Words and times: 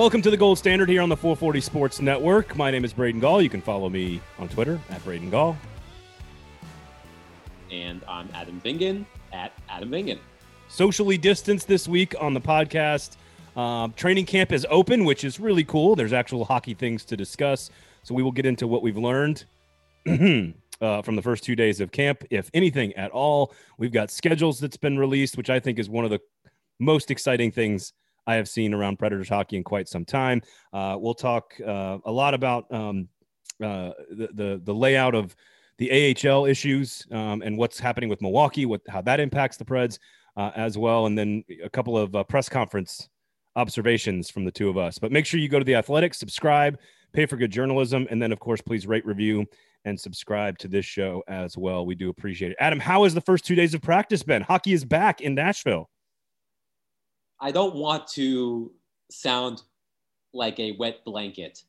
Welcome 0.00 0.22
to 0.22 0.30
the 0.30 0.36
Gold 0.38 0.56
Standard 0.56 0.88
here 0.88 1.02
on 1.02 1.10
the 1.10 1.16
440 1.16 1.60
Sports 1.60 2.00
Network. 2.00 2.56
My 2.56 2.70
name 2.70 2.86
is 2.86 2.92
Braden 2.94 3.20
Gall. 3.20 3.42
You 3.42 3.50
can 3.50 3.60
follow 3.60 3.90
me 3.90 4.22
on 4.38 4.48
Twitter 4.48 4.80
at 4.88 5.04
Braden 5.04 5.28
Gall. 5.28 5.58
And 7.70 8.02
I'm 8.08 8.26
Adam 8.32 8.62
Vingan 8.64 9.04
at 9.34 9.52
Adam 9.68 9.90
Vingan. 9.90 10.18
Socially 10.68 11.18
distanced 11.18 11.68
this 11.68 11.86
week 11.86 12.14
on 12.18 12.32
the 12.32 12.40
podcast. 12.40 13.18
Um, 13.58 13.92
training 13.92 14.24
camp 14.24 14.52
is 14.52 14.66
open, 14.70 15.04
which 15.04 15.22
is 15.22 15.38
really 15.38 15.64
cool. 15.64 15.94
There's 15.94 16.14
actual 16.14 16.46
hockey 16.46 16.72
things 16.72 17.04
to 17.04 17.14
discuss. 17.14 17.70
So 18.02 18.14
we 18.14 18.22
will 18.22 18.32
get 18.32 18.46
into 18.46 18.66
what 18.66 18.80
we've 18.80 18.96
learned 18.96 19.44
uh, 20.08 21.02
from 21.02 21.14
the 21.14 21.22
first 21.22 21.44
two 21.44 21.54
days 21.54 21.78
of 21.78 21.92
camp, 21.92 22.24
if 22.30 22.50
anything 22.54 22.94
at 22.94 23.10
all. 23.10 23.52
We've 23.76 23.92
got 23.92 24.10
schedules 24.10 24.60
that's 24.60 24.78
been 24.78 24.98
released, 24.98 25.36
which 25.36 25.50
I 25.50 25.60
think 25.60 25.78
is 25.78 25.90
one 25.90 26.06
of 26.06 26.10
the 26.10 26.20
most 26.78 27.10
exciting 27.10 27.52
things 27.52 27.92
I 28.26 28.34
have 28.34 28.48
seen 28.48 28.74
around 28.74 28.98
Predators 28.98 29.28
hockey 29.28 29.56
in 29.56 29.64
quite 29.64 29.88
some 29.88 30.04
time. 30.04 30.42
Uh, 30.72 30.96
we'll 30.98 31.14
talk 31.14 31.54
uh, 31.66 31.98
a 32.04 32.12
lot 32.12 32.34
about 32.34 32.72
um, 32.72 33.08
uh, 33.62 33.90
the, 34.10 34.28
the, 34.34 34.60
the 34.64 34.74
layout 34.74 35.14
of 35.14 35.34
the 35.78 36.14
AHL 36.28 36.44
issues 36.44 37.06
um, 37.10 37.42
and 37.42 37.56
what's 37.56 37.78
happening 37.78 38.10
with 38.10 38.20
Milwaukee, 38.20 38.66
what 38.66 38.82
how 38.88 39.00
that 39.02 39.18
impacts 39.18 39.56
the 39.56 39.64
Preds 39.64 39.98
uh, 40.36 40.50
as 40.54 40.76
well, 40.76 41.06
and 41.06 41.18
then 41.18 41.42
a 41.64 41.70
couple 41.70 41.96
of 41.96 42.14
uh, 42.14 42.22
press 42.24 42.48
conference 42.48 43.08
observations 43.56 44.30
from 44.30 44.44
the 44.44 44.52
two 44.52 44.68
of 44.68 44.76
us. 44.76 44.98
But 44.98 45.10
make 45.10 45.26
sure 45.26 45.40
you 45.40 45.48
go 45.48 45.58
to 45.58 45.64
the 45.64 45.74
Athletic, 45.74 46.14
subscribe, 46.14 46.78
pay 47.12 47.26
for 47.26 47.36
good 47.36 47.50
journalism, 47.50 48.06
and 48.10 48.20
then 48.22 48.30
of 48.30 48.40
course 48.40 48.60
please 48.60 48.86
rate, 48.86 49.06
review, 49.06 49.46
and 49.84 49.98
subscribe 49.98 50.58
to 50.58 50.68
this 50.68 50.84
show 50.84 51.22
as 51.28 51.56
well. 51.56 51.86
We 51.86 51.94
do 51.94 52.10
appreciate 52.10 52.52
it. 52.52 52.58
Adam, 52.60 52.78
how 52.78 53.04
has 53.04 53.14
the 53.14 53.20
first 53.22 53.44
two 53.44 53.54
days 53.54 53.74
of 53.74 53.82
practice 53.82 54.22
been? 54.22 54.42
Hockey 54.42 54.72
is 54.72 54.84
back 54.84 55.20
in 55.20 55.34
Nashville. 55.34 55.88
I 57.40 57.50
don't 57.50 57.74
want 57.74 58.06
to 58.08 58.70
sound 59.10 59.62
like 60.34 60.60
a 60.60 60.72
wet 60.72 61.04
blanket, 61.04 61.62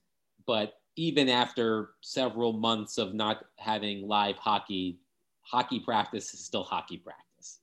but 0.45 0.73
even 0.97 1.29
after 1.29 1.91
several 2.01 2.51
months 2.51 2.97
of 2.97 3.13
not 3.13 3.45
having 3.55 4.07
live 4.07 4.35
hockey, 4.35 4.99
hockey 5.41 5.79
practice 5.79 6.33
is 6.33 6.41
still 6.41 6.63
hockey 6.63 6.97
practice. 6.97 7.59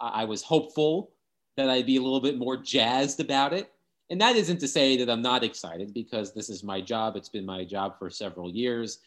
I, 0.00 0.22
I 0.22 0.24
was 0.24 0.42
hopeful 0.42 1.12
that 1.56 1.70
I'd 1.70 1.86
be 1.86 1.96
a 1.96 2.02
little 2.02 2.20
bit 2.20 2.36
more 2.36 2.56
jazzed 2.56 3.20
about 3.20 3.52
it. 3.52 3.70
And 4.10 4.20
that 4.20 4.34
isn't 4.34 4.58
to 4.58 4.68
say 4.68 4.96
that 4.96 5.08
I'm 5.08 5.22
not 5.22 5.44
excited 5.44 5.94
because 5.94 6.32
this 6.32 6.48
is 6.48 6.64
my 6.64 6.80
job. 6.80 7.14
It's 7.14 7.28
been 7.28 7.46
my 7.46 7.64
job 7.64 7.96
for 7.96 8.10
several 8.10 8.50
years. 8.50 8.98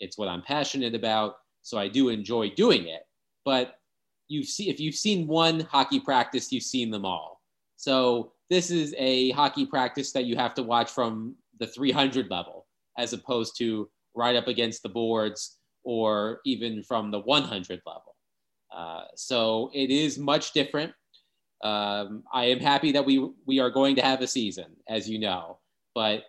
It's 0.00 0.18
what 0.18 0.28
I'm 0.28 0.42
passionate 0.42 0.96
about. 0.96 1.38
So 1.62 1.78
I 1.78 1.86
do 1.86 2.08
enjoy 2.08 2.50
doing 2.50 2.88
it. 2.88 3.06
But 3.44 3.78
you 4.26 4.42
see, 4.42 4.68
if 4.68 4.80
you've 4.80 4.96
seen 4.96 5.28
one 5.28 5.60
hockey 5.60 6.00
practice, 6.00 6.50
you've 6.50 6.64
seen 6.64 6.90
them 6.90 7.04
all 7.04 7.37
so 7.78 8.32
this 8.50 8.72
is 8.72 8.92
a 8.98 9.30
hockey 9.30 9.64
practice 9.64 10.10
that 10.12 10.24
you 10.24 10.36
have 10.36 10.52
to 10.54 10.64
watch 10.64 10.90
from 10.90 11.36
the 11.60 11.66
300 11.66 12.28
level 12.28 12.66
as 12.98 13.12
opposed 13.12 13.56
to 13.58 13.88
right 14.14 14.34
up 14.34 14.48
against 14.48 14.82
the 14.82 14.88
boards 14.88 15.58
or 15.84 16.40
even 16.44 16.82
from 16.82 17.12
the 17.12 17.20
100 17.20 17.80
level. 17.86 18.16
Uh, 18.74 19.04
so 19.14 19.70
it 19.72 19.90
is 19.90 20.18
much 20.18 20.52
different. 20.52 20.92
Um, 21.62 22.24
I 22.32 22.46
am 22.46 22.58
happy 22.58 22.90
that 22.92 23.06
we 23.06 23.30
we 23.46 23.60
are 23.60 23.70
going 23.70 23.94
to 23.96 24.02
have 24.02 24.22
a 24.22 24.26
season, 24.26 24.76
as 24.88 25.08
you 25.08 25.20
know, 25.20 25.58
but 25.94 26.24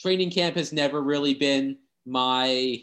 training 0.00 0.30
camp 0.30 0.56
has 0.56 0.72
never 0.72 1.00
really 1.00 1.34
been 1.34 1.78
my 2.06 2.82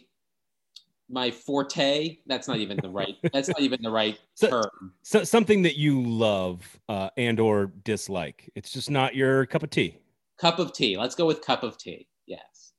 my 1.09 1.31
forte. 1.31 2.17
That's 2.25 2.47
not 2.47 2.57
even 2.57 2.77
the 2.81 2.89
right. 2.89 3.15
that's 3.33 3.47
not 3.47 3.61
even 3.61 3.81
the 3.81 3.91
right 3.91 4.17
so, 4.35 4.49
term. 4.49 4.93
So 5.03 5.23
something 5.23 5.61
that 5.63 5.77
you 5.77 6.01
love 6.01 6.79
uh, 6.89 7.09
and 7.17 7.39
or 7.39 7.67
dislike. 7.83 8.49
It's 8.55 8.71
just 8.71 8.89
not 8.89 9.15
your 9.15 9.45
cup 9.45 9.63
of 9.63 9.69
tea. 9.69 9.97
Cup 10.39 10.59
of 10.59 10.73
tea. 10.73 10.97
Let's 10.97 11.15
go 11.15 11.25
with 11.25 11.41
cup 11.41 11.63
of 11.63 11.77
tea. 11.77 12.07
Yes, 12.25 12.73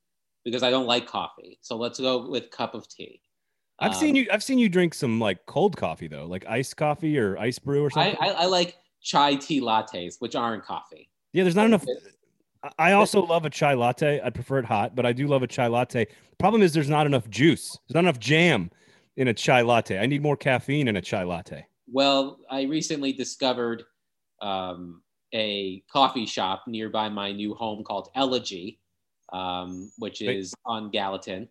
because 0.45 0.63
I 0.63 0.69
don't 0.69 0.85
like 0.85 1.07
coffee. 1.07 1.59
So 1.61 1.75
let's 1.75 1.99
go 1.99 2.29
with 2.29 2.51
cup 2.51 2.73
of 2.73 2.87
tea. 2.87 3.21
I've 3.79 3.93
um, 3.93 3.97
seen 3.97 4.15
you. 4.15 4.27
I've 4.31 4.43
seen 4.43 4.59
you 4.59 4.69
drink 4.69 4.93
some 4.93 5.19
like 5.19 5.45
cold 5.45 5.77
coffee 5.77 6.07
though, 6.07 6.25
like 6.25 6.45
iced 6.47 6.77
coffee 6.77 7.17
or 7.17 7.37
ice 7.37 7.59
brew 7.59 7.83
or 7.83 7.89
something. 7.89 8.17
I, 8.21 8.29
I, 8.29 8.31
I 8.43 8.45
like 8.45 8.77
chai 9.01 9.35
tea 9.35 9.61
lattes, 9.61 10.15
which 10.19 10.35
aren't 10.35 10.63
coffee. 10.63 11.09
Yeah, 11.33 11.43
there's 11.43 11.55
not 11.55 11.65
enough. 11.65 11.85
I 12.77 12.91
also 12.91 13.25
love 13.25 13.45
a 13.45 13.49
chai 13.49 13.73
latte. 13.73 14.21
I 14.23 14.29
prefer 14.29 14.59
it 14.59 14.65
hot, 14.65 14.95
but 14.95 15.05
I 15.05 15.13
do 15.13 15.27
love 15.27 15.43
a 15.43 15.47
chai 15.47 15.67
latte. 15.67 16.07
Problem 16.37 16.61
is, 16.61 16.73
there's 16.73 16.89
not 16.89 17.05
enough 17.05 17.29
juice. 17.29 17.77
There's 17.87 17.95
not 17.95 18.01
enough 18.01 18.19
jam 18.19 18.69
in 19.15 19.29
a 19.29 19.33
chai 19.33 19.61
latte. 19.61 19.97
I 19.97 20.05
need 20.05 20.21
more 20.21 20.35
caffeine 20.35 20.87
in 20.87 20.97
a 20.97 21.01
chai 21.01 21.23
latte. 21.23 21.65
Well, 21.91 22.39
I 22.49 22.63
recently 22.63 23.13
discovered 23.13 23.83
um, 24.41 25.01
a 25.33 25.83
coffee 25.91 26.25
shop 26.25 26.63
nearby 26.67 27.09
my 27.09 27.31
new 27.31 27.53
home 27.53 27.83
called 27.83 28.09
Elegy, 28.15 28.79
um, 29.31 29.91
which 29.97 30.21
is 30.21 30.53
on 30.65 30.89
Gallatin. 30.89 31.47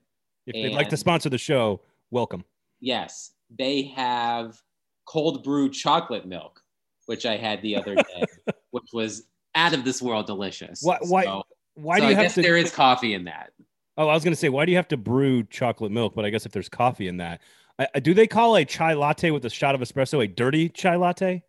If 0.46 0.54
and 0.54 0.64
they'd 0.64 0.74
like 0.74 0.88
to 0.90 0.96
sponsor 0.96 1.28
the 1.28 1.38
show, 1.38 1.80
welcome. 2.10 2.44
Yes, 2.80 3.32
they 3.58 3.82
have 3.96 4.60
cold 5.06 5.42
brew 5.42 5.70
chocolate 5.70 6.26
milk, 6.26 6.62
which 7.06 7.26
I 7.26 7.36
had 7.36 7.62
the 7.62 7.76
other 7.76 7.94
day, 7.94 8.24
which 8.70 8.88
was 8.92 9.24
out 9.54 9.74
of 9.74 9.84
this 9.84 10.02
world 10.02 10.26
delicious. 10.26 10.80
Why? 10.82 10.98
Why? 11.02 11.24
So, 11.24 11.42
why 11.74 11.98
so 11.98 12.02
do 12.02 12.12
you 12.12 12.18
I 12.18 12.22
have 12.22 12.34
to? 12.34 12.42
There 12.42 12.56
is 12.56 12.70
coffee 12.72 13.14
in 13.14 13.24
that. 13.24 13.50
Oh, 13.96 14.08
I 14.08 14.14
was 14.14 14.22
going 14.22 14.32
to 14.32 14.38
say, 14.38 14.48
why 14.48 14.64
do 14.64 14.70
you 14.70 14.76
have 14.76 14.88
to 14.88 14.96
brew 14.96 15.42
chocolate 15.44 15.90
milk? 15.90 16.14
But 16.14 16.24
I 16.24 16.30
guess 16.30 16.46
if 16.46 16.52
there's 16.52 16.68
coffee 16.68 17.08
in 17.08 17.16
that, 17.16 17.40
I, 17.78 17.98
do 18.00 18.14
they 18.14 18.28
call 18.28 18.56
a 18.56 18.64
chai 18.64 18.94
latte 18.94 19.30
with 19.32 19.44
a 19.44 19.50
shot 19.50 19.74
of 19.74 19.80
espresso 19.80 20.22
a 20.22 20.28
dirty 20.28 20.68
chai 20.68 20.96
latte? 20.96 21.42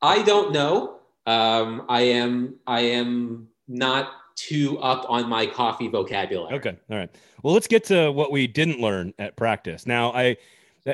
I 0.00 0.22
don't 0.22 0.52
know. 0.52 1.00
Um, 1.26 1.86
I 1.88 2.02
am. 2.02 2.56
I 2.66 2.80
am 2.80 3.48
not 3.66 4.12
too 4.36 4.78
up 4.78 5.06
on 5.08 5.28
my 5.28 5.46
coffee 5.46 5.88
vocabulary. 5.88 6.54
Okay. 6.54 6.76
All 6.90 6.96
right. 6.96 7.10
Well, 7.42 7.54
let's 7.54 7.66
get 7.66 7.84
to 7.84 8.10
what 8.10 8.32
we 8.32 8.46
didn't 8.46 8.80
learn 8.80 9.14
at 9.18 9.36
practice. 9.36 9.86
Now, 9.86 10.12
I 10.12 10.36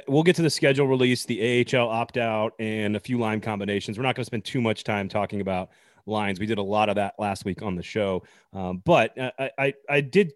we'll 0.07 0.23
get 0.23 0.37
to 0.37 0.43
the 0.43 0.51
schedule 0.51 0.87
release, 0.87 1.25
the 1.25 1.67
AHL 1.75 1.89
opt 1.89 2.17
out, 2.17 2.55
and 2.59 2.97
a 2.97 3.01
few 3.01 3.19
line 3.19 3.41
combinations. 3.41 3.99
We're 3.99 4.05
not 4.05 4.15
going 4.15 4.23
to 4.23 4.27
spend 4.27 4.45
too 4.45 4.61
much 4.61 4.85
time 4.85 5.09
talking 5.09 5.41
about 5.41 5.71
lines. 6.07 6.41
We 6.41 6.47
did 6.47 6.59
a 6.59 6.63
lot 6.63 6.89
of 6.89 6.97
that 6.97 7.15
last 7.19 7.45
week 7.45 7.63
on 7.63 7.77
the 7.77 7.83
show. 7.83 8.23
Um, 8.53 8.83
but 8.85 9.13
I, 9.19 9.51
I, 9.59 9.75
I 9.89 10.01
did 10.01 10.33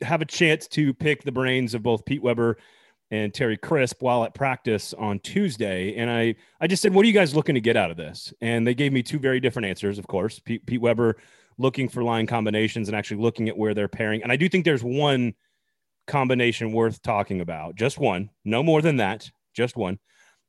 have 0.00 0.22
a 0.22 0.24
chance 0.24 0.68
to 0.68 0.94
pick 0.94 1.22
the 1.22 1.32
brains 1.32 1.74
of 1.74 1.82
both 1.82 2.04
Pete 2.04 2.22
Weber 2.22 2.58
and 3.10 3.34
Terry 3.34 3.56
Crisp 3.56 4.00
while 4.00 4.24
at 4.24 4.34
practice 4.34 4.94
on 4.94 5.18
Tuesday. 5.18 5.96
And 5.96 6.10
I, 6.10 6.34
I 6.60 6.66
just 6.66 6.80
said, 6.80 6.94
what 6.94 7.04
are 7.04 7.08
you 7.08 7.12
guys 7.12 7.34
looking 7.34 7.54
to 7.56 7.60
get 7.60 7.76
out 7.76 7.90
of 7.90 7.96
this? 7.96 8.32
And 8.40 8.66
they 8.66 8.74
gave 8.74 8.92
me 8.92 9.02
two 9.02 9.18
very 9.18 9.38
different 9.38 9.66
answers, 9.66 9.98
of 9.98 10.06
course. 10.06 10.38
Pete, 10.38 10.64
Pete 10.64 10.80
Weber 10.80 11.16
looking 11.58 11.88
for 11.88 12.02
line 12.02 12.26
combinations 12.26 12.88
and 12.88 12.96
actually 12.96 13.20
looking 13.20 13.48
at 13.48 13.58
where 13.58 13.74
they're 13.74 13.88
pairing. 13.88 14.22
And 14.22 14.32
I 14.32 14.36
do 14.36 14.48
think 14.48 14.64
there's 14.64 14.82
one 14.82 15.34
combination 16.06 16.72
worth 16.72 17.02
talking 17.02 17.40
about, 17.40 17.74
just 17.74 17.98
one, 17.98 18.30
no 18.44 18.62
more 18.62 18.80
than 18.80 18.96
that, 18.96 19.30
just 19.52 19.76
one. 19.76 19.98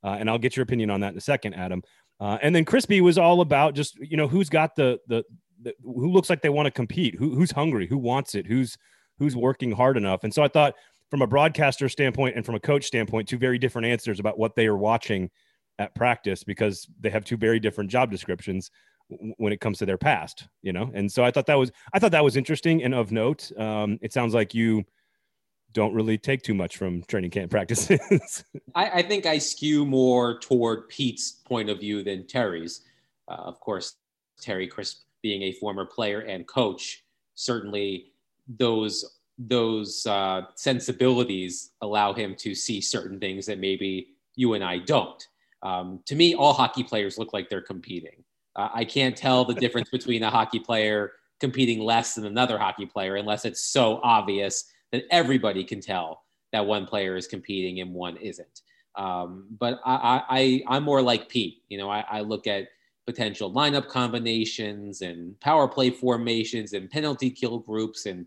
Uh, 0.02 0.16
and 0.18 0.28
I'll 0.28 0.38
get 0.38 0.56
your 0.56 0.62
opinion 0.62 0.90
on 0.90 1.00
that 1.00 1.12
in 1.12 1.18
a 1.18 1.20
second, 1.20 1.54
Adam. 1.54 1.82
Uh, 2.20 2.38
and 2.42 2.54
then 2.54 2.64
Crispy 2.64 3.00
was 3.00 3.18
all 3.18 3.40
about 3.40 3.74
just 3.74 3.98
you 3.98 4.16
know 4.16 4.28
who's 4.28 4.48
got 4.48 4.76
the 4.76 4.98
the, 5.08 5.24
the 5.62 5.74
who 5.82 6.10
looks 6.10 6.30
like 6.30 6.42
they 6.42 6.48
want 6.48 6.66
to 6.66 6.70
compete, 6.70 7.16
who, 7.16 7.34
who's 7.34 7.50
hungry, 7.50 7.86
who 7.86 7.98
wants 7.98 8.34
it, 8.34 8.46
who's 8.46 8.76
who's 9.18 9.36
working 9.36 9.72
hard 9.72 9.96
enough. 9.96 10.24
And 10.24 10.32
so 10.32 10.42
I 10.42 10.48
thought 10.48 10.74
from 11.10 11.22
a 11.22 11.26
broadcaster 11.26 11.88
standpoint 11.88 12.36
and 12.36 12.44
from 12.44 12.54
a 12.54 12.60
coach 12.60 12.84
standpoint, 12.84 13.28
two 13.28 13.38
very 13.38 13.58
different 13.58 13.86
answers 13.86 14.20
about 14.20 14.38
what 14.38 14.56
they 14.56 14.66
are 14.66 14.76
watching 14.76 15.30
at 15.78 15.94
practice 15.94 16.44
because 16.44 16.86
they 17.00 17.10
have 17.10 17.24
two 17.24 17.36
very 17.36 17.58
different 17.60 17.90
job 17.90 18.10
descriptions 18.10 18.70
when 19.36 19.52
it 19.52 19.60
comes 19.60 19.78
to 19.78 19.86
their 19.86 19.98
past, 19.98 20.48
you 20.62 20.72
know. 20.72 20.90
And 20.94 21.10
so 21.10 21.24
I 21.24 21.30
thought 21.30 21.46
that 21.46 21.58
was 21.58 21.70
I 21.92 21.98
thought 21.98 22.12
that 22.12 22.24
was 22.24 22.36
interesting 22.36 22.82
and 22.82 22.94
of 22.94 23.12
note. 23.12 23.50
Um, 23.58 23.98
it 24.02 24.12
sounds 24.12 24.34
like 24.34 24.54
you 24.54 24.84
don't 25.74 25.92
really 25.92 26.16
take 26.16 26.42
too 26.42 26.54
much 26.54 26.76
from 26.78 27.02
training 27.02 27.30
camp 27.30 27.50
practices. 27.50 28.44
I, 28.74 28.90
I, 28.90 29.02
think 29.02 29.26
I 29.26 29.38
skew 29.38 29.84
more 29.84 30.38
toward 30.38 30.88
Pete's 30.88 31.30
point 31.30 31.68
of 31.68 31.80
view 31.80 32.02
than 32.02 32.26
Terry's. 32.26 32.82
Uh, 33.28 33.34
of 33.34 33.60
course, 33.60 33.96
Terry 34.40 34.66
Crisp 34.66 35.02
being 35.22 35.42
a 35.42 35.52
former 35.52 35.84
player 35.84 36.20
and 36.20 36.46
coach, 36.46 37.04
certainly 37.34 38.12
those 38.46 39.18
those 39.36 40.06
uh, 40.06 40.42
sensibilities 40.54 41.72
allow 41.80 42.12
him 42.12 42.36
to 42.36 42.54
see 42.54 42.80
certain 42.80 43.18
things 43.18 43.46
that 43.46 43.58
maybe 43.58 44.10
you 44.36 44.54
and 44.54 44.62
I 44.62 44.78
don't. 44.78 45.26
Um, 45.62 46.00
to 46.06 46.14
me, 46.14 46.34
all 46.34 46.52
hockey 46.52 46.84
players 46.84 47.18
look 47.18 47.32
like 47.32 47.48
they're 47.48 47.60
competing. 47.60 48.22
Uh, 48.54 48.68
I 48.72 48.84
can't 48.84 49.16
tell 49.16 49.44
the 49.44 49.54
difference 49.54 49.90
between 49.90 50.22
a 50.22 50.30
hockey 50.30 50.60
player 50.60 51.12
competing 51.40 51.80
less 51.80 52.14
than 52.14 52.26
another 52.26 52.58
hockey 52.58 52.86
player 52.86 53.16
unless 53.16 53.44
it's 53.44 53.64
so 53.64 53.98
obvious 54.04 54.66
that 54.94 55.04
everybody 55.10 55.64
can 55.64 55.80
tell 55.80 56.22
that 56.52 56.64
one 56.64 56.86
player 56.86 57.16
is 57.16 57.26
competing 57.26 57.80
and 57.80 57.92
one 57.92 58.16
isn't. 58.18 58.60
Um, 58.94 59.46
but 59.58 59.80
I, 59.84 60.22
I, 60.28 60.62
I'm 60.68 60.84
more 60.84 61.02
like 61.02 61.28
Pete. 61.28 61.62
You 61.68 61.78
know, 61.78 61.90
I, 61.90 62.04
I 62.08 62.20
look 62.20 62.46
at 62.46 62.68
potential 63.06 63.52
lineup 63.52 63.88
combinations 63.88 65.02
and 65.02 65.38
power 65.40 65.66
play 65.66 65.90
formations 65.90 66.74
and 66.74 66.88
penalty 66.88 67.28
kill 67.28 67.58
groups 67.58 68.06
and 68.06 68.26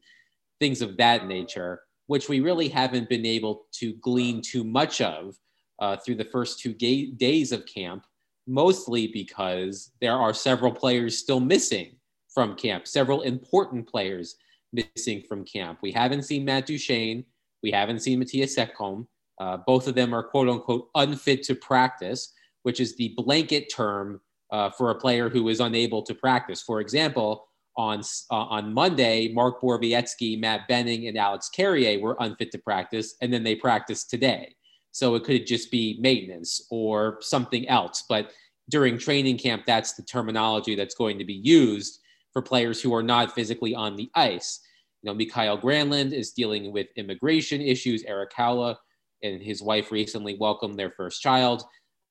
things 0.60 0.82
of 0.82 0.98
that 0.98 1.26
nature, 1.26 1.84
which 2.08 2.28
we 2.28 2.42
really 2.42 2.68
haven't 2.68 3.08
been 3.08 3.26
able 3.26 3.66
to 3.72 3.94
glean 4.02 4.42
too 4.42 4.66
much 4.66 5.00
of 5.00 5.38
uh, 5.80 5.96
through 5.96 6.16
the 6.16 6.26
first 6.26 6.60
two 6.60 6.74
ga- 6.74 7.12
days 7.12 7.54
of 7.54 7.66
camp, 7.66 8.06
mostly 8.46 9.08
because 9.08 9.92
there 10.02 10.18
are 10.18 10.34
several 10.34 10.74
players 10.74 11.18
still 11.18 11.40
missing 11.40 11.96
from 12.28 12.58
camp. 12.58 12.88
Several 12.88 13.22
important 13.22 13.88
players 13.88 14.36
missing 14.74 15.24
from 15.28 15.46
camp. 15.46 15.80
We 15.82 15.92
haven't 15.92 16.24
seen 16.24 16.46
Matt 16.46 16.66
Duchene. 16.66 17.26
We 17.64 17.72
haven't 17.72 18.00
seen 18.00 18.22
Mattias 18.22 18.58
Ekholm. 18.58 19.08
Uh, 19.40 19.58
both 19.66 19.88
of 19.88 19.96
them 19.96 20.14
are 20.14 20.24
quote 20.24 20.50
unquote 20.50 20.90
unfit 20.96 21.44
to 21.44 21.56
practice, 21.56 22.34
which 22.64 22.80
is 22.80 22.96
the 22.96 23.14
blanket 23.18 23.72
term 23.74 24.22
uh, 24.52 24.70
for 24.72 24.92
a 24.92 24.96
player 24.96 25.30
who 25.30 25.48
is 25.50 25.60
unable 25.60 26.02
to 26.04 26.16
practice. 26.16 26.62
For 26.62 26.80
example, 26.82 27.48
on, 27.76 28.02
uh, 28.32 28.36
on 28.36 28.74
Monday, 28.74 29.32
Mark 29.34 29.62
Borowiecki, 29.62 30.40
Matt 30.40 30.68
Benning, 30.68 31.08
and 31.08 31.18
Alex 31.18 31.50
Carrier 31.50 32.00
were 32.00 32.18
unfit 32.20 32.52
to 32.52 32.58
practice, 32.58 33.16
and 33.22 33.32
then 33.32 33.44
they 33.44 33.56
practiced 33.56 34.10
today. 34.10 34.56
So 34.92 35.14
it 35.14 35.24
could 35.24 35.46
just 35.46 35.70
be 35.70 36.00
maintenance 36.02 36.66
or 36.72 37.18
something 37.22 37.68
else. 37.68 38.06
But 38.10 38.32
during 38.70 38.98
training 38.98 39.38
camp, 39.38 39.64
that's 39.68 39.94
the 39.94 40.02
terminology 40.04 40.74
that's 40.74 40.96
going 40.96 41.20
to 41.20 41.26
be 41.26 41.36
used 41.36 42.00
for 42.38 42.42
players 42.44 42.80
who 42.80 42.94
are 42.94 43.02
not 43.02 43.34
physically 43.34 43.74
on 43.74 43.96
the 43.96 44.12
ice. 44.14 44.60
You 45.02 45.10
know, 45.10 45.16
Mikael 45.16 45.58
Granlund 45.58 46.14
is 46.14 46.34
dealing 46.34 46.72
with 46.72 46.86
immigration 46.96 47.62
issues. 47.62 48.04
Erik 48.04 48.32
Haula 48.38 48.76
and 49.24 49.42
his 49.42 49.64
wife 49.64 49.92
recently 49.92 50.38
welcomed 50.40 50.78
their 50.78 50.92
first 50.92 51.20
child. 51.20 51.64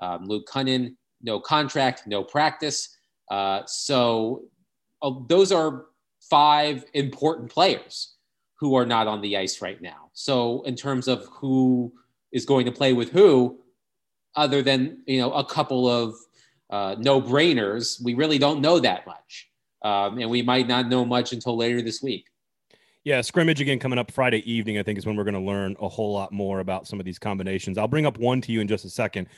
Um, 0.03 0.27
Luke 0.27 0.49
Kunin, 0.53 0.97
no 1.23 1.39
contract, 1.39 2.09
no 2.09 2.25
practice. 2.25 2.89
Uh, 3.31 3.63
so 3.67 4.47
uh, 5.01 5.13
those 5.29 5.53
are 5.53 5.85
five 6.29 6.85
important 6.95 7.49
players 7.49 8.17
who 8.59 8.75
are 8.75 8.87
not 8.87 9.07
on 9.07 9.21
the 9.21 9.37
ice 9.37 9.63
right 9.63 9.81
now. 9.81 10.11
So 10.13 10.63
in 10.63 10.75
terms 10.75 11.07
of 11.07 11.25
who 11.27 11.93
is 12.33 12.45
going 12.45 12.67
to 12.67 12.73
play 12.73 12.93
with 12.93 13.13
who, 13.13 13.61
other 14.35 14.61
than 14.61 15.05
you 15.07 15.21
know 15.21 15.33
a 15.35 15.45
couple 15.45 15.89
of 15.89 16.17
uh, 16.69 16.97
no 16.99 17.23
brainers, 17.23 18.03
we 18.03 18.15
really 18.15 18.39
don't 18.39 18.61
know 18.61 18.81
that 18.81 19.07
much, 19.07 19.51
um, 19.83 20.19
and 20.19 20.31
we 20.31 20.43
might 20.43 20.67
not 20.67 20.89
know 20.89 21.05
much 21.05 21.33
until 21.33 21.57
later 21.57 21.83
this 21.83 22.03
week. 22.03 22.27
Yeah, 23.05 23.21
scrimmage 23.21 23.61
again 23.61 23.79
coming 23.79 23.99
up 23.99 24.11
Friday 24.11 24.43
evening. 24.51 24.79
I 24.79 24.83
think 24.83 24.99
is 24.99 25.07
when 25.07 25.17
we're 25.17 25.25
going 25.25 25.35
to 25.35 25.41
learn 25.41 25.77
a 25.81 25.89
whole 25.89 26.13
lot 26.13 26.33
more 26.33 26.59
about 26.59 26.89
some 26.89 26.99
of 26.99 27.07
these 27.07 27.21
combinations. 27.21 27.79
I'll 27.79 27.87
bring 27.87 28.07
up 28.07 28.19
one 28.19 28.41
to 28.41 28.53
you 28.53 28.61
in 28.61 28.67
just 28.67 28.85
a 28.85 28.91
second, 28.91 29.29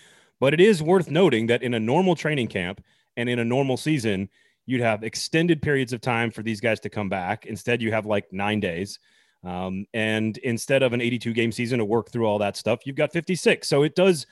but 0.40 0.54
it 0.54 0.60
is 0.60 0.82
worth 0.82 1.10
noting 1.10 1.48
that 1.48 1.62
in 1.62 1.74
a 1.74 1.80
normal 1.80 2.14
training 2.14 2.48
camp 2.48 2.82
and 3.18 3.28
in 3.28 3.40
a 3.40 3.44
normal 3.44 3.76
season, 3.76 4.30
you'd 4.64 4.80
have 4.80 5.02
extended 5.02 5.60
periods 5.60 5.92
of 5.92 6.00
time 6.00 6.30
for 6.30 6.42
these 6.42 6.60
guys 6.60 6.80
to 6.80 6.88
come 6.88 7.08
back. 7.08 7.46
Instead, 7.46 7.82
you 7.82 7.90
have 7.90 8.06
like 8.06 8.32
nine 8.32 8.60
days. 8.60 8.98
Um, 9.44 9.86
and 9.94 10.36
instead 10.38 10.82
of 10.82 10.92
an 10.92 11.00
82 11.00 11.32
game 11.32 11.52
season 11.52 11.78
to 11.78 11.84
work 11.84 12.10
through 12.10 12.26
all 12.26 12.38
that 12.38 12.56
stuff, 12.56 12.86
you've 12.86 12.96
got 12.96 13.12
56. 13.12 13.66
So 13.68 13.82
it 13.82 13.94
does, 13.94 14.26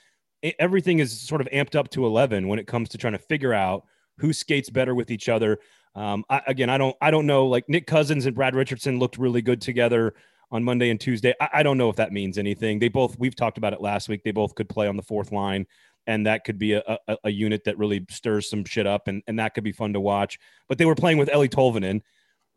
everything 0.59 0.99
is 0.99 1.21
sort 1.21 1.41
of 1.41 1.49
amped 1.49 1.75
up 1.75 1.89
to 1.91 2.07
11 2.07 2.49
when 2.49 2.59
it 2.59 2.67
comes 2.67 2.89
to 2.91 2.99
trying 2.99 3.13
to 3.13 3.19
figure 3.19 3.55
out 3.55 3.85
who 4.19 4.33
skates 4.33 4.71
better 4.71 4.95
with 4.95 5.11
each 5.11 5.29
other. 5.29 5.59
Um, 5.97 6.25
I, 6.31 6.43
again, 6.47 6.71
I 6.71 6.79
don't, 6.79 6.95
I 7.01 7.11
don't 7.11 7.27
know. 7.27 7.47
Like 7.47 7.69
Nick 7.69 7.87
Cousins 7.87 8.27
and 8.27 8.37
Brad 8.37 8.55
Richardson 8.55 8.99
looked 9.01 9.19
really 9.19 9.43
good 9.43 9.61
together 9.61 10.15
on 10.53 10.63
Monday 10.63 10.91
and 10.91 11.01
Tuesday. 11.01 11.35
I, 11.41 11.49
I 11.55 11.63
don't 11.65 11.79
know 11.79 11.91
if 11.91 11.97
that 11.97 12.13
means 12.13 12.39
anything. 12.39 12.79
They 12.79 12.89
both, 12.89 13.19
we've 13.19 13.35
talked 13.35 13.59
about 13.59 13.73
it 13.73 13.81
last 13.81 14.09
week. 14.09 14.23
They 14.23 14.31
both 14.31 14.55
could 14.55 14.69
play 14.69 14.87
on 14.87 14.97
the 14.97 15.03
fourth 15.03 15.33
line 15.33 15.67
and 16.07 16.27
that 16.27 16.45
could 16.45 16.59
be 16.59 16.75
a, 16.75 16.99
a, 17.09 17.17
a, 17.25 17.31
unit 17.31 17.65
that 17.65 17.79
really 17.79 18.05
stirs 18.11 18.49
some 18.49 18.65
shit 18.65 18.87
up, 18.87 19.09
and, 19.09 19.23
and 19.27 19.39
that 19.39 19.55
could 19.55 19.65
be 19.65 19.73
fun 19.73 19.93
to 19.93 20.01
watch. 20.01 20.39
But 20.69 20.79
they 20.79 20.85
were 20.85 20.95
playing 20.95 21.19
with 21.19 21.29
Eeli 21.29 21.49
Tolvanen 21.49 22.03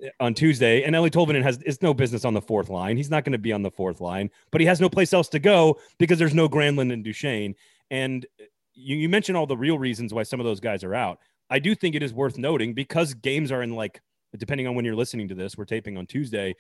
eh, 0.03 0.09
on 0.19 0.33
Tuesday, 0.33 0.83
and 0.83 0.95
Eeli 0.95 1.09
Tolvanen 1.09 1.41
has 1.41 1.61
is 1.63 1.81
no 1.81 1.93
business 1.93 2.25
on 2.25 2.33
the 2.33 2.41
fourth 2.41 2.69
line. 2.69 2.97
He's 2.97 3.09
not 3.09 3.23
going 3.23 3.33
to 3.33 3.39
be 3.39 3.53
on 3.53 3.63
the 3.63 3.71
fourth 3.71 4.01
line, 4.01 4.29
but 4.51 4.61
he 4.61 4.67
has 4.67 4.79
no 4.79 4.89
place 4.89 5.13
else 5.13 5.29
to 5.29 5.39
go 5.39 5.79
because 5.97 6.19
there's 6.19 6.35
no 6.35 6.47
Granlund 6.47 6.93
and 6.93 7.03
Duchene. 7.03 7.55
And 7.89 8.25
eh, 8.39 8.45
you, 8.73 8.95
you 8.95 9.09
mentioned 9.09 9.37
all 9.37 9.47
the 9.47 9.57
real 9.57 9.79
reasons 9.79 10.13
why 10.13 10.23
some 10.23 10.39
of 10.39 10.45
those 10.45 10.59
guys 10.59 10.83
are 10.83 10.95
out. 10.95 11.19
I 11.49 11.59
do 11.59 11.75
think 11.75 11.95
it 11.95 12.03
is 12.03 12.13
worth 12.13 12.37
noting 12.37 12.73
because 12.73 13.13
games 13.13 13.51
are 13.51 13.63
in 13.63 13.75
like, 13.75 14.01
depending 14.37 14.67
on 14.67 14.75
when 14.75 14.85
you're 14.85 14.95
listening 14.95 15.27
to 15.29 15.35
this, 15.35 15.57
we're 15.57 15.65
taping 15.65 15.97
on 15.97 16.05
Tuesday. 16.05 16.55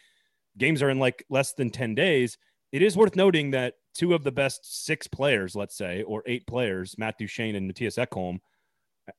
Games 0.57 0.81
are 0.81 0.89
in 0.89 0.99
like 0.99 1.23
less 1.29 1.53
than 1.53 1.69
10 1.69 1.95
days 1.95 2.37
it 2.71 2.81
is 2.81 2.95
worth 2.95 3.15
noting 3.15 3.51
that 3.51 3.75
two 3.93 4.13
of 4.13 4.23
the 4.23 4.31
best 4.31 4.85
six 4.85 5.07
players, 5.07 5.55
let's 5.55 5.75
say, 5.75 6.03
or 6.03 6.23
eight 6.25 6.45
players, 6.45 6.95
Matt 6.97 7.17
Duchene 7.17 7.55
and 7.55 7.71
Mattias 7.71 7.97
Ekholm, 7.97 8.39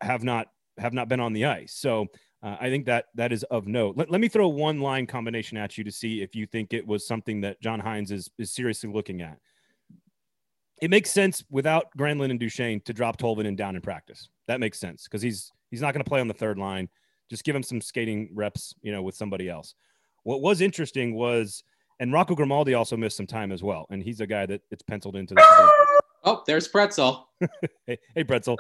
have 0.01 0.23
not 0.23 0.49
have 0.79 0.93
not 0.93 1.09
been 1.09 1.21
on 1.21 1.33
the 1.33 1.47
ice. 1.47 1.75
So 1.75 2.07
uh, 2.43 2.57
I 2.61 2.71
think 2.71 2.87
that 2.87 3.07
that 3.17 3.33
is 3.33 3.43
of 3.45 3.67
note. 3.67 3.97
Let, 3.97 4.11
let 4.11 4.21
me 4.21 4.29
throw 4.29 4.49
one 4.49 4.81
line 4.81 5.07
combination 5.07 5.59
at 5.59 5.77
you 5.77 5.85
to 5.85 5.91
see 5.91 6.23
if 6.23 6.35
you 6.35 6.47
think 6.47 6.73
it 6.73 6.87
was 6.87 7.07
something 7.07 7.41
that 7.43 7.61
John 7.61 7.81
Hynes 7.81 8.13
is 8.13 8.31
is 8.39 8.53
seriously 8.53 8.91
looking 8.91 9.21
at. 9.21 9.39
It 10.81 10.91
makes 10.91 11.11
sense 11.11 11.45
without 11.51 11.89
Granlund 11.99 12.31
and 12.31 12.41
Duchene 12.41 12.81
to 12.83 12.95
drop 12.95 13.19
Tolvin 13.19 13.45
Tolvanen 13.45 13.57
down 13.57 13.77
in 13.77 13.83
practice. 13.83 14.29
That 14.47 14.61
makes 14.61 14.79
sense 14.79 15.05
because 15.05 15.21
he's 15.21 15.53
he's 15.71 15.81
not 15.81 15.95
going 15.95 16.05
to 16.05 16.09
play 16.09 16.21
on 16.21 16.29
the 16.29 16.35
third 16.35 16.59
line. 16.59 16.89
Just 17.29 17.45
give 17.45 17.55
him 17.55 17.63
some 17.63 17.81
skating 17.81 18.31
reps, 18.35 18.75
you 18.83 18.93
know, 18.93 19.03
with 19.03 19.15
somebody 19.15 19.49
else. 19.49 19.75
What 20.25 20.43
was 20.43 20.61
interesting 20.61 21.15
was 21.15 21.63
and 22.01 22.15
Rocco 22.15 22.35
Grimaldi 22.35 22.75
also 22.75 22.97
missed 22.97 23.19
some 23.19 23.27
time 23.27 23.53
as 23.53 23.63
well, 23.63 23.87
and 23.91 24.03
he's 24.03 24.21
a 24.21 24.27
guy 24.27 24.47
that 24.47 24.63
it's 24.71 24.83
penciled 24.83 25.17
into. 25.17 25.35
The 25.35 26.03
oh, 26.25 26.43
there's 26.47 26.67
Pretzel. 26.67 27.29
hey, 27.87 27.99
hey, 28.15 28.25
Pretzel. 28.25 28.57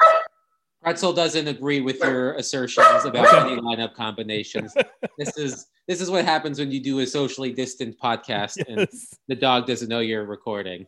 Pretzel 0.83 1.13
doesn't 1.13 1.49
agree 1.49 1.81
with 1.81 1.99
your 2.01 2.35
assertions 2.35 3.05
about 3.05 3.47
any 3.47 3.61
lineup 3.61 3.95
combinations. 3.95 4.75
this 5.19 5.37
is 5.37 5.67
this 5.89 6.01
is 6.01 6.11
what 6.11 6.25
happens 6.25 6.59
when 6.59 6.71
you 6.71 6.81
do 6.81 7.01
a 7.01 7.07
socially 7.07 7.53
distant 7.53 7.99
podcast 7.99 8.57
yes. 8.57 8.65
and 8.69 8.89
the 9.29 9.35
dog 9.35 9.67
doesn't 9.67 9.89
know 9.89 10.01
you're 10.01 10.25
recording. 10.25 10.87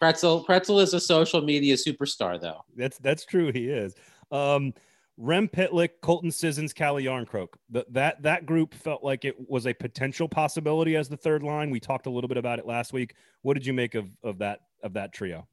Pretzel 0.00 0.42
Pretzel 0.42 0.80
is 0.80 0.94
a 0.94 1.00
social 1.00 1.42
media 1.42 1.76
superstar, 1.76 2.40
though. 2.40 2.64
That's 2.76 2.98
that's 2.98 3.24
true. 3.24 3.52
He 3.52 3.68
is. 3.68 3.94
Um, 4.32 4.74
Rem 5.18 5.48
Pitlick, 5.48 5.90
Colton 6.00 6.30
Sissons, 6.30 6.72
Calle 6.72 6.96
Jarnkrok. 7.02 7.48
That 7.70 7.92
that 7.92 8.22
that 8.22 8.46
group 8.46 8.74
felt 8.74 9.04
like 9.04 9.24
it 9.24 9.36
was 9.48 9.66
a 9.66 9.74
potential 9.74 10.28
possibility 10.28 10.96
as 10.96 11.08
the 11.08 11.16
third 11.16 11.42
line. 11.42 11.70
We 11.70 11.80
talked 11.80 12.06
a 12.06 12.10
little 12.10 12.28
bit 12.28 12.38
about 12.38 12.58
it 12.58 12.66
last 12.66 12.92
week. 12.92 13.14
What 13.42 13.54
did 13.54 13.66
you 13.66 13.72
make 13.72 13.94
of 13.94 14.08
of 14.22 14.38
that 14.38 14.60
of 14.82 14.94
that 14.94 15.12
trio? 15.12 15.46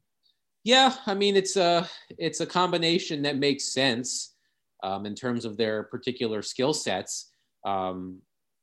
Yeah, 0.64 0.94
I 1.06 1.14
mean 1.14 1.36
it's 1.36 1.56
a 1.56 1.88
it's 2.18 2.40
a 2.40 2.46
combination 2.46 3.22
that 3.22 3.36
makes 3.36 3.72
sense 3.72 4.34
um, 4.82 5.06
in 5.06 5.14
terms 5.14 5.44
of 5.44 5.56
their 5.56 5.84
particular 5.84 6.42
skill 6.42 6.72
sets. 6.72 7.30
Um, 7.64 8.20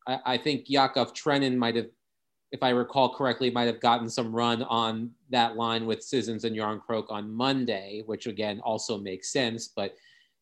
I, 0.08 0.20
I, 0.26 0.38
think 0.38 0.66
Yakov 0.68 1.14
Trenin 1.14 1.56
might 1.56 1.76
have, 1.76 1.88
if 2.52 2.64
I 2.64 2.70
recall 2.70 3.14
correctly, 3.14 3.52
might 3.52 3.68
have 3.68 3.80
gotten 3.80 4.10
some 4.10 4.36
run 4.36 4.64
on 4.64 5.12
that 5.30 5.56
line 5.56 5.86
with 5.86 6.02
Sissons 6.02 6.44
and 6.44 6.56
Jarnkrok 6.56 7.12
on 7.12 7.32
Monday, 7.32 8.02
which 8.06 8.26
again 8.26 8.60
also 8.64 8.98
makes 8.98 9.32
sense, 9.32 9.68
but 9.68 9.96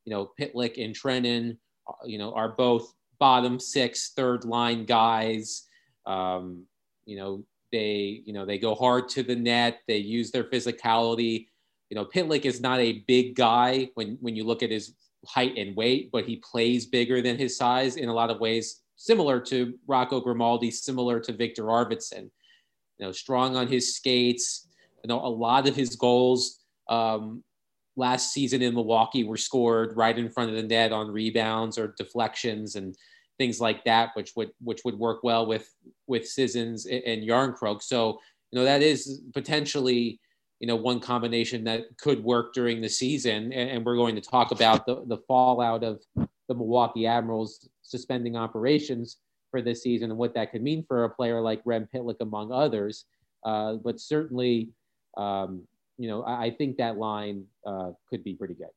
you 0.06 0.12
know, 0.12 0.32
Pitlick 0.40 0.84
and 0.84 0.96
Trenin, 0.96 1.58
uh, 1.88 2.06
you 2.06 2.18
know, 2.18 2.34
are 2.34 2.50
both 2.50 2.94
bottom 3.20 3.60
six, 3.60 4.12
third 4.16 4.46
line 4.46 4.86
guys. 4.86 5.64
Um, 6.06 6.64
you 7.06 7.18
know, 7.18 7.44
they, 7.72 8.22
you 8.26 8.34
know, 8.34 8.46
they 8.46 8.58
go 8.58 8.76
hard 8.76 9.10
to 9.10 9.24
the 9.24 9.36
net. 9.36 9.82
They 9.88 9.98
use 9.98 10.32
their 10.32 10.44
physicality. 10.46 11.48
You 11.90 11.96
know, 11.96 12.06
Pitlick 12.06 12.46
is 12.46 12.62
not 12.62 12.80
a 12.80 13.04
big 13.08 13.36
guy 13.36 13.90
when 13.96 14.18
when 14.22 14.36
you 14.36 14.44
look 14.44 14.64
at 14.64 14.72
his 14.72 14.94
height 15.26 15.58
and 15.58 15.76
weight, 15.76 16.12
but 16.12 16.26
he 16.26 16.38
plays 16.38 16.86
bigger 16.86 17.22
than 17.22 17.38
his 17.38 17.58
size 17.58 17.96
in 17.98 18.10
a 18.10 18.14
lot 18.14 18.30
of 18.30 18.40
ways, 18.40 18.82
similar 18.96 19.40
to 19.40 19.74
Rocco 19.88 20.20
Grimaldi, 20.20 20.72
similar 20.72 21.20
to 21.20 21.34
Viktor 21.34 21.64
Arvidsson. 21.64 22.30
You 22.98 23.08
know, 23.08 23.12
strong 23.12 23.56
on 23.56 23.68
his 23.68 23.96
skates. 23.96 24.68
You 25.04 25.10
know, 25.10 25.20
a 25.20 25.28
lot 25.28 25.68
of 25.68 25.76
his 25.76 25.96
goals 25.96 26.60
um, 26.90 27.44
last 27.96 28.34
season 28.34 28.62
in 28.62 28.74
Milwaukee 28.74 29.24
were 29.24 29.38
scored 29.38 29.96
right 29.96 30.18
in 30.18 30.30
front 30.30 30.50
of 30.50 30.56
the 30.56 30.64
net 30.64 30.92
on 30.92 31.12
rebounds 31.12 31.78
or 31.78 31.96
deflections 31.98 32.76
and 32.76 32.96
things 33.38 33.60
like 33.60 33.84
that, 33.86 34.12
which 34.14 34.34
would 34.36 34.52
which 34.62 34.82
would 34.86 34.98
work 34.98 35.24
well 35.24 35.46
with 35.46 35.74
with 36.08 36.28
Sissons 36.28 36.86
and 36.86 37.28
Jarnkrok. 37.28 37.82
So 37.82 38.20
you 38.52 38.60
know 38.60 38.66
that 38.66 38.82
is 38.82 39.22
potentially 39.34 40.20
you 40.60 40.68
know 40.68 40.76
one 40.76 41.00
combination 41.00 41.64
that 41.66 41.98
could 41.98 42.24
work 42.24 42.54
during 42.54 42.82
the 42.82 42.90
season, 42.90 43.52
and, 43.54 43.86
we're 43.86 43.98
going 43.98 44.16
to 44.16 44.22
talk 44.22 44.52
about 44.52 44.86
the 44.86 45.04
the 45.08 45.18
fallout 45.28 45.84
of 45.84 46.02
the 46.16 46.56
Milwaukee 46.56 47.08
Admirals 47.08 47.68
suspending 47.82 48.36
operations 48.36 49.18
for 49.52 49.62
this 49.62 49.84
season 49.84 50.10
and 50.10 50.20
what 50.20 50.34
that 50.34 50.52
could 50.52 50.62
mean 50.62 50.84
for 50.88 51.04
a 51.04 51.10
player 51.10 51.42
like 51.42 51.62
Rem 51.66 51.88
Pitlick, 51.94 52.18
among 52.20 52.52
others. 52.52 53.06
Uh, 53.44 53.76
but 53.76 54.00
certainly, 54.00 54.70
um, 55.18 55.64
you 55.98 56.08
know, 56.08 56.24
I, 56.24 56.46
I 56.46 56.52
think 56.52 56.78
that 56.78 56.98
line 56.98 57.46
uh, 57.66 57.92
could 58.10 58.24
be 58.24 58.36
pretty 58.36 58.56
good. 58.56 58.70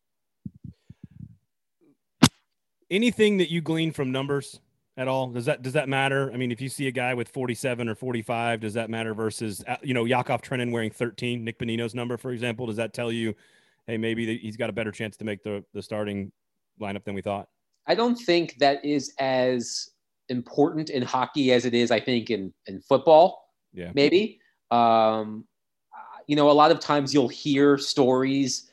Anything 2.90 3.36
that 3.38 3.50
you 3.50 3.60
glean 3.60 3.92
from 3.92 4.10
numbers 4.12 4.60
at 4.96 5.08
all? 5.08 5.28
Does 5.28 5.44
that 5.44 5.62
does 5.62 5.74
that 5.74 5.88
matter? 5.88 6.30
I 6.32 6.36
mean, 6.36 6.50
if 6.50 6.60
you 6.60 6.68
see 6.68 6.88
a 6.88 6.90
guy 6.90 7.14
with 7.14 7.28
47 7.28 7.88
or 7.88 7.94
45, 7.94 8.60
does 8.60 8.74
that 8.74 8.88
matter 8.88 9.14
versus 9.14 9.62
uh, 9.66 9.76
you 9.82 9.94
know 9.94 10.04
Yakov 10.04 10.42
Trenin 10.42 10.72
wearing 10.72 10.90
13, 10.90 11.44
Nick 11.44 11.58
Bonino's 11.58 11.94
number, 11.94 12.16
for 12.16 12.32
example? 12.32 12.66
Does 12.66 12.76
that 12.76 12.94
tell 12.94 13.12
you, 13.12 13.34
hey, 13.86 13.96
maybe 13.96 14.38
he's 14.38 14.56
got 14.56 14.70
a 14.70 14.72
better 14.72 14.92
chance 14.92 15.16
to 15.18 15.24
make 15.24 15.42
the 15.42 15.64
the 15.74 15.82
starting 15.82 16.32
lineup 16.80 17.04
than 17.04 17.14
we 17.14 17.22
thought? 17.22 17.48
I 17.86 17.94
don't 17.94 18.16
think 18.16 18.56
that 18.58 18.84
is 18.84 19.14
as 19.18 19.90
important 20.28 20.90
in 20.90 21.02
hockey 21.02 21.52
as 21.52 21.64
it 21.64 21.74
is, 21.74 21.90
I 21.90 22.00
think, 22.00 22.30
in 22.30 22.52
in 22.66 22.80
football. 22.80 23.44
Yeah, 23.74 23.92
maybe. 23.94 24.40
Um, 24.70 25.46
you 26.28 26.36
know, 26.36 26.50
a 26.50 26.52
lot 26.52 26.70
of 26.70 26.78
times 26.78 27.12
you'll 27.12 27.26
hear 27.26 27.78
stories, 27.78 28.70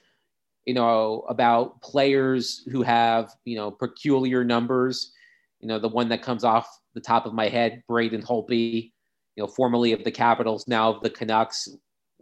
you 0.65 0.73
know, 0.73 1.25
about 1.29 1.81
players 1.81 2.67
who 2.69 2.83
have, 2.83 3.33
you 3.45 3.55
know, 3.55 3.71
peculiar 3.71 4.43
numbers. 4.43 5.13
You 5.61 5.69
know, 5.69 5.79
the 5.79 5.87
one 5.87 6.09
that 6.09 6.21
comes 6.21 6.43
off 6.43 6.67
the 6.93 7.01
top 7.01 7.25
of 7.25 7.33
my 7.33 7.47
head, 7.47 7.81
Braden 7.87 8.21
Holtby, 8.21 8.91
you 9.35 9.43
know, 9.43 9.47
formerly 9.47 9.93
of 9.93 10.03
the 10.03 10.11
Capitals, 10.11 10.67
now 10.67 10.91
of 10.93 11.01
the 11.01 11.09
Canucks, 11.09 11.69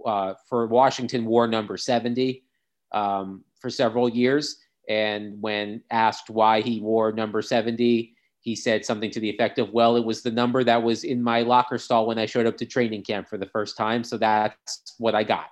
uh, 0.05 0.35
for 0.47 0.67
Washington 0.67 1.25
wore 1.25 1.47
number 1.47 1.77
70 1.77 2.43
um, 2.91 3.43
for 3.59 3.69
several 3.69 4.07
years. 4.07 4.57
And 4.87 5.41
when 5.41 5.81
asked 5.89 6.29
why 6.29 6.61
he 6.61 6.79
wore 6.79 7.11
number 7.11 7.41
70, 7.41 8.12
he 8.43 8.57
said 8.57 8.85
something 8.85 9.09
to 9.09 9.21
the 9.21 9.29
effect 9.29 9.57
of, 9.57 9.71
Well, 9.71 9.95
it 9.95 10.03
was 10.03 10.21
the 10.21 10.31
number 10.31 10.63
that 10.65 10.83
was 10.83 11.05
in 11.05 11.23
my 11.23 11.41
locker 11.41 11.77
stall 11.77 12.05
when 12.05 12.19
I 12.19 12.25
showed 12.25 12.45
up 12.45 12.57
to 12.57 12.65
training 12.65 13.03
camp 13.03 13.29
for 13.29 13.37
the 13.37 13.47
first 13.47 13.77
time. 13.77 14.03
So 14.03 14.17
that's 14.17 14.95
what 14.97 15.15
I 15.15 15.23
got. 15.23 15.47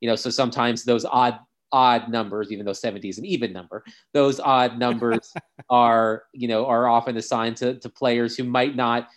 You 0.00 0.08
know, 0.08 0.16
so 0.16 0.30
sometimes 0.30 0.84
those 0.84 1.04
odd, 1.04 1.38
odd 1.70 2.08
numbers, 2.08 2.50
even 2.50 2.64
though 2.64 2.72
70 2.72 3.08
is 3.10 3.18
an 3.18 3.26
even 3.26 3.52
number, 3.52 3.84
those 4.14 4.40
odd 4.40 4.78
numbers 4.86 5.34
are, 5.68 6.24
you 6.32 6.48
know, 6.48 6.64
are 6.64 6.88
often 6.88 7.18
assigned 7.18 7.58
to, 7.58 7.78
to 7.80 7.88
players 7.90 8.36
who 8.36 8.44
might 8.44 8.74
not, 8.74 9.08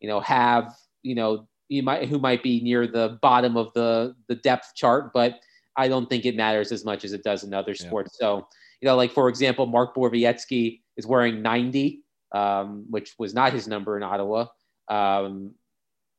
you 0.00 0.08
know, 0.08 0.20
have, 0.20 0.74
you 1.02 1.14
know, 1.14 1.48
you 1.70 1.82
might 1.82 2.06
who 2.06 2.18
might 2.18 2.42
be 2.42 2.60
near 2.60 2.86
the 2.86 3.18
bottom 3.22 3.56
of 3.56 3.72
the 3.72 4.14
the 4.28 4.34
depth 4.34 4.74
chart, 4.74 5.10
but 5.14 5.40
I 5.76 5.88
don't 5.88 6.06
think 6.06 6.26
it 6.26 6.36
matters 6.36 6.70
as 6.70 6.84
much 6.84 7.02
as 7.02 7.14
it 7.14 7.24
does 7.24 7.44
in 7.44 7.54
other 7.54 7.74
sports. 7.74 8.18
Yeah. 8.20 8.26
So, 8.26 8.48
you 8.82 8.86
know, 8.86 8.96
like 8.96 9.10
for 9.10 9.30
example, 9.30 9.64
Mark 9.64 9.94
Borowiecki 9.94 10.80
is 10.98 11.06
wearing 11.06 11.40
90, 11.40 12.01
um, 12.32 12.84
which 12.90 13.14
was 13.18 13.34
not 13.34 13.52
his 13.52 13.68
number 13.68 13.96
in 13.96 14.02
Ottawa, 14.02 14.46
um, 14.88 15.52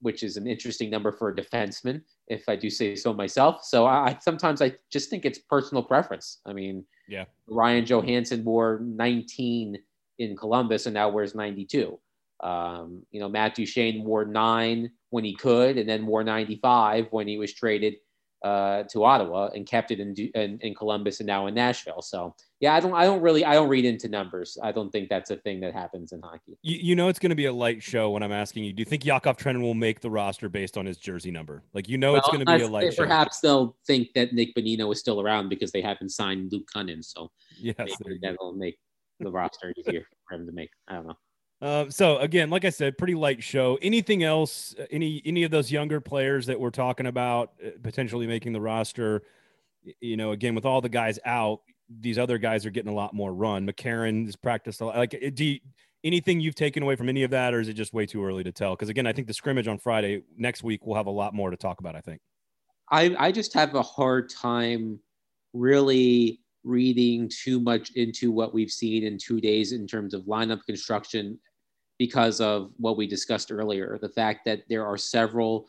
which 0.02 0.24
is 0.24 0.38
an 0.38 0.48
interesting 0.48 0.90
number 0.90 1.12
for 1.12 1.30
a 1.30 1.36
defenseman, 1.36 2.02
if 2.28 2.48
I 2.48 2.56
do 2.56 2.70
say 2.70 2.96
so 2.96 3.14
myself. 3.14 3.64
So 3.64 3.86
I 3.86 4.18
sometimes 4.22 4.62
I 4.62 4.74
just 4.92 5.10
think 5.10 5.26
it's 5.26 5.40
personal 5.40 5.84
preference. 5.84 6.40
I 6.46 6.54
mean, 6.54 6.86
yeah, 7.08 7.26
Ryan 7.48 7.86
Johansen 7.86 8.44
wore 8.44 8.80
19 8.84 9.78
in 10.20 10.38
Columbus 10.38 10.86
and 10.86 10.94
now 10.94 11.10
wears 11.10 11.36
92. 11.36 12.00
Um, 12.42 13.04
you 13.12 13.20
know, 13.20 13.30
Matt 13.30 13.56
Duchene 13.56 14.04
wore 14.04 14.26
nine 14.26 14.92
when 15.10 15.24
he 15.24 15.34
could, 15.34 15.78
and 15.78 15.88
then 15.88 16.06
wore 16.06 16.24
95 16.24 17.08
when 17.12 17.28
he 17.28 17.38
was 17.38 17.54
traded 17.54 17.96
uh, 18.44 18.84
to 18.84 19.06
Ottawa 19.06 19.50
and 19.56 19.66
kept 19.66 19.92
it 19.92 20.00
in, 20.00 20.14
in, 20.36 20.60
in 20.62 20.76
Columbus 20.76 21.20
and 21.22 21.28
now 21.28 21.48
in 21.48 21.54
Nashville. 21.54 22.02
So 22.02 22.36
yeah, 22.60 22.76
I 22.76 22.80
don't 22.80 22.94
I 22.94 23.06
don't 23.06 23.22
really 23.22 23.46
I 23.46 23.54
don't 23.54 23.70
read 23.70 23.86
into 23.86 24.10
numbers. 24.10 24.58
I 24.62 24.72
don't 24.72 24.92
think 24.92 25.10
that's 25.10 25.32
a 25.32 25.38
thing 25.38 25.62
that 25.62 25.74
happens 25.74 26.12
in 26.12 26.22
hockey. 26.22 26.58
You, 26.62 26.78
you 26.82 26.96
know 26.96 27.08
it's 27.08 27.20
going 27.20 27.30
to 27.30 27.36
be 27.36 27.46
a 27.46 27.54
light 27.54 27.82
show 27.82 28.12
when 28.12 28.22
I'm 28.22 28.32
asking 28.32 28.66
you. 28.66 28.74
Do 28.74 28.82
you 28.82 28.86
think 28.86 29.06
Yakov 29.06 29.38
Trenin 29.38 29.62
will 29.62 29.74
make 29.74 30.02
the 30.02 30.10
roster 30.10 30.50
based 30.50 30.78
on 30.78 30.86
his 30.86 30.98
jersey 30.98 31.32
number? 31.32 31.64
Like 31.74 31.88
you 31.88 31.98
know 31.98 32.14
well, 32.14 32.20
it's 32.20 32.30
going 32.30 32.46
to 32.46 32.58
be 32.58 32.64
a 32.64 32.68
light 32.68 32.94
show. 32.94 33.04
Perhaps 33.04 33.40
they'll 33.40 33.78
think 33.88 34.10
that 34.16 34.34
Nick 34.34 34.54
Bonino 34.56 34.92
is 34.92 35.00
still 35.00 35.22
around 35.22 35.50
because 35.50 35.72
they 35.72 35.82
haven't 35.82 36.10
signed 36.10 36.52
Luke 36.52 36.68
Kunin. 36.76 37.04
So 37.04 37.32
yes, 37.58 37.78
that'll 38.22 38.54
make 38.54 38.78
the 39.20 39.32
roster 39.32 39.74
easier 39.78 40.06
for 40.28 40.36
him 40.36 40.46
to 40.46 40.52
make. 40.52 40.70
I 40.88 40.96
don't 40.96 41.08
know. 41.08 41.18
Uh, 41.64 41.90
so 41.90 42.18
again, 42.18 42.50
like 42.50 42.66
I 42.66 42.70
said, 42.70 42.98
pretty 42.98 43.16
light 43.16 43.42
show. 43.42 43.80
Anything 43.82 44.22
else? 44.22 44.76
Uh, 44.78 44.86
any 44.92 45.22
any 45.24 45.44
of 45.44 45.52
those 45.52 45.72
younger 45.72 46.02
players 46.02 46.46
that 46.48 46.60
we're 46.60 46.72
talking 46.72 47.06
about 47.06 47.54
uh, 47.66 47.70
potentially 47.82 48.28
making 48.28 48.52
the 48.52 48.60
roster? 48.60 49.24
You 50.02 50.18
know, 50.18 50.34
again, 50.34 50.56
with 50.56 50.66
all 50.66 50.82
the 50.82 50.90
guys 50.90 51.20
out, 51.24 51.62
these 52.02 52.18
other 52.18 52.38
guys 52.38 52.66
are 52.66 52.70
getting 52.70 52.92
a 52.92 52.96
lot 52.96 53.14
more 53.14 53.34
run. 53.34 53.66
McCarron 53.66 54.26
has 54.26 54.36
practiced 54.36 54.82
a 54.82 54.88
lot. 54.88 54.98
Like, 54.98 55.32
do 55.36 55.46
you, 55.46 55.60
anything 56.04 56.42
you've 56.42 56.54
taken 56.54 56.84
away 56.84 56.98
from 56.98 57.08
any 57.08 57.24
of 57.24 57.32
that, 57.32 57.54
or 57.54 57.62
is 57.62 57.70
it 57.70 57.76
just 57.76 57.94
way 57.94 58.06
too 58.06 58.26
early 58.26 58.44
to 58.44 58.52
tell? 58.52 58.76
Because 58.76 58.90
again, 58.90 59.08
I 59.08 59.14
think 59.14 59.28
the 59.28 59.34
scrimmage 59.34 59.70
on 59.70 59.78
Friday 59.78 60.24
next 60.38 60.64
week 60.64 60.86
we'll 60.86 60.98
have 60.98 61.08
a 61.08 61.12
lot 61.12 61.34
more 61.34 61.50
to 61.50 61.56
talk 61.56 61.80
about. 61.80 61.96
I 61.96 62.02
think. 62.02 62.20
I 62.92 63.16
I 63.18 63.32
just 63.32 63.54
have 63.54 63.74
a 63.76 63.82
hard 63.82 64.30
time 64.30 65.00
really 65.54 66.42
reading 66.66 67.30
too 67.30 67.62
much 67.62 67.92
into 67.92 68.34
what 68.34 68.54
we've 68.54 68.72
seen 68.72 69.06
in 69.06 69.18
two 69.18 69.40
days 69.40 69.72
in 69.72 69.88
terms 69.88 70.14
of 70.14 70.24
lineup 70.24 70.62
construction 70.66 71.40
because 72.00 72.42
of 72.42 72.72
what 72.78 72.98
we 72.98 73.08
discussed 73.08 73.52
earlier 73.52 73.98
the 74.02 74.10
fact 74.10 74.46
that 74.46 74.64
there 74.68 74.86
are 74.86 74.98
several 74.98 75.68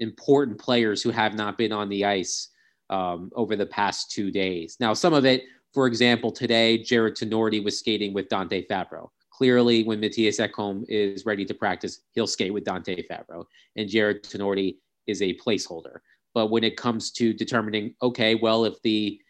important 0.00 0.58
players 0.58 1.02
who 1.02 1.10
have 1.10 1.34
not 1.34 1.58
been 1.58 1.72
on 1.72 1.88
the 1.88 2.04
ice 2.04 2.48
um, 2.90 3.30
over 3.34 3.56
the 3.56 3.66
past 3.66 4.10
two 4.10 4.30
days. 4.30 4.76
Now, 4.80 4.94
some 4.94 5.12
of 5.12 5.24
it, 5.24 5.44
for 5.74 5.86
example, 5.86 6.30
today, 6.30 6.78
Jared 6.78 7.16
Tinordi 7.16 7.62
was 7.62 7.78
skating 7.78 8.14
with 8.14 8.28
Dante 8.28 8.66
Fabbro. 8.66 9.08
Clearly, 9.30 9.84
when 9.84 10.00
Mattias 10.00 10.40
Ekholm 10.40 10.84
is 10.88 11.26
ready 11.26 11.44
to 11.44 11.54
practice, 11.54 12.00
he'll 12.12 12.26
skate 12.26 12.52
with 12.52 12.64
Dante 12.64 13.02
Fabbro, 13.06 13.44
And 13.76 13.88
Jared 13.88 14.24
Tinordi 14.24 14.76
is 15.06 15.22
a 15.22 15.36
placeholder. 15.36 15.98
But 16.34 16.50
when 16.50 16.64
it 16.64 16.76
comes 16.76 17.10
to 17.12 17.32
determining, 17.32 17.94
okay, 18.02 18.34
well, 18.34 18.64
if 18.64 18.80
the 18.82 19.20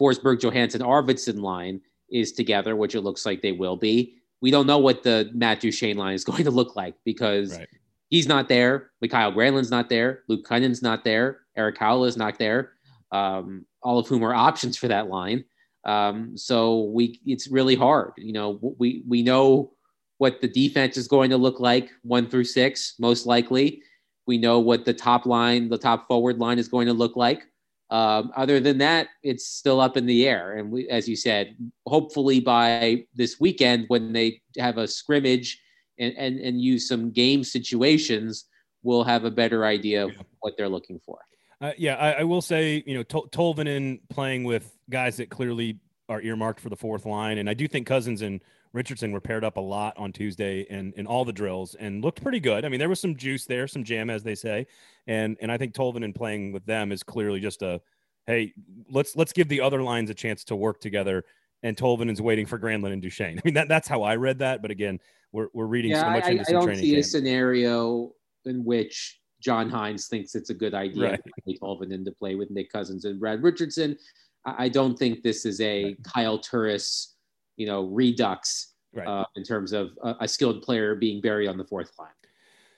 Forsberg 0.00 0.40
Johansen 0.40 0.82
Arvidsson 0.82 1.40
line 1.40 1.80
is 2.10 2.32
together, 2.32 2.76
which 2.76 2.94
it 2.94 3.00
looks 3.00 3.24
like 3.24 3.40
they 3.40 3.52
will 3.52 3.76
be, 3.76 4.16
we 4.40 4.50
don't 4.50 4.66
know 4.66 4.78
what 4.78 5.02
the 5.02 5.30
Matt 5.32 5.60
Duchene 5.60 5.96
line 5.96 6.14
is 6.14 6.24
going 6.30 6.44
to 6.44 6.50
look 6.50 6.76
like 6.76 6.94
because 7.04 7.58
right. 7.58 7.68
he's 8.10 8.26
not 8.26 8.48
there. 8.48 8.90
Mikael 9.00 9.32
Granlund's 9.32 9.70
not 9.70 9.88
there. 9.88 10.22
Luke 10.28 10.46
Kunin's 10.46 10.82
not 10.82 11.04
there. 11.04 11.40
Erik 11.56 11.78
Haula 11.78 12.08
is 12.08 12.16
not 12.16 12.38
there. 12.38 12.72
Um, 13.12 13.64
all 13.82 13.98
of 13.98 14.08
whom 14.08 14.24
are 14.24 14.34
options 14.34 14.76
for 14.76 14.88
that 14.88 15.08
line. 15.08 15.44
Um, 15.84 16.36
so 16.36 16.84
we, 16.84 17.20
it's 17.24 17.48
really 17.48 17.76
hard. 17.76 18.12
You 18.18 18.32
know, 18.32 18.58
we 18.78 19.04
we 19.06 19.22
know 19.22 19.72
what 20.18 20.40
the 20.40 20.48
defense 20.48 20.96
is 20.96 21.06
going 21.06 21.30
to 21.30 21.36
look 21.36 21.60
like 21.60 21.90
one 22.02 22.28
through 22.28 22.44
six, 22.44 22.94
most 22.98 23.26
likely. 23.26 23.82
We 24.26 24.38
know 24.38 24.58
what 24.58 24.84
the 24.84 24.94
top 24.94 25.26
line, 25.26 25.68
the 25.68 25.78
top 25.78 26.08
forward 26.08 26.38
line 26.38 26.58
is 26.58 26.68
going 26.68 26.86
to 26.86 26.92
look 26.92 27.14
like. 27.14 27.46
Um, 27.90 28.32
other 28.36 28.58
than 28.58 28.78
that, 28.78 29.08
it's 29.22 29.46
still 29.46 29.80
up 29.80 29.96
in 29.96 30.06
the 30.06 30.26
air. 30.26 30.56
And 30.56 30.70
we, 30.70 30.88
as 30.88 31.08
you 31.08 31.16
said, 31.16 31.56
hopefully 31.86 32.40
by 32.40 33.04
this 33.14 33.38
weekend, 33.38 33.84
when 33.88 34.12
they 34.12 34.42
have 34.58 34.78
a 34.78 34.88
scrimmage 34.88 35.60
and, 35.98 36.14
and, 36.16 36.40
and 36.40 36.60
use 36.60 36.88
some 36.88 37.10
game 37.10 37.44
situations, 37.44 38.46
we'll 38.82 39.04
have 39.04 39.24
a 39.24 39.30
better 39.30 39.64
idea 39.64 40.04
of 40.04 40.12
what 40.40 40.56
they're 40.56 40.68
looking 40.68 41.00
for. 41.04 41.18
Uh, 41.60 41.72
yeah, 41.78 41.94
I, 41.94 42.12
I, 42.12 42.22
will 42.24 42.42
say, 42.42 42.82
you 42.86 42.94
know, 42.94 43.02
Tol- 43.02 43.28
Tolvanen 43.28 44.00
playing 44.10 44.44
with 44.44 44.76
guys 44.90 45.16
that 45.16 45.30
clearly 45.30 45.78
are 46.08 46.20
earmarked 46.20 46.60
for 46.60 46.68
the 46.68 46.76
fourth 46.76 47.06
line. 47.06 47.38
And 47.38 47.48
I 47.48 47.54
do 47.54 47.66
think 47.66 47.86
Cousins 47.86 48.20
and 48.22 48.42
Richardson 48.72 49.12
were 49.12 49.20
paired 49.20 49.44
up 49.44 49.56
a 49.56 49.60
lot 49.60 49.96
on 49.96 50.12
Tuesday 50.12 50.66
and 50.68 50.92
in 50.94 51.06
all 51.06 51.24
the 51.24 51.32
drills 51.32 51.74
and 51.74 52.04
looked 52.04 52.22
pretty 52.22 52.40
good. 52.40 52.64
I 52.64 52.68
mean, 52.68 52.78
there 52.78 52.88
was 52.88 53.00
some 53.00 53.16
juice 53.16 53.46
there, 53.46 53.66
some 53.66 53.84
jam, 53.84 54.10
as 54.10 54.22
they 54.22 54.34
say, 54.34 54.66
and 55.06 55.36
and 55.40 55.50
I 55.50 55.56
think 55.56 55.74
Tolvin 55.74 55.96
Tolvanen 55.96 56.14
playing 56.14 56.52
with 56.52 56.64
them 56.66 56.92
is 56.92 57.02
clearly 57.02 57.40
just 57.40 57.62
a 57.62 57.80
hey, 58.26 58.52
let's 58.90 59.16
let's 59.16 59.32
give 59.32 59.48
the 59.48 59.60
other 59.60 59.82
lines 59.82 60.10
a 60.10 60.14
chance 60.14 60.44
to 60.44 60.56
work 60.56 60.80
together. 60.80 61.24
And 61.62 61.76
Tolvanen's 61.76 62.20
waiting 62.20 62.46
for 62.46 62.58
Granlund 62.58 62.92
and 62.92 63.02
Duchene. 63.02 63.38
I 63.38 63.42
mean, 63.44 63.54
that 63.54 63.68
that's 63.68 63.88
how 63.88 64.02
I 64.02 64.16
read 64.16 64.38
that. 64.40 64.62
But 64.62 64.70
again, 64.70 65.00
we're 65.32 65.48
we're 65.52 65.66
reading 65.66 65.92
yeah, 65.92 66.02
so 66.02 66.10
much 66.10 66.24
I, 66.24 66.30
into 66.32 66.44
I 66.48 66.52
don't 66.52 66.64
training 66.64 66.84
see 66.84 66.92
camp. 66.92 67.04
a 67.04 67.08
scenario 67.08 68.12
in 68.44 68.64
which 68.64 69.20
John 69.40 69.70
Hynes 69.70 70.08
thinks 70.08 70.34
it's 70.34 70.50
a 70.50 70.54
good 70.54 70.74
idea 70.74 71.10
right. 71.10 71.20
to 71.48 71.58
Tolvanen 71.58 72.04
to 72.04 72.12
play 72.12 72.34
with 72.34 72.50
Nick 72.50 72.70
Cousins 72.70 73.04
and 73.04 73.18
Brad 73.18 73.42
Richardson. 73.42 73.96
I, 74.44 74.64
I 74.64 74.68
don't 74.68 74.98
think 74.98 75.22
this 75.22 75.44
is 75.44 75.60
a. 75.60 75.96
Kyle 76.04 76.38
Turris, 76.38 77.15
you 77.56 77.66
know, 77.66 77.84
redux 77.84 78.74
right. 78.94 79.06
uh, 79.06 79.24
in 79.36 79.42
terms 79.42 79.72
of 79.72 79.90
a, 80.02 80.14
a, 80.20 80.28
skilled 80.28 80.62
player 80.62 80.94
being 80.94 81.20
buried 81.20 81.48
on 81.48 81.56
the 81.58 81.64
fourth 81.64 81.92
line. 81.98 82.08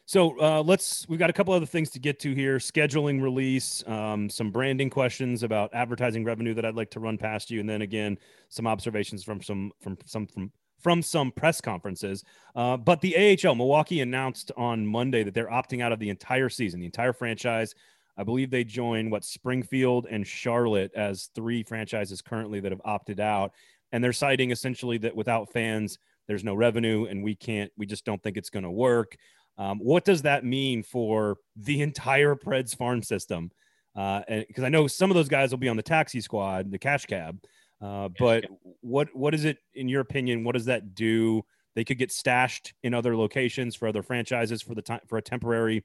So 0.07 0.41
uh, 0.41 0.63
let's. 0.63 1.07
We've 1.09 1.19
got 1.19 1.29
a 1.29 1.35
couple 1.35 1.53
other 1.53 1.67
things 1.67 1.91
to 1.91 1.99
get 1.99 2.19
to 2.21 2.35
here: 2.35 2.57
scheduling, 2.57 3.23
release, 3.23 3.87
um, 3.87 4.31
some 4.31 4.51
branding 4.51 4.89
questions 4.89 5.43
about 5.43 5.75
advertising 5.75 6.25
revenue 6.25 6.55
that 6.55 6.65
I'd 6.65 6.77
like 6.77 6.91
to 6.93 7.01
run 7.01 7.19
past 7.19 7.51
you, 7.51 7.61
and 7.61 7.69
then 7.69 7.83
again 7.83 8.19
some 8.49 8.67
observations 8.67 9.23
from 9.23 9.43
some 9.43 9.71
from 9.83 9.99
some 10.07 10.27
from 10.27 10.51
from 10.79 11.03
some 11.03 11.31
press 11.33 11.61
conferences. 11.61 12.25
Uh, 12.55 12.77
but 12.77 13.01
the 13.01 13.39
AHL, 13.45 13.55
Milwaukee 13.55 14.01
announced 14.01 14.51
on 14.57 14.87
Monday 14.87 15.25
that 15.25 15.35
they're 15.35 15.51
opting 15.51 15.83
out 15.83 15.93
of 15.93 15.99
the 15.99 16.09
entire 16.09 16.49
season, 16.49 16.81
the 16.81 16.87
entire 16.87 17.13
franchise. 17.13 17.75
I 18.17 18.25
believe 18.25 18.51
they 18.51 18.65
join 18.65 19.11
what 19.11 19.25
Springfield 19.25 20.07
and 20.11 20.27
Charlotte 20.27 20.91
as 20.97 21.31
three 21.35 21.63
franchises 21.63 22.21
currently 22.21 22.59
that 22.61 22.73
have 22.73 22.81
opted 22.85 23.21
out, 23.21 23.53
and 23.93 24.03
they're 24.03 24.13
citing 24.13 24.51
essentially 24.51 24.99
that 24.99 25.17
without 25.17 25.53
fans, 25.53 25.99
there's 26.27 26.45
no 26.45 26.55
revenue 26.55 27.07
and 27.07 27.23
we 27.23 27.35
can't 27.35 27.73
we 27.77 27.87
just 27.87 28.05
don't 28.05 28.23
think 28.23 28.37
it's 28.37 28.51
going 28.51 28.65
to 28.65 28.71
work. 28.71 29.17
Um, 29.57 29.79
what 29.79 30.05
does 30.05 30.23
that 30.23 30.45
mean 30.45 30.83
for 30.83 31.39
the 31.57 31.83
entire 31.83 32.37
preds 32.37 32.77
farm 32.77 33.03
system? 33.03 33.51
Uh, 33.97 34.23
and 34.29 34.45
because 34.47 34.63
i 34.63 34.69
know 34.69 34.87
some 34.87 35.11
of 35.11 35.17
those 35.17 35.29
guys 35.29 35.51
will 35.51 35.59
be 35.59 35.69
on 35.69 35.77
the 35.77 35.83
taxi 35.83 36.21
squad 36.21 36.71
the 36.71 36.79
cash 36.79 37.05
cab 37.07 37.37
uh, 37.81 38.09
but 38.19 38.45
what 38.81 39.09
what 39.15 39.35
is 39.35 39.45
it 39.45 39.59
in 39.75 39.89
your 39.89 40.01
opinion 40.01 40.45
what 40.45 40.53
does 40.53 40.67
that 40.67 40.95
do? 40.95 41.43
They 41.75 41.85
could 41.85 41.99
get 41.99 42.11
stashed 42.11 42.75
in 42.83 42.93
other 42.93 43.17
locations 43.17 43.77
for 43.77 43.87
other 43.87 44.03
franchises 44.03 44.63
for 44.63 44.75
the 44.75 44.83
time 44.83 45.01
for 45.07 45.19
a 45.19 45.23
temporary 45.23 45.85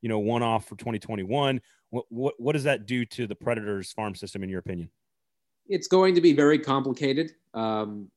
you 0.00 0.08
know 0.08 0.18
one 0.18 0.42
off 0.42 0.66
for 0.66 0.76
2021 0.76 1.60
what, 1.90 2.04
what 2.08 2.34
what 2.38 2.52
does 2.52 2.64
that 2.64 2.86
do 2.86 3.04
to 3.06 3.26
the 3.26 3.34
predators 3.34 3.92
farm 3.92 4.14
system 4.14 4.42
in 4.42 4.48
your 4.48 4.60
opinion 4.60 4.88
it's 5.68 5.88
going 5.88 6.14
to 6.14 6.20
be 6.20 6.32
very 6.32 6.58
complicated 6.58 7.32
um, 7.54 8.08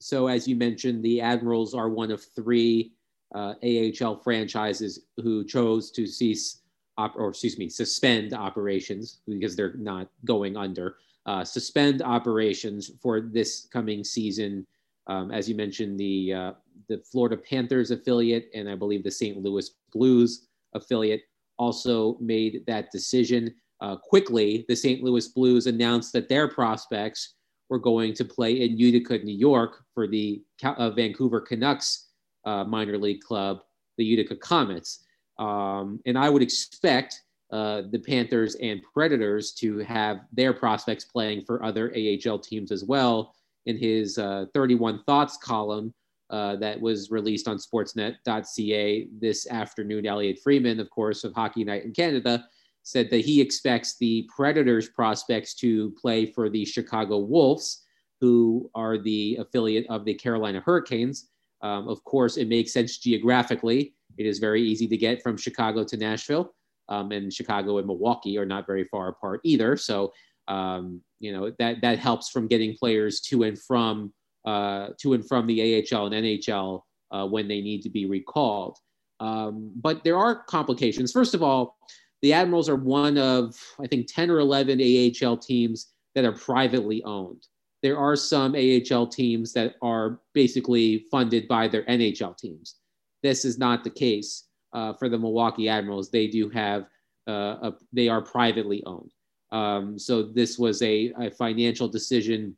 so, 0.00 0.28
as 0.28 0.46
you 0.46 0.56
mentioned, 0.56 1.02
the 1.02 1.20
Admirals 1.20 1.74
are 1.74 1.88
one 1.88 2.10
of 2.10 2.22
three 2.22 2.92
uh, 3.34 3.54
AHL 3.62 4.16
franchises 4.16 5.06
who 5.16 5.44
chose 5.44 5.90
to 5.92 6.06
cease, 6.06 6.62
op- 6.96 7.16
or 7.16 7.30
excuse 7.30 7.58
me, 7.58 7.68
suspend 7.68 8.32
operations 8.32 9.20
because 9.26 9.56
they're 9.56 9.74
not 9.74 10.08
going 10.24 10.56
under. 10.56 10.96
Uh, 11.26 11.44
suspend 11.44 12.00
operations 12.00 12.92
for 13.02 13.20
this 13.20 13.68
coming 13.72 14.04
season 14.04 14.66
Um, 15.08 15.30
as 15.30 15.48
you 15.48 15.56
mentioned, 15.56 15.98
the 15.98 16.34
uh, 16.34 16.52
the 16.88 16.98
Florida 16.98 17.36
Panthers 17.36 17.90
affiliate 17.90 18.50
and 18.54 18.68
I 18.68 18.76
believe 18.76 19.02
the 19.02 19.10
St. 19.10 19.38
Louis 19.42 19.70
Blues 19.90 20.48
affiliate 20.74 21.22
also 21.56 22.18
made 22.20 22.64
that 22.66 22.92
decision 22.92 23.54
uh, 23.80 23.96
quickly. 23.96 24.64
The 24.68 24.76
St. 24.76 25.02
Louis 25.02 25.28
Blues 25.28 25.66
announced 25.66 26.12
that 26.12 26.28
their 26.28 26.48
prospects 26.48 27.34
were 27.68 27.78
going 27.78 28.14
to 28.14 28.24
play 28.24 28.62
in 28.62 28.78
Utica, 28.78 29.18
New 29.18 29.36
York, 29.36 29.84
for 29.94 30.06
the 30.06 30.42
uh, 30.62 30.90
Vancouver 30.90 31.40
Canucks 31.40 32.08
uh, 32.44 32.64
minor 32.64 32.98
league 32.98 33.20
club, 33.20 33.60
the 33.98 34.04
Utica 34.04 34.36
Comets. 34.36 35.04
Um, 35.38 36.00
and 36.06 36.18
I 36.18 36.30
would 36.30 36.42
expect 36.42 37.22
uh, 37.50 37.82
the 37.90 37.98
Panthers 37.98 38.56
and 38.56 38.82
Predators 38.92 39.52
to 39.54 39.78
have 39.78 40.20
their 40.32 40.52
prospects 40.52 41.04
playing 41.04 41.44
for 41.44 41.62
other 41.62 41.92
AHL 41.94 42.38
teams 42.38 42.72
as 42.72 42.84
well. 42.84 43.34
In 43.66 43.76
his 43.76 44.18
uh, 44.18 44.46
31 44.54 45.02
Thoughts 45.04 45.36
column 45.36 45.92
uh, 46.30 46.56
that 46.56 46.80
was 46.80 47.10
released 47.10 47.48
on 47.48 47.58
sportsnet.ca 47.58 49.08
this 49.20 49.46
afternoon, 49.50 50.06
Elliotte 50.06 50.40
Friedman, 50.42 50.80
of 50.80 50.90
course, 50.90 51.24
of 51.24 51.34
Hockey 51.34 51.64
Night 51.64 51.84
in 51.84 51.92
Canada, 51.92 52.46
said 52.82 53.10
that 53.10 53.24
he 53.24 53.40
expects 53.40 53.96
the 53.98 54.28
Predators 54.34 54.88
prospects 54.88 55.54
to 55.56 55.90
play 56.00 56.26
for 56.26 56.48
the 56.48 56.64
Chicago 56.64 57.18
Wolves, 57.18 57.84
who 58.20 58.70
are 58.74 58.98
the 58.98 59.36
affiliate 59.40 59.86
of 59.88 60.04
the 60.04 60.14
Carolina 60.14 60.62
Hurricanes. 60.64 61.28
Um, 61.62 61.88
of 61.88 62.02
course, 62.04 62.36
it 62.36 62.48
makes 62.48 62.72
sense 62.72 62.98
geographically. 62.98 63.94
It 64.16 64.26
is 64.26 64.38
very 64.38 64.62
easy 64.62 64.86
to 64.88 64.96
get 64.96 65.22
from 65.22 65.36
Chicago 65.36 65.84
to 65.84 65.96
Nashville 65.96 66.54
um, 66.88 67.12
and 67.12 67.32
Chicago 67.32 67.78
and 67.78 67.86
Milwaukee 67.86 68.38
are 68.38 68.46
not 68.46 68.66
very 68.66 68.84
far 68.84 69.08
apart 69.08 69.40
either. 69.44 69.76
So 69.76 70.12
um, 70.48 71.02
you 71.20 71.32
know 71.32 71.52
that 71.58 71.80
that 71.82 71.98
helps 71.98 72.30
from 72.30 72.48
getting 72.48 72.74
players 72.74 73.20
to 73.22 73.42
and 73.42 73.60
from 73.60 74.12
uh, 74.44 74.88
to 74.98 75.12
and 75.12 75.26
from 75.26 75.46
the 75.46 75.60
AHL 75.60 76.06
and 76.06 76.14
NHL 76.14 76.82
uh, 77.10 77.26
when 77.26 77.48
they 77.48 77.60
need 77.60 77.82
to 77.82 77.90
be 77.90 78.06
recalled. 78.06 78.78
Um, 79.20 79.72
but 79.76 80.04
there 80.04 80.16
are 80.16 80.44
complications. 80.44 81.12
First 81.12 81.34
of 81.34 81.42
all, 81.42 81.76
the 82.22 82.32
Admirals 82.32 82.68
are 82.68 82.76
one 82.76 83.18
of 83.18 83.56
I 83.80 83.86
think 83.86 84.06
10 84.12 84.30
or 84.30 84.38
11 84.38 84.80
AHL 84.80 85.36
teams 85.36 85.92
that 86.14 86.24
are 86.24 86.32
privately 86.32 87.02
owned. 87.04 87.46
There 87.82 87.98
are 87.98 88.16
some 88.16 88.56
AHL 88.56 89.06
teams 89.06 89.52
that 89.52 89.76
are 89.82 90.20
basically 90.34 91.04
funded 91.10 91.46
by 91.46 91.68
their 91.68 91.84
NHL 91.84 92.36
teams. 92.36 92.76
This 93.22 93.44
is 93.44 93.58
not 93.58 93.84
the 93.84 93.90
case 93.90 94.48
uh, 94.72 94.92
for 94.94 95.08
the 95.08 95.18
Milwaukee 95.18 95.68
Admirals, 95.68 96.10
they 96.10 96.26
do 96.26 96.48
have 96.50 96.86
uh, 97.26 97.56
a, 97.62 97.74
they 97.92 98.08
are 98.08 98.20
privately 98.20 98.82
owned. 98.86 99.12
Um, 99.50 99.98
so 99.98 100.22
this 100.22 100.58
was 100.58 100.82
a, 100.82 101.12
a, 101.18 101.30
financial 101.30 101.88
decision. 101.88 102.56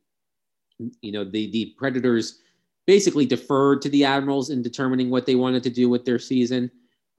You 1.02 1.12
know, 1.12 1.25
the 1.25 1.50
the 1.50 1.75
Predators 1.79 2.40
basically 2.87 3.26
deferred 3.26 3.81
to 3.83 3.88
the 3.88 4.05
Admirals 4.05 4.50
in 4.50 4.62
determining 4.62 5.09
what 5.09 5.25
they 5.25 5.37
wanted 5.37 5.62
to 5.64 5.71
do 5.71 5.88
with 5.88 6.05
their 6.05 6.19
season. 6.19 6.71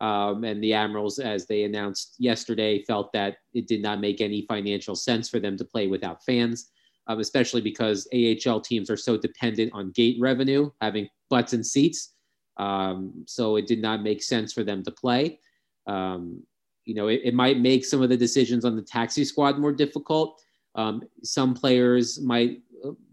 Um, 0.02 0.44
and 0.44 0.62
the 0.64 0.74
Admirals, 0.74 1.20
as 1.20 1.46
they 1.46 1.64
announced 1.64 2.16
yesterday, 2.18 2.84
felt 2.84 3.14
that 3.14 3.38
it 3.54 3.68
did 3.68 3.84
not 3.84 4.02
make 4.02 4.20
any 4.20 4.46
financial 4.48 4.96
sense 4.96 5.30
for 5.30 5.40
them 5.40 5.56
to 5.58 5.64
play 5.64 5.86
without 5.86 6.26
fans, 6.26 6.72
um, 7.06 7.20
especially 7.20 7.62
because 7.62 8.08
AHL 8.12 8.62
teams 8.62 8.90
are 8.90 8.98
so 8.98 9.16
dependent 9.16 9.72
on 9.74 9.92
gate 9.92 10.18
revenue, 10.20 10.72
having 10.82 11.08
butts 11.30 11.54
and 11.54 11.66
seats. 11.66 12.16
Um, 12.58 13.14
so 13.28 13.58
it 13.58 13.68
did 13.68 13.80
not 13.80 14.02
make 14.02 14.24
sense 14.24 14.52
for 14.52 14.64
them 14.64 14.84
to 14.84 14.92
play. 14.92 15.40
Um, 15.86 16.42
you 16.86 16.96
know, 16.96 17.08
it, 17.08 17.22
it, 17.24 17.34
might 17.36 17.60
make 17.60 17.86
some 17.86 18.02
of 18.02 18.10
the 18.10 18.18
decisions 18.18 18.66
on 18.66 18.76
the 18.76 18.82
taxi 18.82 19.24
squad 19.24 19.60
more 19.60 19.72
difficult. 19.72 20.42
Um, 20.74 21.04
some 21.24 21.54
players 21.54 22.20
might 22.20 22.62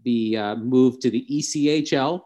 be 0.03 0.35
uh, 0.35 0.55
moved 0.55 1.01
to 1.01 1.11
the 1.11 1.25
ECHL, 1.29 2.21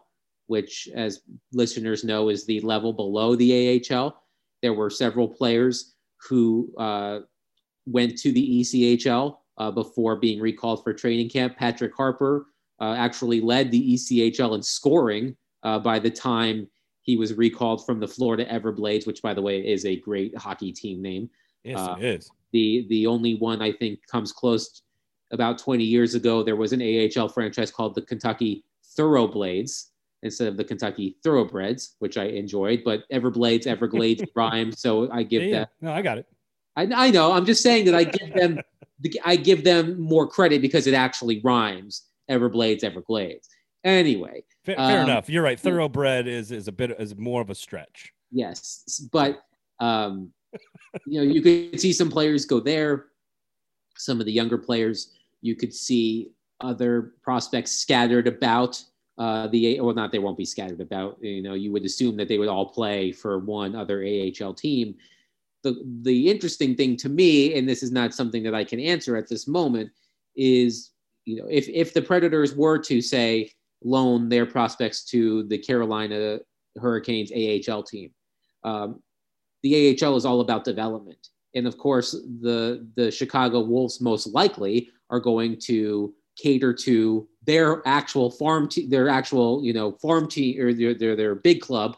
which, 0.46 0.88
as 0.94 1.20
listeners 1.52 2.02
know, 2.02 2.30
is 2.30 2.46
the 2.46 2.60
level 2.60 2.94
below 2.94 3.36
the 3.36 3.84
AHL. 3.90 4.23
There 4.64 4.72
were 4.72 4.88
several 4.88 5.28
players 5.28 5.92
who 6.26 6.72
uh, 6.78 7.18
went 7.84 8.16
to 8.20 8.32
the 8.32 8.60
ECHL 8.62 9.36
uh, 9.58 9.70
before 9.70 10.16
being 10.16 10.40
recalled 10.40 10.82
for 10.82 10.94
training 10.94 11.28
camp. 11.28 11.58
Patrick 11.58 11.94
Harper 11.94 12.46
uh, 12.80 12.94
actually 12.94 13.42
led 13.42 13.70
the 13.70 13.92
ECHL 13.92 14.54
in 14.54 14.62
scoring 14.62 15.36
uh, 15.64 15.78
by 15.80 15.98
the 15.98 16.08
time 16.08 16.66
he 17.02 17.18
was 17.18 17.34
recalled 17.34 17.84
from 17.84 18.00
the 18.00 18.08
Florida 18.08 18.46
Everblades, 18.46 19.06
which, 19.06 19.20
by 19.20 19.34
the 19.34 19.42
way, 19.42 19.60
is 19.60 19.84
a 19.84 20.00
great 20.00 20.34
hockey 20.34 20.72
team 20.72 21.02
name. 21.02 21.28
Yes, 21.62 21.78
uh, 21.78 21.96
it 21.98 22.04
is. 22.06 22.30
The 22.52 22.86
the 22.88 23.06
only 23.06 23.34
one 23.34 23.60
I 23.60 23.70
think 23.70 23.98
comes 24.06 24.32
close. 24.32 24.80
About 25.30 25.58
20 25.58 25.84
years 25.84 26.14
ago, 26.14 26.42
there 26.42 26.56
was 26.56 26.72
an 26.72 26.80
AHL 26.80 27.28
franchise 27.28 27.70
called 27.70 27.94
the 27.94 28.00
Kentucky 28.00 28.64
Thoroughblades 28.96 29.90
instead 30.24 30.48
of 30.48 30.56
the 30.56 30.64
Kentucky 30.64 31.16
Thoroughbreds, 31.22 31.96
which 32.00 32.16
I 32.18 32.24
enjoyed. 32.24 32.82
But 32.84 33.04
Everblades, 33.12 33.66
Everglades 33.66 34.24
rhyme, 34.34 34.72
so 34.72 35.10
I 35.12 35.22
give 35.22 35.44
yeah, 35.44 35.60
that. 35.60 35.70
No, 35.80 35.92
I 35.92 36.02
got 36.02 36.18
it. 36.18 36.26
I, 36.76 36.88
I 36.92 37.10
know. 37.10 37.32
I'm 37.32 37.46
just 37.46 37.62
saying 37.62 37.84
that 37.84 37.94
I 37.94 38.04
give 38.04 38.34
them 38.34 38.58
I 39.24 39.36
give 39.36 39.64
them 39.64 40.00
more 40.00 40.26
credit 40.26 40.62
because 40.62 40.86
it 40.86 40.94
actually 40.94 41.40
rhymes. 41.44 42.08
Everblades, 42.30 42.82
Everglades. 42.82 43.48
Anyway, 43.84 44.42
fair, 44.64 44.76
fair 44.76 45.02
um, 45.02 45.10
enough. 45.10 45.28
You're 45.28 45.42
right. 45.42 45.60
Thoroughbred 45.60 46.26
is 46.26 46.50
is 46.50 46.68
a 46.68 46.72
bit 46.72 46.90
is 46.98 47.14
more 47.16 47.42
of 47.42 47.50
a 47.50 47.54
stretch. 47.54 48.12
Yes, 48.32 49.06
but 49.12 49.42
um, 49.78 50.32
you 51.06 51.20
know, 51.20 51.32
you 51.32 51.42
could 51.42 51.78
see 51.78 51.92
some 51.92 52.10
players 52.10 52.46
go 52.46 52.60
there. 52.60 53.06
Some 53.96 54.20
of 54.20 54.26
the 54.26 54.32
younger 54.32 54.58
players, 54.58 55.12
you 55.42 55.54
could 55.54 55.72
see 55.72 56.32
other 56.60 57.12
prospects 57.22 57.72
scattered 57.72 58.26
about 58.26 58.82
uh, 59.18 59.46
the 59.48 59.80
well, 59.80 59.94
not 59.94 60.12
they 60.12 60.18
won't 60.18 60.38
be 60.38 60.44
scattered 60.44 60.80
about. 60.80 61.18
You 61.20 61.42
know, 61.42 61.54
you 61.54 61.72
would 61.72 61.84
assume 61.84 62.16
that 62.16 62.28
they 62.28 62.38
would 62.38 62.48
all 62.48 62.66
play 62.66 63.12
for 63.12 63.38
one 63.38 63.74
other 63.74 64.04
AHL 64.04 64.54
team. 64.54 64.94
The 65.62 65.82
the 66.02 66.30
interesting 66.30 66.74
thing 66.74 66.96
to 66.98 67.08
me, 67.08 67.56
and 67.56 67.68
this 67.68 67.82
is 67.82 67.92
not 67.92 68.14
something 68.14 68.42
that 68.42 68.54
I 68.54 68.64
can 68.64 68.80
answer 68.80 69.16
at 69.16 69.28
this 69.28 69.46
moment, 69.46 69.90
is 70.36 70.90
you 71.24 71.36
know 71.36 71.46
if 71.50 71.68
if 71.68 71.94
the 71.94 72.02
Predators 72.02 72.54
were 72.54 72.78
to 72.80 73.00
say 73.00 73.50
loan 73.84 74.28
their 74.28 74.46
prospects 74.46 75.04
to 75.04 75.44
the 75.44 75.58
Carolina 75.58 76.38
Hurricanes 76.76 77.30
AHL 77.32 77.82
team. 77.82 78.10
Um, 78.64 79.02
the 79.62 79.96
AHL 80.02 80.16
is 80.16 80.24
all 80.24 80.40
about 80.40 80.64
development. 80.64 81.28
And 81.54 81.66
of 81.66 81.78
course, 81.78 82.12
the, 82.12 82.86
the 82.96 83.10
Chicago 83.10 83.60
Wolves 83.60 84.00
most 84.00 84.26
likely 84.28 84.90
are 85.10 85.20
going 85.20 85.58
to 85.64 86.12
cater 86.36 86.72
to 86.72 87.28
their 87.46 87.82
actual 87.86 88.30
farm, 88.30 88.68
team, 88.68 88.88
their 88.88 89.08
actual, 89.08 89.64
you 89.64 89.72
know, 89.72 89.92
farm 89.92 90.28
team 90.28 90.60
or 90.60 90.72
their, 90.72 90.94
their, 90.94 91.16
their 91.16 91.34
big 91.34 91.60
club 91.60 91.96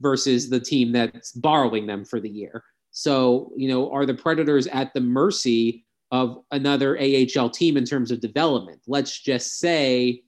versus 0.00 0.50
the 0.50 0.60
team 0.60 0.92
that's 0.92 1.32
borrowing 1.32 1.86
them 1.86 2.04
for 2.04 2.20
the 2.20 2.28
year. 2.28 2.64
So, 2.90 3.52
you 3.56 3.68
know, 3.68 3.90
are 3.90 4.04
the 4.04 4.14
Predators 4.14 4.66
at 4.66 4.92
the 4.92 5.00
mercy 5.00 5.84
of 6.10 6.44
another 6.50 6.98
AHL 6.98 7.48
team 7.48 7.76
in 7.76 7.84
terms 7.84 8.10
of 8.10 8.20
development? 8.20 8.80
Let's 8.86 9.18
just 9.18 9.58
say 9.58 10.22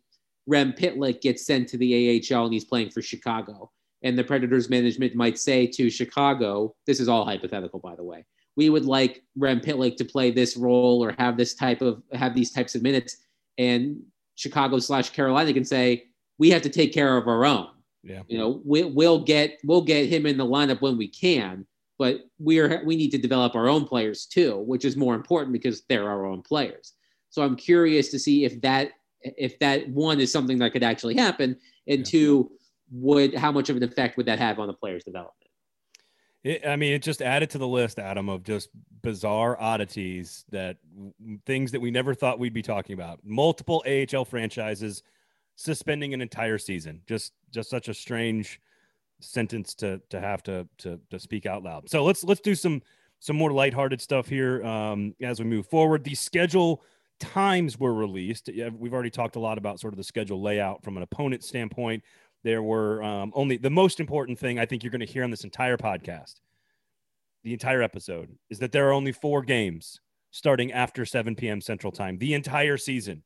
Rem 0.46 0.72
Pitlick 0.72 1.20
gets 1.20 1.44
sent 1.44 1.68
to 1.68 1.76
the 1.76 2.22
AHL 2.32 2.44
and 2.44 2.54
he's 2.54 2.64
playing 2.64 2.90
for 2.90 3.02
Chicago. 3.02 3.70
And 4.02 4.18
the 4.18 4.24
Predators 4.24 4.70
management 4.70 5.14
might 5.14 5.38
say 5.38 5.66
to 5.66 5.90
Chicago, 5.90 6.74
this 6.86 7.00
is 7.00 7.08
all 7.08 7.24
hypothetical, 7.24 7.80
by 7.80 7.96
the 7.96 8.04
way. 8.04 8.24
We 8.56 8.70
would 8.70 8.84
like 8.84 9.22
Rem 9.36 9.60
Pitlick 9.60 9.96
to 9.96 10.04
play 10.04 10.30
this 10.30 10.56
role 10.56 11.02
or 11.02 11.14
have 11.18 11.36
this 11.36 11.54
type 11.54 11.82
of 11.82 12.02
have 12.12 12.34
these 12.34 12.52
types 12.52 12.74
of 12.74 12.82
minutes. 12.82 13.16
And 13.58 14.02
Chicago 14.34 14.78
slash 14.78 15.10
Carolina 15.10 15.52
can 15.52 15.64
say, 15.64 16.04
we 16.38 16.50
have 16.50 16.62
to 16.62 16.68
take 16.68 16.92
care 16.92 17.16
of 17.16 17.28
our 17.28 17.44
own. 17.44 17.68
Yeah. 18.02 18.22
You 18.28 18.38
know, 18.38 18.60
we, 18.64 18.84
we'll 18.84 19.20
get 19.20 19.58
we'll 19.64 19.82
get 19.82 20.08
him 20.08 20.26
in 20.26 20.36
the 20.36 20.44
lineup 20.44 20.80
when 20.82 20.98
we 20.98 21.08
can, 21.08 21.66
but 21.98 22.20
we're 22.38 22.82
we 22.84 22.96
need 22.96 23.10
to 23.12 23.18
develop 23.18 23.54
our 23.54 23.68
own 23.68 23.86
players 23.86 24.26
too, 24.26 24.58
which 24.66 24.84
is 24.84 24.96
more 24.96 25.14
important 25.14 25.52
because 25.52 25.82
they're 25.88 26.08
our 26.08 26.26
own 26.26 26.42
players. 26.42 26.92
So 27.30 27.42
I'm 27.42 27.56
curious 27.56 28.10
to 28.10 28.18
see 28.18 28.44
if 28.44 28.60
that 28.60 28.90
if 29.22 29.58
that 29.60 29.88
one 29.88 30.20
is 30.20 30.30
something 30.30 30.58
that 30.58 30.72
could 30.72 30.82
actually 30.82 31.16
happen, 31.16 31.56
and 31.88 32.00
yeah. 32.00 32.04
two, 32.04 32.50
would 32.92 33.34
how 33.34 33.50
much 33.50 33.70
of 33.70 33.76
an 33.76 33.82
effect 33.82 34.18
would 34.18 34.26
that 34.26 34.38
have 34.38 34.58
on 34.58 34.66
the 34.66 34.74
player's 34.74 35.04
development? 35.04 35.43
It, 36.44 36.66
I 36.66 36.76
mean, 36.76 36.92
it 36.92 37.02
just 37.02 37.22
added 37.22 37.50
to 37.50 37.58
the 37.58 37.66
list, 37.66 37.98
Adam, 37.98 38.28
of 38.28 38.44
just 38.44 38.68
bizarre 39.02 39.60
oddities 39.60 40.44
that 40.50 40.76
things 41.46 41.72
that 41.72 41.80
we 41.80 41.90
never 41.90 42.14
thought 42.14 42.38
we'd 42.38 42.52
be 42.52 42.62
talking 42.62 42.94
about. 42.94 43.20
Multiple 43.24 43.82
AHL 43.86 44.24
franchises 44.24 45.02
suspending 45.56 46.14
an 46.14 46.20
entire 46.20 46.58
season. 46.58 47.00
Just 47.06 47.32
just 47.50 47.70
such 47.70 47.88
a 47.88 47.94
strange 47.94 48.60
sentence 49.20 49.74
to 49.76 50.00
to 50.10 50.20
have 50.20 50.42
to 50.44 50.68
to 50.78 51.00
to 51.10 51.18
speak 51.18 51.46
out 51.46 51.62
loud. 51.62 51.88
So 51.88 52.04
let's 52.04 52.22
let's 52.22 52.40
do 52.40 52.54
some 52.54 52.82
some 53.20 53.36
more 53.36 53.52
lighthearted 53.52 54.00
stuff 54.00 54.28
here 54.28 54.62
um, 54.64 55.14
as 55.22 55.38
we 55.38 55.46
move 55.46 55.66
forward. 55.66 56.04
The 56.04 56.14
schedule 56.14 56.82
times 57.20 57.78
were 57.78 57.94
released. 57.94 58.50
We've 58.76 58.92
already 58.92 59.10
talked 59.10 59.36
a 59.36 59.40
lot 59.40 59.56
about 59.56 59.80
sort 59.80 59.94
of 59.94 59.96
the 59.96 60.04
schedule 60.04 60.42
layout 60.42 60.82
from 60.82 60.98
an 60.98 61.02
opponent 61.02 61.42
standpoint. 61.42 62.02
There 62.44 62.62
were 62.62 63.02
um, 63.02 63.32
only 63.34 63.56
the 63.56 63.70
most 63.70 63.98
important 63.98 64.38
thing 64.38 64.58
I 64.58 64.66
think 64.66 64.82
you're 64.82 64.90
going 64.90 65.00
to 65.00 65.12
hear 65.12 65.24
on 65.24 65.30
this 65.30 65.44
entire 65.44 65.76
podcast, 65.76 66.34
the 67.42 67.52
entire 67.52 67.82
episode, 67.82 68.30
is 68.50 68.58
that 68.60 68.70
there 68.70 68.88
are 68.88 68.92
only 68.92 69.12
four 69.12 69.42
games 69.42 70.00
starting 70.30 70.70
after 70.72 71.04
7 71.04 71.34
p.m. 71.34 71.60
Central 71.60 71.90
Time 71.90 72.18
the 72.18 72.34
entire 72.34 72.76
season. 72.76 73.22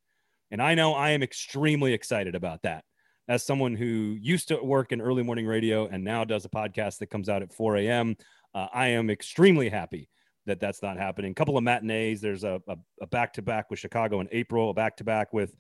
And 0.50 0.62
I 0.62 0.74
know 0.74 0.94
I 0.94 1.10
am 1.10 1.22
extremely 1.22 1.92
excited 1.92 2.34
about 2.34 2.62
that 2.62 2.84
as 3.28 3.44
someone 3.44 3.74
who 3.74 4.16
used 4.20 4.48
to 4.48 4.62
work 4.62 4.92
in 4.92 5.00
early 5.00 5.22
morning 5.22 5.46
radio 5.46 5.86
and 5.86 6.02
now 6.02 6.24
does 6.24 6.44
a 6.44 6.48
podcast 6.48 6.98
that 6.98 7.10
comes 7.10 7.28
out 7.28 7.42
at 7.42 7.52
4 7.52 7.76
a.m., 7.76 8.16
uh, 8.54 8.68
I 8.72 8.88
am 8.88 9.10
extremely 9.10 9.68
happy 9.68 10.08
that 10.46 10.60
that's 10.60 10.82
not 10.82 10.96
happening. 10.96 11.32
A 11.32 11.34
couple 11.34 11.58
of 11.58 11.62
matinees. 11.62 12.22
There's 12.22 12.44
a, 12.44 12.60
a, 13.00 13.06
back-to-back 13.06 13.70
with 13.70 13.78
Chicago 13.78 14.20
in 14.20 14.28
April, 14.32 14.70
a 14.70 14.74
back-to-back 14.74 15.34
with 15.34 15.54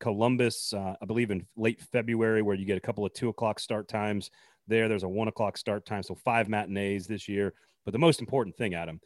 Columbus, 0.00 0.72
uh, 0.72 0.94
I 1.00 1.04
believe 1.04 1.30
in 1.30 1.46
late 1.56 1.80
February, 1.80 2.42
where 2.42 2.56
you 2.56 2.64
get 2.64 2.76
a 2.76 2.80
couple 2.80 3.04
of 3.04 3.12
two 3.12 3.28
o'clock 3.28 3.58
start 3.58 3.88
times 3.88 4.30
there. 4.66 4.88
There's 4.88 5.02
a 5.02 5.08
one 5.08 5.28
o'clock 5.28 5.56
start 5.56 5.86
time. 5.86 6.02
So 6.02 6.14
five 6.14 6.48
matinees 6.48 7.06
this 7.06 7.28
year. 7.28 7.54
But 7.84 7.92
the 7.92 7.98
most 7.98 8.20
important 8.20 8.56
thing, 8.56 8.74
Adam, 8.74 9.00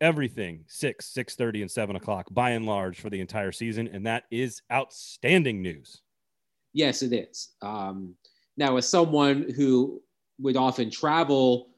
everything 0.00 0.64
six, 0.68 1.06
six 1.06 1.34
thirty, 1.34 1.62
and 1.62 1.70
seven 1.70 1.96
o'clock 1.96 2.26
by 2.30 2.50
and 2.50 2.66
large 2.66 3.00
for 3.00 3.10
the 3.10 3.20
entire 3.20 3.52
season, 3.52 3.88
and 3.88 4.06
that 4.06 4.24
is 4.30 4.62
outstanding 4.72 5.62
news. 5.62 6.02
Yes, 6.72 7.02
it 7.02 7.12
is. 7.12 7.54
Um, 7.62 8.14
now, 8.56 8.76
as 8.76 8.88
someone 8.88 9.50
who 9.56 10.02
would 10.38 10.56
often 10.56 10.90
travel 10.90 11.70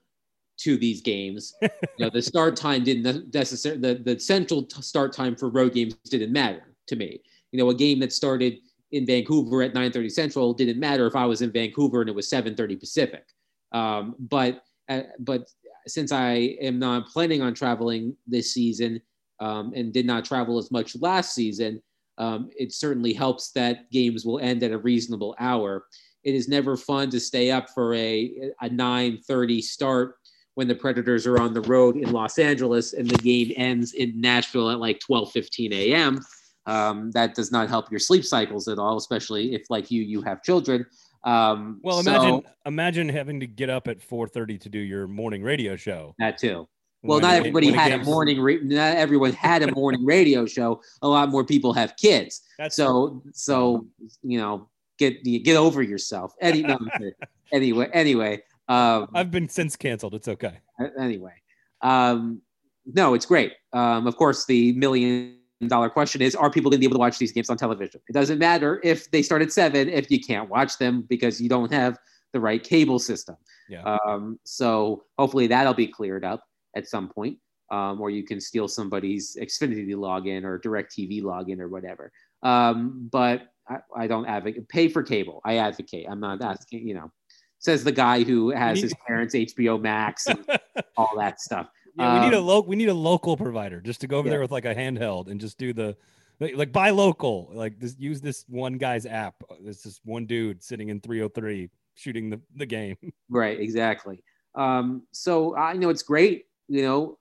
to 0.59 0.77
these 0.77 1.01
games, 1.01 1.55
you 1.63 1.71
know, 1.99 2.11
the 2.11 2.23
start 2.23 2.57
time 2.57 2.83
didn't 2.83 3.33
necessarily 3.33 3.81
the, 3.81 3.95
the 4.03 4.19
central 4.19 4.69
start 4.69 5.13
time 5.13 5.37
for 5.37 5.49
road 5.51 5.75
games 5.75 5.95
didn't 6.11 6.33
matter 6.33 6.75
to 6.89 6.97
me. 6.97 7.21
You 7.53 7.59
know, 7.59 7.71
a 7.71 7.75
game 7.75 7.99
that 8.01 8.13
started 8.13 8.59
in 8.93 9.07
Vancouver 9.07 9.63
at 9.63 9.75
9:30 9.75 10.11
Central 10.11 10.53
didn't 10.55 10.79
matter 10.79 11.07
if 11.07 11.17
I 11.17 11.27
was 11.27 11.43
in 11.43 11.53
Vancouver 11.53 12.01
and 12.01 12.11
it 12.11 12.17
was 12.17 12.29
7:30 12.29 12.79
Pacific. 12.79 13.25
Um, 13.73 14.15
but 14.19 14.63
uh, 14.89 15.03
but 15.21 15.49
since 15.87 16.13
I 16.13 16.57
am 16.61 16.79
not 16.79 17.09
planning 17.09 17.43
on 17.43 17.55
traveling 17.55 18.17
this 18.27 18.53
season 18.53 19.01
um, 19.41 19.73
and 19.75 19.93
did 19.93 20.07
not 20.07 20.25
travel 20.25 20.59
as 20.59 20.71
much 20.71 20.97
last 21.01 21.35
season, 21.35 21.83
um, 22.19 22.51
it 22.57 22.73
certainly 22.73 23.13
helps 23.13 23.53
that 23.53 23.91
games 23.91 24.25
will 24.25 24.39
end 24.41 24.63
at 24.63 24.73
a 24.73 24.79
reasonable 24.79 25.35
hour. 25.39 25.85
It 26.25 26.35
is 26.35 26.49
never 26.49 26.77
fun 26.77 27.11
to 27.11 27.21
stay 27.21 27.51
up 27.51 27.71
for 27.71 27.95
a, 27.95 28.53
a 28.63 28.69
9:30 28.69 29.63
start 29.63 30.17
when 30.55 30.67
the 30.67 30.75
Predators 30.75 31.27
are 31.27 31.39
on 31.39 31.53
the 31.53 31.61
road 31.63 31.97
in 31.97 32.11
Los 32.11 32.39
Angeles 32.39 32.93
and 32.93 33.09
the 33.09 33.17
game 33.19 33.53
ends 33.57 33.93
in 33.93 34.21
Nashville 34.21 34.71
at 34.71 34.81
like 34.81 35.01
12:15 35.09 35.73
a.m. 35.73 36.21
Um, 36.69 37.11
that 37.13 37.35
does 37.35 37.51
not 37.51 37.69
help 37.69 37.91
your 37.91 37.99
sleep 37.99 38.25
cycles 38.25 38.69
at 38.69 38.79
all, 38.79 38.99
especially 38.99 39.55
if, 39.55 39.63
like 39.71 39.91
you, 39.91 40.03
you 40.03 40.21
have 40.23 40.43
children. 40.43 40.85
Um, 41.25 41.81
well, 41.83 42.01
imagine 42.01 42.43
so, 42.43 42.51
imagine 42.67 43.09
having 43.09 43.41
to 43.41 43.47
get 43.47 43.71
up 43.71 43.89
at 43.89 43.99
4:30 44.01 44.61
to 44.61 44.69
do 44.69 44.79
your 44.79 45.07
morning 45.07 45.43
radio 45.43 45.77
show. 45.77 46.15
That 46.19 46.39
too. 46.39 46.69
Well, 47.03 47.21
not 47.21 47.35
everybody 47.35 47.73
had 47.73 47.93
a 47.93 48.05
morning. 48.05 48.41
Ra- 48.41 48.55
not 48.63 48.97
everyone 48.97 49.33
had 49.33 49.63
a 49.63 49.73
morning 49.73 50.05
radio 50.05 50.47
show. 50.47 50.83
A 51.03 51.09
lot 51.09 51.31
more 51.31 51.45
people 51.45 51.73
have 51.73 51.97
kids. 51.97 52.43
That's 52.59 52.77
so 52.77 53.23
so 53.33 53.87
you 54.23 54.39
know 54.39 54.69
get 54.99 55.23
get 55.25 55.57
over 55.57 55.83
yourself. 55.83 56.35
Any, 56.41 56.63
no, 56.63 56.79
anyway, 57.53 57.89
anyway. 57.93 58.43
Um, 58.69 59.09
I've 59.15 59.31
been 59.31 59.49
since 59.49 59.77
canceled. 59.77 60.15
It's 60.15 60.29
okay. 60.29 60.59
Anyway, 60.99 61.35
um, 61.81 62.43
no, 62.85 63.15
it's 63.15 63.27
great. 63.27 63.53
Um, 63.73 64.07
of 64.07 64.17
course, 64.17 64.45
the 64.47 64.73
million 64.73 65.38
dollar 65.67 65.91
question 65.91 66.23
is 66.23 66.37
are 66.37 66.51
people 66.51 66.71
going 66.71 66.79
to 66.79 66.81
be 66.81 66.87
able 66.87 66.97
to 66.97 67.01
watch 67.01 67.19
these 67.19 67.33
games 67.33 67.51
on 67.51 67.57
television? 67.57 68.01
It 68.09 68.13
doesn't 68.13 68.39
matter 68.39 68.81
if 68.85 69.11
they 69.11 69.23
start 69.23 69.43
at 69.43 69.53
seven 69.53 69.89
if 69.89 70.11
you 70.11 70.21
can't 70.21 70.49
watch 70.49 70.79
them 70.79 71.03
because 71.09 71.41
you 71.41 71.49
don't 71.49 71.73
have 71.73 71.99
the 72.33 72.39
right 72.39 72.63
cable 72.63 72.99
system. 72.99 73.37
Yeah. 73.69 73.83
Um, 73.83 74.39
so 74.45 75.05
hopefully 75.19 75.49
that'll 75.49 75.75
be 75.75 75.89
cleared 75.89 76.25
up 76.25 76.45
at 76.77 76.87
some 76.87 77.09
point 77.09 77.39
um, 77.71 78.01
or 78.01 78.11
you 78.11 78.23
can 78.23 78.41
steal 78.41 78.69
somebody's 78.69 79.37
xfinity 79.41 79.89
login 79.95 80.45
or 80.45 80.59
direct 80.59 80.93
tv 80.97 81.23
login 81.23 81.61
or 81.61 81.69
whatever. 81.69 82.13
Um, 82.43 83.09
but 83.11 83.49
I, 83.69 83.79
I, 83.97 84.07
don't 84.07 84.27
advocate 84.27 84.69
pay 84.69 84.89
for 84.89 85.03
cable. 85.03 85.41
I 85.45 85.57
advocate. 85.57 86.07
I'm 86.09 86.21
not 86.21 86.41
asking 86.41 86.87
you 86.87 86.95
know 86.95 87.11
says 87.59 87.83
the 87.83 87.93
guy 87.93 88.23
who 88.23 88.51
has 88.51 88.81
his 88.81 88.95
parents 89.07 89.35
hbo 89.35 89.81
max 89.81 90.27
and 90.29 90.47
all 90.97 91.13
that 91.17 91.41
stuff 91.41 91.69
yeah, 91.99 92.21
we 92.21 92.27
need 92.27 92.35
a 92.35 92.39
um, 92.39 92.47
local. 92.47 92.69
We 92.69 92.77
need 92.77 92.89
a 92.89 92.95
local 92.95 93.37
provider 93.37 93.81
just 93.81 94.01
to 94.03 94.07
go 94.07 94.19
over 94.19 94.29
yeah. 94.29 94.33
there 94.33 94.41
with 94.41 94.53
like 94.53 94.65
a 94.65 94.75
handheld 94.75 95.29
and 95.29 95.41
just 95.41 95.59
do 95.59 95.73
the 95.73 95.97
like, 96.41 96.73
buy 96.73 96.91
local. 96.91 97.51
Like 97.53 97.79
just 97.81 98.01
use 98.01 98.21
this 98.21 98.45
one 98.49 98.79
guy's 98.79 99.07
app. 99.07 99.35
This 99.61 99.87
is 99.87 100.01
one 100.05 100.27
dude 100.27 100.63
sitting 100.63 100.89
in 100.89 101.01
303 101.01 101.69
shooting 101.95 102.31
the, 102.31 102.41
the 102.57 102.67
game. 102.67 102.97
Right, 103.31 103.61
exactly. 103.61 104.23
Um, 104.55 105.03
so 105.13 105.55
I 105.55 105.75
know 105.75 105.91
it's 105.91 106.03
great. 106.03 106.47
You 106.69 106.83
know, 106.83 107.19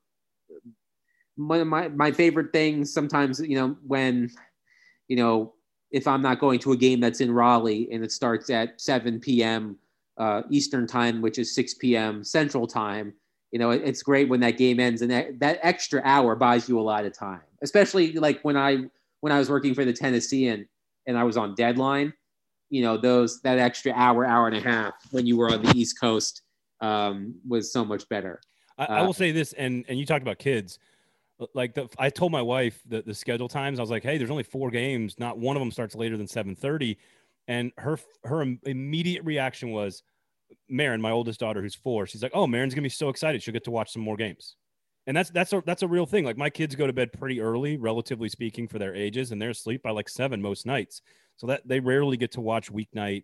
one 1.35 1.59
of 1.59 1.67
my 1.67 1.89
my 1.89 2.11
favorite 2.11 2.53
things 2.53 2.93
sometimes. 2.93 3.39
You 3.39 3.57
know 3.57 3.77
when, 3.85 4.29
you 5.07 5.17
know, 5.17 5.53
if 5.91 6.07
I'm 6.07 6.21
not 6.21 6.39
going 6.39 6.59
to 6.59 6.71
a 6.71 6.77
game 6.77 6.99
that's 6.99 7.19
in 7.19 7.31
Raleigh 7.31 7.89
and 7.91 8.03
it 8.03 8.11
starts 8.11 8.49
at 8.49 8.79
7 8.79 9.19
p.m. 9.19 9.77
Uh, 10.17 10.43
Eastern 10.49 10.87
time, 10.87 11.21
which 11.21 11.37
is 11.37 11.53
6 11.53 11.75
p.m. 11.75 12.23
Central 12.23 12.67
time 12.67 13.13
you 13.57 13.63
know, 13.63 13.71
it's 13.71 14.03
great 14.03 14.29
when 14.29 14.39
that 14.41 14.55
game 14.55 14.79
ends 14.79 15.01
and 15.01 15.09
that, 15.09 15.39
that 15.39 15.57
extra 15.63 15.99
hour 16.05 16.35
buys 16.35 16.69
you 16.69 16.79
a 16.79 16.81
lot 16.81 17.05
of 17.05 17.17
time, 17.17 17.41
especially 17.63 18.13
like 18.13 18.39
when 18.43 18.55
I, 18.55 18.83
when 19.21 19.33
I 19.33 19.39
was 19.39 19.49
working 19.49 19.73
for 19.73 19.83
the 19.83 19.93
Tennessean 19.93 20.67
and 21.07 21.17
I 21.17 21.23
was 21.23 21.37
on 21.37 21.55
deadline, 21.55 22.13
you 22.69 22.83
know, 22.83 22.97
those, 22.97 23.41
that 23.41 23.57
extra 23.57 23.93
hour, 23.93 24.27
hour 24.27 24.45
and 24.45 24.55
a 24.55 24.59
half 24.59 24.93
when 25.09 25.25
you 25.25 25.37
were 25.37 25.51
on 25.51 25.63
the 25.63 25.75
East 25.75 25.99
coast 25.99 26.43
um, 26.81 27.33
was 27.47 27.73
so 27.73 27.83
much 27.83 28.07
better. 28.09 28.39
I, 28.77 28.85
I 28.85 29.01
will 29.01 29.11
say 29.11 29.31
this, 29.31 29.53
and, 29.53 29.83
and 29.87 29.97
you 29.97 30.05
talked 30.05 30.21
about 30.21 30.37
kids, 30.37 30.77
like 31.55 31.73
the, 31.73 31.89
I 31.97 32.11
told 32.11 32.31
my 32.31 32.43
wife 32.43 32.79
the, 32.87 33.01
the 33.01 33.15
schedule 33.15 33.47
times. 33.47 33.79
I 33.79 33.81
was 33.81 33.89
like, 33.89 34.03
Hey, 34.03 34.19
there's 34.19 34.29
only 34.29 34.43
four 34.43 34.69
games. 34.69 35.15
Not 35.17 35.39
one 35.39 35.55
of 35.55 35.61
them 35.61 35.71
starts 35.71 35.95
later 35.95 36.15
than 36.15 36.27
seven 36.27 36.55
730. 36.55 36.99
And 37.47 37.71
her, 37.79 37.97
her 38.23 38.45
immediate 38.67 39.23
reaction 39.23 39.71
was, 39.71 40.03
Marin, 40.69 41.01
my 41.01 41.11
oldest 41.11 41.39
daughter, 41.39 41.61
who's 41.61 41.75
four, 41.75 42.05
she's 42.05 42.23
like, 42.23 42.31
"Oh, 42.33 42.47
Marin's 42.47 42.73
gonna 42.73 42.83
be 42.83 42.89
so 42.89 43.09
excited. 43.09 43.41
She'll 43.41 43.53
get 43.53 43.63
to 43.65 43.71
watch 43.71 43.91
some 43.91 44.01
more 44.01 44.17
games." 44.17 44.55
And 45.05 45.15
that's 45.15 45.29
that's 45.29 45.53
a 45.53 45.63
that's 45.65 45.83
a 45.83 45.87
real 45.87 46.05
thing. 46.05 46.25
Like 46.25 46.37
my 46.37 46.49
kids 46.49 46.75
go 46.75 46.87
to 46.87 46.93
bed 46.93 47.13
pretty 47.13 47.39
early, 47.39 47.77
relatively 47.77 48.29
speaking, 48.29 48.67
for 48.67 48.79
their 48.79 48.95
ages, 48.95 49.31
and 49.31 49.41
they're 49.41 49.51
asleep 49.51 49.81
by 49.81 49.91
like 49.91 50.09
seven 50.09 50.41
most 50.41 50.65
nights. 50.65 51.01
So 51.37 51.47
that 51.47 51.67
they 51.67 51.79
rarely 51.79 52.17
get 52.17 52.31
to 52.33 52.41
watch 52.41 52.71
weeknight, 52.71 53.23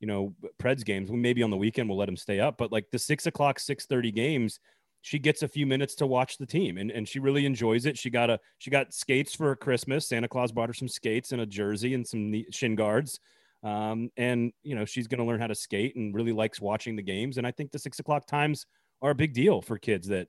you 0.00 0.06
know, 0.06 0.34
Preds 0.58 0.84
games. 0.84 1.10
We 1.10 1.16
maybe 1.16 1.42
on 1.42 1.50
the 1.50 1.56
weekend 1.56 1.88
we'll 1.88 1.98
let 1.98 2.06
them 2.06 2.16
stay 2.16 2.40
up, 2.40 2.58
but 2.58 2.72
like 2.72 2.86
the 2.90 2.98
six 2.98 3.26
o'clock, 3.26 3.58
six 3.58 3.86
thirty 3.86 4.12
games, 4.12 4.60
she 5.00 5.18
gets 5.18 5.42
a 5.42 5.48
few 5.48 5.66
minutes 5.66 5.94
to 5.96 6.06
watch 6.06 6.36
the 6.36 6.46
team, 6.46 6.76
and 6.76 6.90
and 6.90 7.08
she 7.08 7.18
really 7.18 7.46
enjoys 7.46 7.86
it. 7.86 7.96
She 7.96 8.10
got 8.10 8.28
a 8.28 8.38
she 8.58 8.70
got 8.70 8.92
skates 8.92 9.34
for 9.34 9.56
Christmas. 9.56 10.08
Santa 10.08 10.28
Claus 10.28 10.52
bought 10.52 10.68
her 10.68 10.74
some 10.74 10.88
skates 10.88 11.32
and 11.32 11.40
a 11.40 11.46
jersey 11.46 11.94
and 11.94 12.06
some 12.06 12.44
shin 12.50 12.74
guards 12.74 13.20
um, 13.62 14.10
and 14.16 14.52
you 14.62 14.74
know 14.74 14.84
she's 14.84 15.06
going 15.06 15.18
to 15.18 15.24
learn 15.24 15.40
how 15.40 15.46
to 15.46 15.54
skate 15.54 15.96
and 15.96 16.14
really 16.14 16.32
likes 16.32 16.60
watching 16.60 16.96
the 16.96 17.02
games. 17.02 17.38
And 17.38 17.46
I 17.46 17.50
think 17.50 17.70
the 17.70 17.78
six 17.78 17.98
o'clock 17.98 18.26
times 18.26 18.66
are 19.00 19.10
a 19.10 19.14
big 19.14 19.34
deal 19.34 19.62
for 19.62 19.78
kids 19.78 20.08
that 20.08 20.28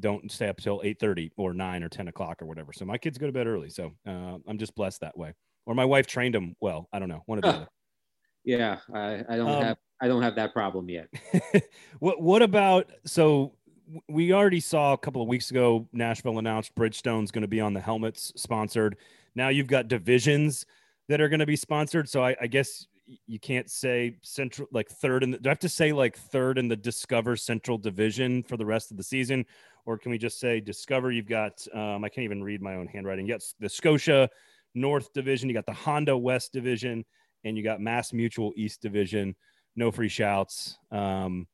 don't 0.00 0.30
stay 0.30 0.48
up 0.48 0.58
till 0.58 0.80
eight 0.84 0.98
thirty 0.98 1.30
or 1.36 1.52
nine 1.52 1.82
or 1.82 1.88
ten 1.88 2.08
o'clock 2.08 2.40
or 2.40 2.46
whatever. 2.46 2.72
So 2.72 2.84
my 2.84 2.98
kids 2.98 3.18
go 3.18 3.26
to 3.26 3.32
bed 3.32 3.46
early, 3.46 3.70
so 3.70 3.92
uh, 4.06 4.38
I'm 4.46 4.58
just 4.58 4.74
blessed 4.74 5.00
that 5.00 5.16
way. 5.16 5.34
Or 5.66 5.74
my 5.74 5.84
wife 5.84 6.06
trained 6.06 6.34
them 6.34 6.56
well. 6.60 6.88
I 6.92 6.98
don't 6.98 7.08
know, 7.08 7.22
one 7.26 7.38
of 7.38 7.42
the 7.42 7.48
other. 7.48 7.68
Yeah, 8.44 8.78
I, 8.92 9.24
I 9.28 9.36
don't 9.36 9.48
um, 9.48 9.62
have 9.62 9.76
I 10.00 10.08
don't 10.08 10.22
have 10.22 10.34
that 10.36 10.52
problem 10.52 10.88
yet. 10.88 11.08
what 12.00 12.20
what 12.20 12.42
about 12.42 12.90
so? 13.04 13.54
We 14.08 14.32
already 14.32 14.60
saw 14.60 14.94
a 14.94 14.98
couple 14.98 15.20
of 15.20 15.28
weeks 15.28 15.50
ago. 15.50 15.86
Nashville 15.92 16.38
announced 16.38 16.74
Bridgestone's 16.74 17.30
going 17.30 17.42
to 17.42 17.48
be 17.48 17.60
on 17.60 17.74
the 17.74 17.80
helmets 17.80 18.32
sponsored. 18.36 18.96
Now 19.34 19.48
you've 19.48 19.66
got 19.66 19.88
divisions 19.88 20.64
that 21.12 21.20
are 21.20 21.28
going 21.28 21.40
to 21.40 21.46
be 21.46 21.56
sponsored. 21.56 22.08
So 22.08 22.24
I, 22.24 22.34
I, 22.40 22.46
guess 22.46 22.86
you 23.26 23.38
can't 23.38 23.70
say 23.70 24.16
central 24.22 24.66
like 24.72 24.88
third 24.88 25.22
in 25.22 25.32
the, 25.32 25.36
do 25.36 25.46
I 25.46 25.50
have 25.50 25.58
to 25.58 25.68
say 25.68 25.92
like 25.92 26.16
third 26.16 26.56
in 26.56 26.68
the 26.68 26.76
Discover 26.76 27.36
Central 27.36 27.76
Division 27.76 28.42
for 28.42 28.56
the 28.56 28.64
rest 28.64 28.90
of 28.90 28.96
the 28.96 29.02
season, 29.02 29.44
or 29.84 29.98
can 29.98 30.10
we 30.10 30.16
just 30.16 30.40
say 30.40 30.58
Discover? 30.58 31.12
You've 31.12 31.28
got 31.28 31.66
um, 31.74 32.02
I 32.02 32.08
can't 32.08 32.24
even 32.24 32.42
read 32.42 32.62
my 32.62 32.76
own 32.76 32.86
handwriting. 32.86 33.26
Yes, 33.26 33.54
the 33.60 33.68
Scotia 33.68 34.30
North 34.74 35.12
Division. 35.12 35.50
You 35.50 35.54
got 35.54 35.66
the 35.66 35.74
Honda 35.74 36.16
West 36.16 36.54
Division, 36.54 37.04
and 37.44 37.58
you 37.58 37.62
got 37.62 37.78
Mass 37.78 38.14
Mutual 38.14 38.54
East 38.56 38.80
Division. 38.80 39.36
No 39.76 39.90
free 39.90 40.08
shouts. 40.08 40.78
Um, 40.90 41.46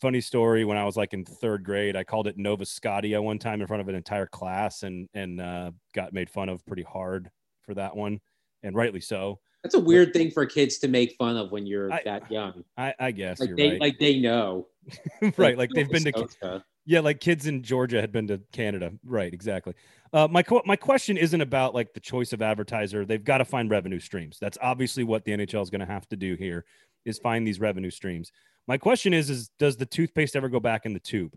funny 0.00 0.20
story 0.20 0.64
when 0.64 0.76
I 0.76 0.84
was 0.84 0.96
like 0.96 1.14
in 1.14 1.24
third 1.24 1.64
grade, 1.64 1.96
I 1.96 2.04
called 2.04 2.28
it 2.28 2.38
Nova 2.38 2.64
Scotia 2.64 3.20
one 3.20 3.40
time 3.40 3.60
in 3.60 3.66
front 3.66 3.80
of 3.80 3.88
an 3.88 3.96
entire 3.96 4.26
class 4.26 4.84
and 4.84 5.08
and 5.14 5.40
uh, 5.40 5.72
got 5.94 6.12
made 6.12 6.30
fun 6.30 6.48
of 6.48 6.64
pretty 6.64 6.84
hard 6.84 7.28
for 7.64 7.74
that 7.74 7.96
one 7.96 8.20
and 8.62 8.74
rightly 8.74 9.00
so. 9.00 9.38
That's 9.62 9.74
a 9.74 9.80
weird 9.80 10.12
thing 10.12 10.30
for 10.30 10.46
kids 10.46 10.78
to 10.78 10.88
make 10.88 11.16
fun 11.16 11.36
of 11.36 11.50
when 11.50 11.66
you're 11.66 11.92
I, 11.92 12.02
that 12.04 12.30
young. 12.30 12.62
I, 12.76 12.94
I 13.00 13.10
guess 13.10 13.40
like 13.40 13.56
they 13.56 13.70
right. 13.70 13.80
like 13.80 13.98
they 13.98 14.20
know, 14.20 14.68
right? 15.36 15.58
Like 15.58 15.70
they've 15.70 15.90
been 15.90 16.04
to 16.04 16.62
yeah, 16.88 17.00
like 17.00 17.18
kids 17.20 17.46
in 17.46 17.64
Georgia 17.64 18.00
had 18.00 18.12
been 18.12 18.28
to 18.28 18.40
Canada, 18.52 18.92
right? 19.04 19.32
Exactly. 19.34 19.74
Uh, 20.12 20.28
my 20.30 20.44
my 20.64 20.76
question 20.76 21.16
isn't 21.16 21.40
about 21.40 21.74
like 21.74 21.92
the 21.92 22.00
choice 22.00 22.32
of 22.32 22.40
advertiser. 22.40 23.04
They've 23.04 23.22
got 23.22 23.38
to 23.38 23.44
find 23.44 23.68
revenue 23.68 23.98
streams. 23.98 24.38
That's 24.40 24.56
obviously 24.62 25.02
what 25.02 25.24
the 25.24 25.32
NHL 25.32 25.62
is 25.62 25.70
going 25.70 25.80
to 25.80 25.86
have 25.86 26.08
to 26.10 26.16
do 26.16 26.36
here 26.36 26.64
is 27.04 27.18
find 27.18 27.44
these 27.46 27.58
revenue 27.58 27.90
streams. 27.90 28.30
My 28.68 28.78
question 28.78 29.12
is: 29.12 29.30
is 29.30 29.50
does 29.58 29.76
the 29.76 29.86
toothpaste 29.86 30.36
ever 30.36 30.48
go 30.48 30.60
back 30.60 30.86
in 30.86 30.92
the 30.92 31.00
tube? 31.00 31.36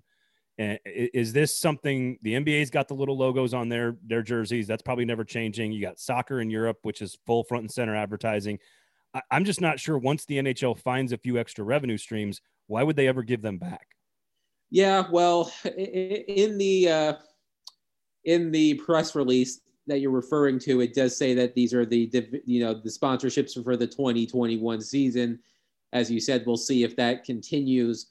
Is 0.59 1.31
this 1.31 1.57
something 1.57 2.19
the 2.21 2.33
NBA's 2.33 2.69
got 2.69 2.89
the 2.89 2.93
little 2.93 3.17
logos 3.17 3.53
on 3.53 3.69
their 3.69 3.95
their 4.05 4.21
jerseys? 4.21 4.67
That's 4.67 4.81
probably 4.81 5.05
never 5.05 5.23
changing. 5.23 5.71
You 5.71 5.81
got 5.81 5.99
soccer 5.99 6.41
in 6.41 6.49
Europe, 6.49 6.79
which 6.81 7.01
is 7.01 7.17
full 7.25 7.45
front 7.45 7.63
and 7.63 7.71
center 7.71 7.95
advertising. 7.95 8.59
I, 9.13 9.21
I'm 9.31 9.45
just 9.45 9.61
not 9.61 9.79
sure 9.79 9.97
once 9.97 10.25
the 10.25 10.37
NHL 10.37 10.77
finds 10.77 11.13
a 11.13 11.17
few 11.17 11.37
extra 11.37 11.63
revenue 11.63 11.97
streams, 11.97 12.41
why 12.67 12.83
would 12.83 12.97
they 12.97 13.07
ever 13.07 13.23
give 13.23 13.41
them 13.41 13.57
back? 13.57 13.87
Yeah, 14.69 15.05
well, 15.09 15.51
in 15.77 16.57
the 16.57 16.89
uh, 16.89 17.13
in 18.25 18.51
the 18.51 18.73
press 18.75 19.15
release 19.15 19.61
that 19.87 19.99
you're 20.01 20.11
referring 20.11 20.59
to, 20.59 20.81
it 20.81 20.93
does 20.93 21.17
say 21.17 21.33
that 21.35 21.55
these 21.55 21.73
are 21.73 21.85
the 21.85 22.11
you 22.45 22.59
know 22.59 22.73
the 22.73 22.89
sponsorships 22.89 23.63
for 23.63 23.77
the 23.77 23.87
2021 23.87 24.81
season. 24.81 25.39
As 25.93 26.11
you 26.11 26.19
said, 26.19 26.43
we'll 26.45 26.57
see 26.57 26.83
if 26.83 26.97
that 26.97 27.23
continues. 27.23 28.07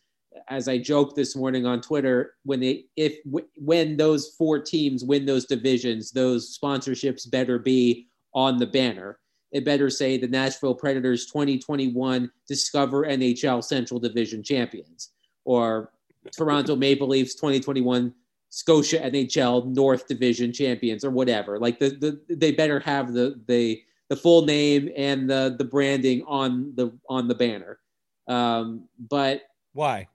As 0.48 0.68
I 0.68 0.78
joked 0.78 1.16
this 1.16 1.36
morning 1.36 1.66
on 1.66 1.80
Twitter, 1.80 2.34
when 2.44 2.60
they 2.60 2.84
if 2.96 3.18
when 3.56 3.96
those 3.96 4.34
four 4.36 4.58
teams 4.58 5.04
win 5.04 5.26
those 5.26 5.46
divisions, 5.46 6.10
those 6.10 6.58
sponsorships 6.58 7.30
better 7.30 7.58
be 7.58 8.08
on 8.34 8.58
the 8.58 8.66
banner. 8.66 9.18
It 9.52 9.64
better 9.64 9.88
say 9.88 10.18
the 10.18 10.28
Nashville 10.28 10.74
Predators 10.74 11.26
2021 11.26 12.30
Discover 12.46 13.06
NHL 13.06 13.64
Central 13.64 13.98
Division 13.98 14.42
champions 14.42 15.10
or 15.44 15.92
Toronto 16.36 16.76
Maple 16.84 17.08
Leafs 17.08 17.34
2021 17.34 18.12
Scotia 18.50 18.98
NHL 18.98 19.74
North 19.74 20.06
Division 20.06 20.52
champions 20.52 21.04
or 21.04 21.10
whatever. 21.10 21.58
Like 21.58 21.78
the, 21.78 21.90
the 22.28 22.36
they 22.36 22.52
better 22.52 22.80
have 22.80 23.12
the 23.12 23.40
the 23.46 23.82
the 24.08 24.16
full 24.16 24.44
name 24.44 24.90
and 24.96 25.28
the 25.28 25.54
the 25.58 25.64
branding 25.64 26.24
on 26.26 26.72
the 26.74 26.92
on 27.08 27.28
the 27.28 27.34
banner. 27.34 27.78
Um, 28.26 28.88
but 29.10 29.42
why? 29.72 30.08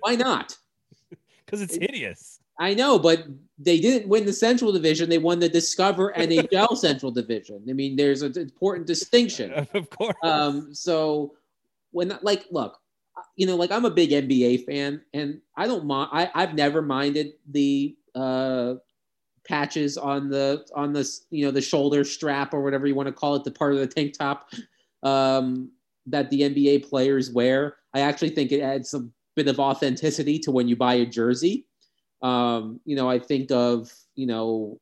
Why 0.00 0.16
not? 0.16 0.56
Because 1.44 1.60
it's 1.62 1.76
hideous. 1.76 2.40
I 2.58 2.74
know, 2.74 2.98
but 2.98 3.24
they 3.58 3.78
didn't 3.78 4.08
win 4.08 4.24
the 4.24 4.32
Central 4.32 4.72
Division. 4.72 5.08
They 5.08 5.18
won 5.18 5.38
the 5.38 5.48
Discover 5.48 6.12
NHL 6.14 6.76
Central 6.76 7.12
Division. 7.12 7.62
I 7.68 7.72
mean, 7.72 7.96
there's 7.96 8.22
an 8.22 8.36
important 8.36 8.86
distinction. 8.86 9.52
Of 9.74 9.90
course. 9.90 10.16
Um, 10.22 10.74
so 10.74 11.34
when 11.92 12.18
like 12.22 12.46
look, 12.50 12.78
you 13.36 13.46
know, 13.46 13.56
like 13.56 13.70
I'm 13.70 13.84
a 13.84 13.90
big 13.90 14.10
NBA 14.10 14.64
fan, 14.64 15.02
and 15.12 15.40
I 15.56 15.66
don't 15.66 15.84
mind. 15.84 16.10
I 16.12 16.30
I've 16.34 16.54
never 16.54 16.80
minded 16.80 17.34
the 17.50 17.94
uh, 18.14 18.74
patches 19.46 19.98
on 19.98 20.30
the 20.30 20.66
on 20.74 20.92
the 20.92 21.08
you 21.30 21.44
know 21.44 21.50
the 21.50 21.60
shoulder 21.60 22.04
strap 22.04 22.54
or 22.54 22.62
whatever 22.62 22.86
you 22.86 22.94
want 22.94 23.06
to 23.06 23.12
call 23.12 23.34
it, 23.34 23.44
the 23.44 23.50
part 23.50 23.74
of 23.74 23.78
the 23.78 23.86
tank 23.86 24.16
top 24.16 24.50
um, 25.02 25.70
that 26.06 26.30
the 26.30 26.40
NBA 26.40 26.88
players 26.88 27.30
wear. 27.30 27.76
I 27.92 28.00
actually 28.00 28.30
think 28.30 28.52
it 28.52 28.60
adds 28.60 28.94
a 28.94 29.06
bit 29.36 29.48
of 29.48 29.60
authenticity 29.60 30.38
to 30.40 30.50
when 30.50 30.66
you 30.66 30.74
buy 30.74 30.94
a 30.94 31.06
jersey. 31.06 31.66
Um, 32.22 32.80
you 32.84 32.96
know, 32.96 33.08
I 33.08 33.18
think 33.18 33.52
of 33.52 33.92
you 34.16 34.26
know, 34.26 34.80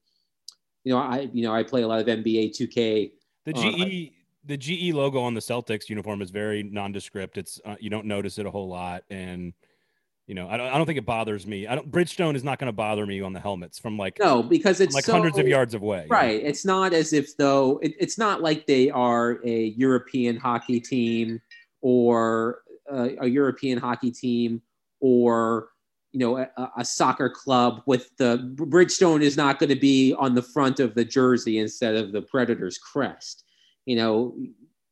you 0.84 0.92
know, 0.92 0.98
I 0.98 1.28
you 1.32 1.42
know 1.42 1.54
I 1.54 1.62
play 1.62 1.82
a 1.82 1.88
lot 1.88 2.00
of 2.00 2.06
NBA 2.06 2.56
2K. 2.58 3.12
The 3.44 3.52
GE 3.52 4.12
the 4.46 4.56
GE 4.56 4.94
logo 4.94 5.20
on 5.20 5.34
the 5.34 5.40
Celtics 5.40 5.88
uniform 5.88 6.22
is 6.22 6.30
very 6.30 6.62
nondescript. 6.62 7.38
It's 7.38 7.60
uh, 7.64 7.76
you 7.80 7.90
don't 7.90 8.06
notice 8.06 8.38
it 8.38 8.46
a 8.46 8.50
whole 8.50 8.68
lot, 8.68 9.04
and 9.10 9.52
you 10.26 10.34
know 10.34 10.48
I 10.48 10.56
don't 10.56 10.72
I 10.72 10.76
don't 10.76 10.86
think 10.86 10.98
it 10.98 11.06
bothers 11.06 11.46
me. 11.46 11.66
I 11.66 11.74
don't 11.74 11.90
Bridgestone 11.90 12.36
is 12.36 12.44
not 12.44 12.58
going 12.58 12.68
to 12.68 12.72
bother 12.72 13.04
me 13.04 13.20
on 13.20 13.32
the 13.32 13.40
helmets 13.40 13.78
from 13.78 13.98
like 13.98 14.18
no 14.20 14.42
because 14.42 14.80
it's 14.80 14.94
like 14.94 15.04
so, 15.04 15.12
hundreds 15.12 15.38
of 15.38 15.48
yards 15.48 15.74
away. 15.74 16.06
Right. 16.08 16.42
It's 16.42 16.64
not 16.64 16.92
as 16.94 17.12
if 17.12 17.36
though 17.36 17.78
it, 17.82 17.94
it's 17.98 18.18
not 18.18 18.40
like 18.40 18.66
they 18.66 18.90
are 18.90 19.40
a 19.44 19.66
European 19.76 20.36
hockey 20.36 20.80
team 20.80 21.40
or 21.80 22.62
uh, 22.92 23.08
a 23.20 23.26
European 23.26 23.78
hockey 23.78 24.10
team 24.10 24.62
or 25.00 25.68
you 26.12 26.20
know 26.20 26.38
a, 26.38 26.70
a, 26.78 26.84
soccer 26.84 27.28
club 27.28 27.82
with 27.86 28.16
the 28.18 28.52
Bridgestone 28.54 29.22
is 29.22 29.36
not 29.36 29.58
going 29.58 29.70
to 29.70 29.76
be 29.76 30.14
on 30.14 30.34
the 30.34 30.42
front 30.42 30.80
of 30.80 30.94
the 30.94 31.04
jersey 31.04 31.58
instead 31.58 31.96
of 31.96 32.12
the 32.12 32.22
Predators 32.22 32.78
crest 32.78 33.44
you 33.86 33.96
know, 33.96 34.34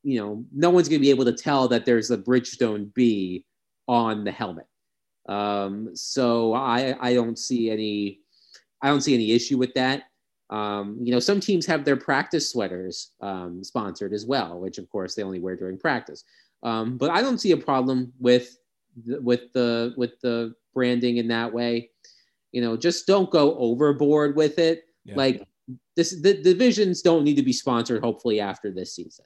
you 0.02 0.20
know, 0.20 0.44
no 0.52 0.70
one's 0.70 0.88
going 0.88 1.00
to 1.00 1.04
be 1.04 1.10
able 1.10 1.24
to 1.24 1.32
tell 1.32 1.68
that 1.68 1.84
there's 1.84 2.10
a 2.10 2.18
Bridgestone 2.18 2.92
B 2.94 3.44
on 3.88 4.24
the 4.24 4.32
helmet. 4.32 4.66
Um, 5.28 5.94
so 5.94 6.54
I, 6.54 6.96
I 7.00 7.14
don't 7.14 7.38
see 7.38 7.70
any, 7.70 8.20
I 8.82 8.88
don't 8.88 9.00
see 9.00 9.14
any 9.14 9.32
issue 9.32 9.58
with 9.58 9.72
that. 9.74 10.04
Um, 10.50 10.98
you 11.00 11.12
know, 11.12 11.20
some 11.20 11.40
teams 11.40 11.64
have 11.66 11.84
their 11.84 11.96
practice 11.96 12.50
sweaters 12.50 13.12
um, 13.22 13.64
sponsored 13.64 14.12
as 14.12 14.26
well, 14.26 14.60
which 14.60 14.78
of 14.78 14.90
course 14.90 15.14
they 15.14 15.22
only 15.22 15.40
wear 15.40 15.56
during 15.56 15.78
practice. 15.78 16.24
Um, 16.62 16.96
but 16.96 17.10
I 17.10 17.22
don't 17.22 17.38
see 17.38 17.52
a 17.52 17.56
problem 17.56 18.12
with 18.20 18.58
the, 19.04 19.20
with 19.20 19.52
the 19.52 19.94
with 19.96 20.20
the 20.20 20.54
branding 20.74 21.16
in 21.16 21.28
that 21.28 21.52
way. 21.52 21.90
You 22.52 22.60
know, 22.60 22.76
just 22.76 23.06
don't 23.06 23.30
go 23.30 23.56
overboard 23.56 24.36
with 24.36 24.58
it. 24.58 24.84
Yeah. 25.04 25.16
Like 25.16 25.46
this 25.96 26.20
the 26.20 26.34
divisions 26.34 27.02
don't 27.02 27.24
need 27.24 27.36
to 27.36 27.42
be 27.42 27.52
sponsored 27.52 28.02
hopefully 28.02 28.40
after 28.40 28.70
this 28.70 28.94
season 28.94 29.24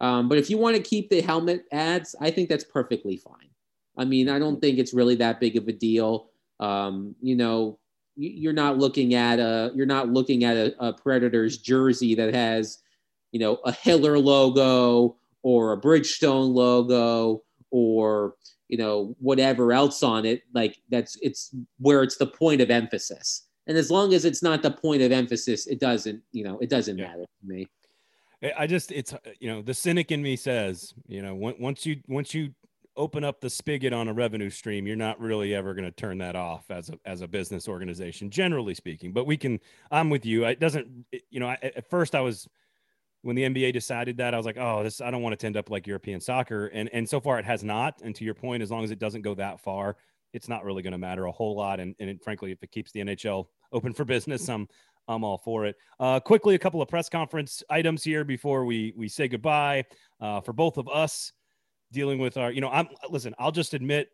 um, 0.00 0.28
but 0.28 0.38
if 0.38 0.50
you 0.50 0.58
want 0.58 0.76
to 0.76 0.82
keep 0.82 1.10
the 1.10 1.20
helmet 1.20 1.64
ads 1.72 2.14
i 2.20 2.30
think 2.30 2.48
that's 2.48 2.64
perfectly 2.64 3.16
fine 3.16 3.50
i 3.96 4.04
mean 4.04 4.28
i 4.28 4.38
don't 4.38 4.60
think 4.60 4.78
it's 4.78 4.94
really 4.94 5.14
that 5.14 5.40
big 5.40 5.56
of 5.56 5.68
a 5.68 5.72
deal 5.72 6.30
um, 6.60 7.14
you 7.20 7.36
know 7.36 7.78
you're 8.16 8.52
not 8.52 8.78
looking 8.78 9.14
at 9.14 9.38
a 9.40 9.72
you're 9.74 9.86
not 9.86 10.08
looking 10.08 10.44
at 10.44 10.56
a, 10.56 10.74
a 10.78 10.92
predators 10.92 11.58
jersey 11.58 12.14
that 12.14 12.32
has 12.34 12.78
you 13.32 13.40
know 13.40 13.58
a 13.64 13.72
hiller 13.72 14.18
logo 14.18 15.16
or 15.44 15.74
a 15.74 15.80
bridgestone 15.80 16.52
logo 16.52 17.42
or 17.70 18.34
you 18.68 18.78
know 18.78 19.14
whatever 19.20 19.72
else 19.72 20.02
on 20.02 20.24
it 20.24 20.42
like 20.54 20.78
that's 20.90 21.16
it's 21.20 21.54
where 21.78 22.02
it's 22.02 22.16
the 22.16 22.26
point 22.26 22.60
of 22.60 22.70
emphasis. 22.70 23.46
And 23.66 23.78
as 23.78 23.90
long 23.90 24.12
as 24.12 24.26
it's 24.26 24.42
not 24.42 24.62
the 24.62 24.70
point 24.70 25.02
of 25.02 25.12
emphasis 25.12 25.68
it 25.68 25.78
doesn't 25.78 26.20
you 26.32 26.42
know 26.42 26.58
it 26.58 26.68
doesn't 26.68 26.98
yeah. 26.98 27.06
matter 27.06 27.22
to 27.22 27.46
me. 27.46 27.68
I 28.58 28.66
just 28.66 28.90
it's 28.90 29.14
you 29.38 29.48
know 29.48 29.62
the 29.62 29.74
cynic 29.74 30.10
in 30.10 30.22
me 30.22 30.34
says 30.34 30.92
you 31.06 31.22
know 31.22 31.34
once 31.34 31.86
you 31.86 32.00
once 32.08 32.34
you 32.34 32.50
open 32.96 33.24
up 33.24 33.40
the 33.40 33.50
spigot 33.50 33.92
on 33.92 34.06
a 34.06 34.12
revenue 34.12 34.48
stream 34.48 34.86
you're 34.86 34.94
not 34.94 35.18
really 35.18 35.52
ever 35.52 35.74
going 35.74 35.84
to 35.84 35.90
turn 35.90 36.16
that 36.18 36.36
off 36.36 36.70
as 36.70 36.90
a 36.90 36.98
as 37.04 37.20
a 37.20 37.28
business 37.28 37.68
organization 37.68 38.30
generally 38.30 38.74
speaking. 38.74 39.12
But 39.12 39.26
we 39.26 39.36
can 39.36 39.60
i'm 39.90 40.08
with 40.08 40.24
you. 40.24 40.46
It 40.46 40.58
doesn't 40.58 40.88
you 41.30 41.40
know 41.40 41.48
I, 41.48 41.58
at 41.62 41.88
first 41.90 42.14
i 42.14 42.20
was 42.20 42.48
when 43.24 43.36
the 43.36 43.42
NBA 43.42 43.72
decided 43.72 44.18
that, 44.18 44.34
I 44.34 44.36
was 44.36 44.44
like, 44.44 44.58
oh, 44.58 44.82
this 44.82 45.00
I 45.00 45.10
don't 45.10 45.22
want 45.22 45.32
it 45.32 45.38
to 45.40 45.46
end 45.46 45.56
up 45.56 45.70
like 45.70 45.86
European 45.86 46.20
soccer. 46.20 46.66
And 46.66 46.90
and 46.92 47.08
so 47.08 47.20
far 47.20 47.38
it 47.38 47.44
has 47.46 47.64
not. 47.64 48.02
And 48.02 48.14
to 48.16 48.24
your 48.24 48.34
point, 48.34 48.62
as 48.62 48.70
long 48.70 48.84
as 48.84 48.90
it 48.90 48.98
doesn't 48.98 49.22
go 49.22 49.34
that 49.34 49.60
far, 49.60 49.96
it's 50.34 50.46
not 50.46 50.62
really 50.62 50.82
going 50.82 50.92
to 50.92 50.98
matter 50.98 51.24
a 51.24 51.32
whole 51.32 51.56
lot. 51.56 51.80
And, 51.80 51.94
and 51.98 52.10
it, 52.10 52.22
frankly, 52.22 52.52
if 52.52 52.62
it 52.62 52.70
keeps 52.70 52.92
the 52.92 53.00
NHL 53.00 53.46
open 53.72 53.94
for 53.94 54.04
business, 54.04 54.48
I'm 54.50 54.68
I'm 55.08 55.24
all 55.24 55.38
for 55.38 55.64
it. 55.64 55.76
Uh, 55.98 56.20
quickly, 56.20 56.54
a 56.54 56.58
couple 56.58 56.82
of 56.82 56.88
press 56.88 57.08
conference 57.08 57.62
items 57.70 58.04
here 58.04 58.24
before 58.24 58.66
we 58.66 58.92
we 58.94 59.08
say 59.08 59.26
goodbye 59.26 59.84
uh, 60.20 60.42
for 60.42 60.52
both 60.52 60.76
of 60.76 60.86
us 60.88 61.32
dealing 61.92 62.18
with 62.18 62.36
our. 62.36 62.52
You 62.52 62.60
know, 62.60 62.70
I'm 62.70 62.88
listen. 63.08 63.34
I'll 63.38 63.52
just 63.52 63.72
admit 63.72 64.10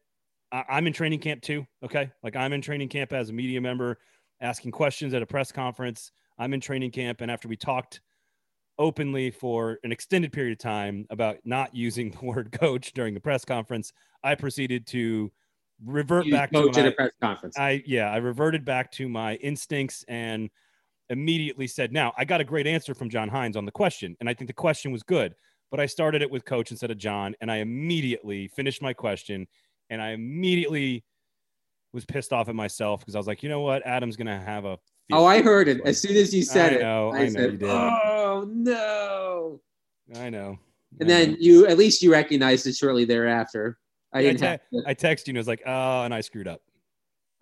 I, 0.53 0.65
I'm 0.69 0.87
in 0.87 0.93
training 0.93 1.19
camp 1.19 1.43
too. 1.43 1.67
Okay, 1.85 2.13
like 2.23 2.37
I'm 2.37 2.53
in 2.53 2.63
training 2.63 2.91
camp 2.91 3.13
as 3.13 3.31
a 3.31 3.33
media 3.33 3.61
member, 3.61 3.99
asking 4.41 4.71
questions 4.71 5.15
at 5.15 5.23
a 5.23 5.27
press 5.27 5.51
conference. 5.51 6.13
I'm 6.39 6.55
in 6.55 6.61
training 6.61 6.93
camp, 6.93 7.23
and 7.23 7.31
after 7.31 7.49
we 7.49 7.57
talked 7.57 8.01
openly 8.81 9.31
for 9.31 9.79
an 9.85 9.93
extended 9.93 10.33
period 10.33 10.53
of 10.53 10.59
time 10.59 11.07
about 11.11 11.37
not 11.45 11.73
using 11.73 12.11
the 12.11 12.19
word 12.25 12.51
coach 12.51 12.93
during 12.93 13.15
the 13.15 13.21
press 13.21 13.45
conference, 13.45 13.93
I 14.25 14.35
proceeded 14.35 14.87
to 14.89 15.31
revert 15.85 16.27
you 16.27 16.33
back 16.33 16.51
to 16.51 16.71
my, 16.73 16.81
a 16.81 16.93
press 16.93 17.11
conference. 17.23 17.59
I 17.59 17.83
yeah, 17.87 18.11
I 18.11 18.17
reverted 18.17 18.65
back 18.65 18.91
to 18.93 19.09
my 19.09 19.37
instincts 19.37 20.05
and 20.09 20.51
immediately 21.11 21.67
said, 21.67 21.93
"Now 21.93 22.13
I 22.17 22.25
got 22.25 22.41
a 22.41 22.45
great 22.45 22.67
answer 22.67 22.95
from 22.95 23.11
John 23.11 23.31
Hynes 23.31 23.57
on 23.57 23.67
the 23.67 23.73
question, 23.73 24.17
and 24.19 24.29
I 24.29 24.35
think 24.35 24.49
the 24.49 24.55
question 24.55 24.91
was 24.91 25.03
good." 25.03 25.35
But 25.71 25.79
I 25.79 25.87
started 25.87 26.21
it 26.21 26.31
with 26.31 26.45
Coach 26.45 26.73
instead 26.73 26.91
of 26.91 26.99
John, 26.99 27.37
and 27.41 27.51
I 27.51 27.59
immediately 27.59 28.49
finished 28.49 28.83
my 28.83 28.93
question, 28.93 29.47
and 29.89 30.03
I 30.03 30.11
immediately 30.11 31.05
was 31.93 32.05
pissed 32.05 32.33
off 32.33 32.49
at 32.49 32.57
myself 32.57 33.01
because 33.01 33.15
I 33.15 33.19
was 33.19 33.29
like, 33.29 33.43
you 33.43 33.49
know 33.49 33.61
what, 33.61 33.87
Adam's 33.87 34.17
gonna 34.17 34.41
have 34.41 34.65
a. 34.65 34.79
Oh, 35.13 35.27
I 35.27 35.43
heard 35.43 35.69
it 35.69 35.81
as 35.85 36.01
soon 36.01 36.17
as 36.17 36.35
you 36.35 36.43
said 36.43 36.75
I 36.75 36.77
know, 36.77 37.13
it. 37.13 37.17
I, 37.17 37.21
I 37.21 37.25
know 37.25 37.31
said, 37.31 37.53
you 37.53 37.59
did. 37.59 37.71
Oh 37.71 38.49
no! 38.49 39.61
I 40.17 40.31
know. 40.31 40.59
And 40.99 41.11
I 41.11 41.15
then 41.15 41.31
know. 41.33 41.37
you, 41.41 41.67
at 41.67 41.79
least 41.79 42.03
you 42.03 42.13
recognized 42.13 42.67
it 42.67 42.75
shortly 42.75 43.05
thereafter. 43.05 43.79
I 44.13 44.23
didn't. 44.23 44.43
I, 44.43 44.57
te- 44.57 44.83
I 44.87 44.95
text 44.95 45.29
you 45.29 45.33
and 45.33 45.39
I 45.39 45.41
was 45.41 45.49
like, 45.49 45.63
oh, 45.67 46.03
and 46.03 46.13
I 46.13 46.21
screwed 46.21 46.49
up. 46.49 46.63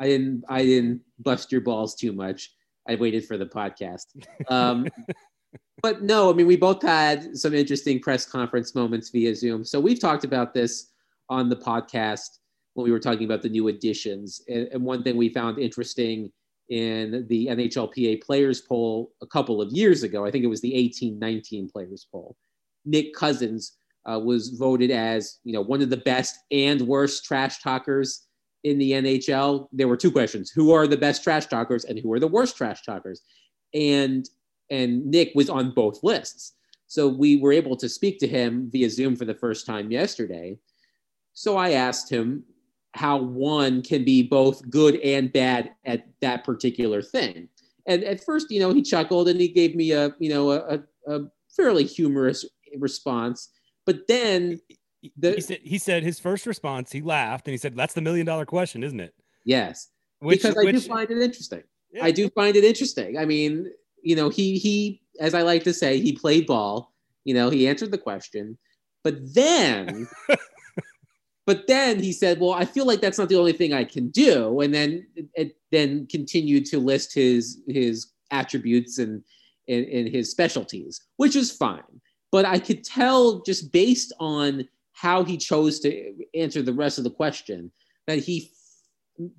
I 0.00 0.06
didn't. 0.06 0.44
I 0.48 0.64
didn't 0.64 1.00
bust 1.18 1.50
your 1.50 1.60
balls 1.60 1.94
too 1.94 2.12
much. 2.12 2.52
I 2.88 2.94
waited 2.94 3.26
for 3.26 3.36
the 3.36 3.46
podcast. 3.46 4.06
Um, 4.48 4.88
but 5.82 6.02
no, 6.02 6.30
I 6.30 6.34
mean, 6.34 6.46
we 6.46 6.56
both 6.56 6.82
had 6.82 7.36
some 7.36 7.54
interesting 7.54 8.00
press 8.00 8.24
conference 8.24 8.74
moments 8.74 9.10
via 9.10 9.34
Zoom. 9.34 9.64
So 9.64 9.78
we've 9.80 10.00
talked 10.00 10.24
about 10.24 10.54
this 10.54 10.92
on 11.28 11.48
the 11.48 11.56
podcast 11.56 12.38
when 12.74 12.84
we 12.84 12.90
were 12.90 13.00
talking 13.00 13.24
about 13.24 13.42
the 13.42 13.48
new 13.48 13.68
additions. 13.68 14.42
And, 14.48 14.68
and 14.72 14.84
one 14.84 15.02
thing 15.02 15.16
we 15.16 15.28
found 15.28 15.58
interesting 15.58 16.30
in 16.68 17.26
the 17.28 17.46
NHLPA 17.46 18.22
players 18.22 18.60
poll 18.60 19.12
a 19.22 19.26
couple 19.26 19.62
of 19.62 19.72
years 19.72 20.02
ago, 20.02 20.26
I 20.26 20.30
think 20.30 20.44
it 20.44 20.48
was 20.48 20.60
the 20.60 20.74
18 20.74 21.18
19 21.18 21.70
players 21.70 22.06
poll, 22.10 22.36
Nick 22.84 23.14
Cousins 23.14 23.76
uh, 24.10 24.18
was 24.18 24.50
voted 24.50 24.90
as 24.90 25.38
you 25.44 25.52
know 25.52 25.60
one 25.60 25.82
of 25.82 25.90
the 25.90 25.96
best 25.96 26.36
and 26.50 26.82
worst 26.82 27.24
trash 27.24 27.62
talkers 27.62 28.26
in 28.64 28.78
the 28.78 28.92
NHL. 28.92 29.68
There 29.72 29.88
were 29.88 29.96
two 29.96 30.10
questions: 30.10 30.50
who 30.50 30.72
are 30.72 30.86
the 30.86 30.96
best 30.96 31.22
trash 31.22 31.46
talkers 31.46 31.84
and 31.84 31.98
who 31.98 32.12
are 32.12 32.20
the 32.20 32.26
worst 32.26 32.56
trash 32.56 32.82
talkers? 32.82 33.22
And 33.74 34.28
and 34.70 35.06
Nick 35.06 35.32
was 35.34 35.50
on 35.50 35.72
both 35.72 36.02
lists. 36.02 36.54
So 36.86 37.06
we 37.06 37.36
were 37.36 37.52
able 37.52 37.76
to 37.76 37.88
speak 37.88 38.18
to 38.20 38.26
him 38.26 38.70
via 38.70 38.88
Zoom 38.88 39.14
for 39.14 39.26
the 39.26 39.34
first 39.34 39.66
time 39.66 39.90
yesterday. 39.90 40.58
So 41.34 41.56
I 41.56 41.72
asked 41.72 42.10
him 42.10 42.44
how 42.98 43.16
one 43.16 43.80
can 43.80 44.04
be 44.04 44.24
both 44.24 44.68
good 44.68 44.96
and 44.96 45.32
bad 45.32 45.70
at 45.84 46.08
that 46.20 46.42
particular 46.42 47.00
thing. 47.00 47.48
And 47.86 48.02
at 48.02 48.24
first, 48.24 48.50
you 48.50 48.58
know, 48.58 48.72
he 48.72 48.82
chuckled 48.82 49.28
and 49.28 49.40
he 49.40 49.46
gave 49.46 49.76
me 49.76 49.92
a, 49.92 50.14
you 50.18 50.28
know, 50.28 50.50
a, 50.50 50.82
a 51.06 51.20
fairly 51.56 51.84
humorous 51.84 52.44
response. 52.76 53.50
But 53.86 54.08
then 54.08 54.60
the, 55.16 55.34
he, 55.34 55.40
said, 55.40 55.60
he 55.62 55.78
said 55.78 56.02
his 56.02 56.18
first 56.18 56.44
response, 56.44 56.90
he 56.90 57.00
laughed 57.00 57.46
and 57.46 57.52
he 57.52 57.58
said, 57.58 57.76
That's 57.76 57.94
the 57.94 58.00
million 58.00 58.26
dollar 58.26 58.44
question, 58.44 58.82
isn't 58.82 58.98
it? 58.98 59.14
Yes. 59.44 59.90
Which, 60.18 60.42
because 60.42 60.58
I 60.58 60.64
which, 60.64 60.74
do 60.74 60.80
find 60.80 61.08
it 61.08 61.18
interesting. 61.22 61.62
Yeah. 61.92 62.04
I 62.04 62.10
do 62.10 62.28
find 62.30 62.56
it 62.56 62.64
interesting. 62.64 63.16
I 63.16 63.24
mean, 63.24 63.70
you 64.02 64.16
know, 64.16 64.28
he 64.28 64.58
he, 64.58 65.02
as 65.20 65.34
I 65.34 65.42
like 65.42 65.62
to 65.64 65.72
say, 65.72 66.00
he 66.00 66.12
played 66.12 66.46
ball. 66.48 66.92
You 67.24 67.34
know, 67.34 67.48
he 67.48 67.68
answered 67.68 67.92
the 67.92 67.98
question, 67.98 68.58
but 69.04 69.14
then 69.34 70.08
But 71.48 71.66
then 71.66 71.98
he 71.98 72.12
said, 72.12 72.40
"Well, 72.40 72.52
I 72.52 72.66
feel 72.66 72.84
like 72.84 73.00
that's 73.00 73.16
not 73.16 73.30
the 73.30 73.38
only 73.38 73.54
thing 73.54 73.72
I 73.72 73.82
can 73.82 74.10
do," 74.10 74.60
and 74.60 74.74
then 74.74 75.06
it, 75.32 75.56
then 75.72 76.06
continued 76.06 76.66
to 76.66 76.78
list 76.78 77.14
his 77.14 77.62
his 77.66 78.08
attributes 78.30 78.98
and, 78.98 79.24
and 79.66 79.86
and 79.86 80.08
his 80.10 80.30
specialties, 80.30 81.00
which 81.16 81.34
is 81.34 81.50
fine. 81.50 82.02
But 82.30 82.44
I 82.44 82.58
could 82.58 82.84
tell 82.84 83.40
just 83.40 83.72
based 83.72 84.12
on 84.20 84.68
how 84.92 85.24
he 85.24 85.38
chose 85.38 85.80
to 85.80 86.12
answer 86.34 86.60
the 86.60 86.74
rest 86.74 86.98
of 86.98 87.04
the 87.04 87.10
question 87.22 87.72
that 88.06 88.18
he 88.18 88.52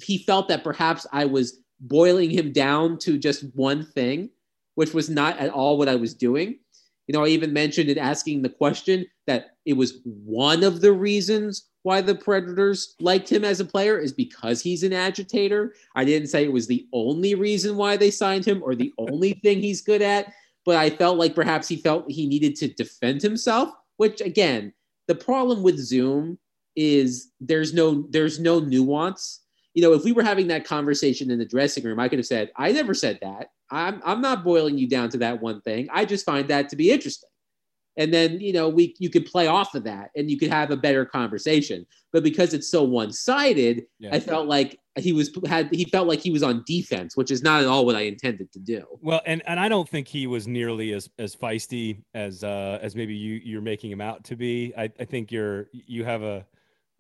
he 0.02 0.18
felt 0.18 0.48
that 0.48 0.64
perhaps 0.64 1.06
I 1.14 1.26
was 1.26 1.60
boiling 1.80 2.32
him 2.32 2.52
down 2.52 2.98
to 3.06 3.20
just 3.20 3.44
one 3.54 3.86
thing, 3.86 4.32
which 4.74 4.96
was 4.96 5.12
not 5.12 5.38
at 5.38 5.52
all 5.52 5.78
what 5.78 5.88
I 5.88 5.96
was 5.96 6.16
doing. 6.16 6.58
You 7.06 7.14
know, 7.14 7.24
I 7.24 7.28
even 7.28 7.54
mentioned 7.54 7.88
in 7.88 8.00
asking 8.00 8.42
the 8.42 8.50
question 8.50 9.06
that 9.28 9.58
it 9.66 9.74
was 9.74 10.00
one 10.04 10.64
of 10.64 10.82
the 10.82 10.92
reasons 10.92 11.69
why 11.84 12.02
the 12.02 12.16
Predators 12.16 12.96
liked 13.00 13.32
him 13.32 13.46
as 13.46 13.60
a 13.60 13.66
player 13.66 13.98
is 13.98 14.12
because 14.12 14.62
he's 14.62 14.84
an 14.84 14.94
agitator. 14.94 15.74
I 15.96 16.04
didn't 16.04 16.28
say 16.28 16.44
it 16.44 16.52
was 16.52 16.68
the 16.68 16.88
only 16.92 17.36
reason 17.36 17.78
why 17.78 17.98
they 17.98 18.12
signed 18.12 18.46
him 18.46 18.62
or 18.64 18.76
the 18.76 18.94
only 18.98 19.34
thing 19.34 19.62
he's 19.62 19.82
good 19.82 20.02
at, 20.02 20.34
but 20.66 20.76
I 20.76 20.90
felt 20.90 21.18
like 21.18 21.36
perhaps 21.36 21.68
he 21.68 21.78
felt 21.78 22.10
he 22.12 22.28
needed 22.28 22.56
to 22.58 22.74
defend 22.74 23.22
himself, 23.22 23.70
which 23.98 24.22
again, 24.22 24.74
the 25.08 25.16
problem 25.16 25.64
with 25.64 25.80
Zoom 25.80 26.38
is 26.76 27.32
there's 27.40 27.74
no 27.74 28.06
there's 28.10 28.40
no 28.40 28.60
nuance. 28.60 29.42
You 29.74 29.84
know, 29.84 29.94
if 29.94 30.04
we 30.04 30.12
were 30.12 30.24
having 30.24 30.48
that 30.48 30.66
conversation 30.66 31.32
in 31.32 31.40
the 31.40 31.46
dressing 31.46 31.84
room, 31.84 32.00
I 32.00 32.10
could 32.10 32.20
have 32.20 32.26
said, 32.26 32.52
I 32.58 32.72
never 32.72 32.94
said 32.94 33.20
that. 33.22 33.52
I'm 33.72 34.02
I'm 34.06 34.22
not 34.22 34.44
boiling 34.44 34.78
you 34.78 34.88
down 34.88 35.10
to 35.10 35.18
that 35.20 35.42
one 35.42 35.62
thing. 35.62 35.88
I 35.92 36.06
just 36.06 36.26
find 36.26 36.48
that 36.50 36.70
to 36.70 36.76
be 36.76 36.92
interesting 36.92 37.30
and 38.00 38.14
then 38.14 38.40
you 38.40 38.54
know 38.54 38.68
we 38.68 38.96
you 38.98 39.10
could 39.10 39.26
play 39.26 39.46
off 39.46 39.76
of 39.76 39.84
that 39.84 40.10
and 40.16 40.32
you 40.32 40.40
could 40.40 40.50
have 40.50 40.72
a 40.72 40.78
better 40.78 41.06
conversation. 41.06 41.86
But 42.12 42.24
because 42.24 42.56
it's 42.56 42.72
so 42.72 42.82
one-sided 42.82 43.86
yeah. 44.00 44.16
i 44.16 44.20
felt 44.20 44.48
like 44.48 44.80
he 44.96 45.14
was 45.14 45.30
had 45.46 45.70
he 45.72 45.86
felt 45.86 46.08
like 46.08 46.20
he 46.20 46.32
was 46.32 46.42
on 46.42 46.64
defense 46.66 47.16
which 47.16 47.30
is 47.30 47.44
not 47.44 47.62
at 47.62 47.68
all 47.68 47.86
what 47.86 47.96
i 47.96 48.02
intended 48.02 48.52
to 48.54 48.60
do. 48.60 48.84
Well 49.02 49.22
and 49.28 49.44
and 49.46 49.60
i 49.60 49.70
don't 49.70 49.88
think 49.88 50.08
he 50.08 50.26
was 50.26 50.48
nearly 50.48 50.94
as 50.94 51.10
as 51.20 51.36
feisty 51.36 52.02
as 52.16 52.44
uh 52.44 52.80
as 52.82 52.96
maybe 52.96 53.14
you 53.14 53.40
you're 53.44 53.62
making 53.62 53.92
him 53.92 54.02
out 54.02 54.24
to 54.26 54.36
be. 54.36 54.74
I 54.76 54.90
i 55.00 55.06
think 55.06 55.32
you're 55.32 55.68
you 55.72 56.04
have 56.06 56.24
a 56.24 56.46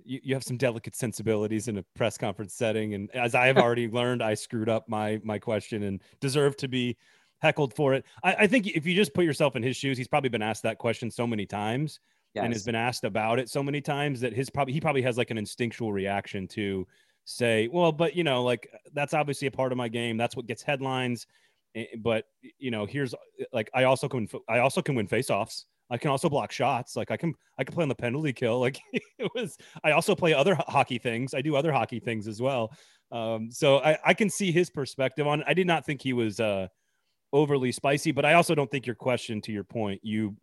you, 0.03 0.19
you 0.23 0.33
have 0.33 0.43
some 0.43 0.57
delicate 0.57 0.95
sensibilities 0.95 1.67
in 1.67 1.77
a 1.77 1.83
press 1.95 2.17
conference 2.17 2.53
setting. 2.53 2.93
And 2.93 3.09
as 3.15 3.33
i 3.35 3.47
have 3.47 3.57
already 3.65 3.87
learned 3.87 4.21
i 4.21 4.33
screwed 4.33 4.69
up 4.69 4.87
my 4.89 5.21
my 5.23 5.39
question 5.39 5.83
and 5.83 6.03
deserve 6.19 6.57
to 6.57 6.67
be 6.67 6.97
heckled 7.39 7.73
for 7.73 7.93
it. 7.93 8.05
I, 8.23 8.35
I, 8.39 8.47
think 8.47 8.67
if 8.67 8.85
you 8.85 8.95
just 8.95 9.13
put 9.13 9.25
yourself 9.25 9.55
in 9.55 9.63
his 9.63 9.75
shoes, 9.75 9.97
he's 9.97 10.07
probably 10.07 10.29
been 10.29 10.41
asked 10.41 10.63
that 10.63 10.77
question 10.77 11.09
so 11.09 11.25
many 11.25 11.45
times 11.45 11.99
yes. 12.33 12.43
and 12.43 12.53
has 12.53 12.63
been 12.63 12.75
asked 12.75 13.03
about 13.03 13.39
it 13.39 13.49
so 13.49 13.63
many 13.63 13.81
times 13.81 14.19
that 14.21 14.33
his 14.33 14.49
probably 14.49 14.73
he 14.73 14.81
probably 14.81 15.01
has 15.01 15.17
like 15.17 15.31
an 15.31 15.37
instinctual 15.37 15.91
reaction 15.93 16.47
to 16.49 16.85
say, 17.25 17.67
well, 17.71 17.91
but 17.91 18.15
you 18.15 18.23
know, 18.23 18.43
like 18.43 18.69
that's 18.93 19.13
obviously 19.13 19.47
a 19.47 19.51
part 19.51 19.71
of 19.71 19.77
my 19.77 19.87
game. 19.87 20.17
That's 20.17 20.35
what 20.35 20.47
gets 20.47 20.61
headlines. 20.61 21.27
Eh, 21.75 21.85
but 21.97 22.25
you 22.57 22.71
know, 22.71 22.85
here's 22.85 23.13
like 23.53 23.69
I 23.73 23.83
also 23.83 24.07
can 24.07 24.27
I 24.47 24.59
also 24.59 24.81
can 24.81 24.95
win 24.95 25.07
faceoffs. 25.07 25.65
I 25.91 25.97
can 25.97 26.11
also 26.11 26.29
block 26.29 26.51
shots. 26.51 26.95
Like 26.95 27.11
I 27.11 27.17
can 27.17 27.33
I 27.57 27.63
can 27.63 27.73
play 27.73 27.83
on 27.83 27.89
the 27.89 27.95
penalty 27.95 28.33
kill. 28.33 28.59
Like 28.69 28.79
it 28.93 29.31
was. 29.33 29.57
I 29.83 29.91
also 29.91 30.15
play 30.15 30.33
other 30.33 30.55
hockey 30.67 30.97
things. 30.97 31.33
I 31.33 31.41
do 31.41 31.55
other 31.55 31.71
hockey 31.71 31.99
things 31.99 32.27
as 32.27 32.41
well. 32.41 32.71
Um, 33.11 33.49
so 33.51 33.79
I, 33.79 33.97
I 34.05 34.13
can 34.13 34.29
see 34.29 34.51
his 34.51 34.69
perspective 34.69 35.25
on. 35.25 35.43
I 35.47 35.53
did 35.53 35.65
not 35.65 35.85
think 35.85 36.01
he 36.01 36.13
was 36.13 36.39
uh, 36.39 36.67
overly 37.33 37.71
spicy, 37.71 38.11
but 38.11 38.25
I 38.25 38.33
also 38.33 38.55
don't 38.55 38.69
think 38.69 38.85
your 38.85 38.95
question, 38.95 39.41
to 39.41 39.51
your 39.51 39.63
point, 39.63 40.01
you 40.03 40.35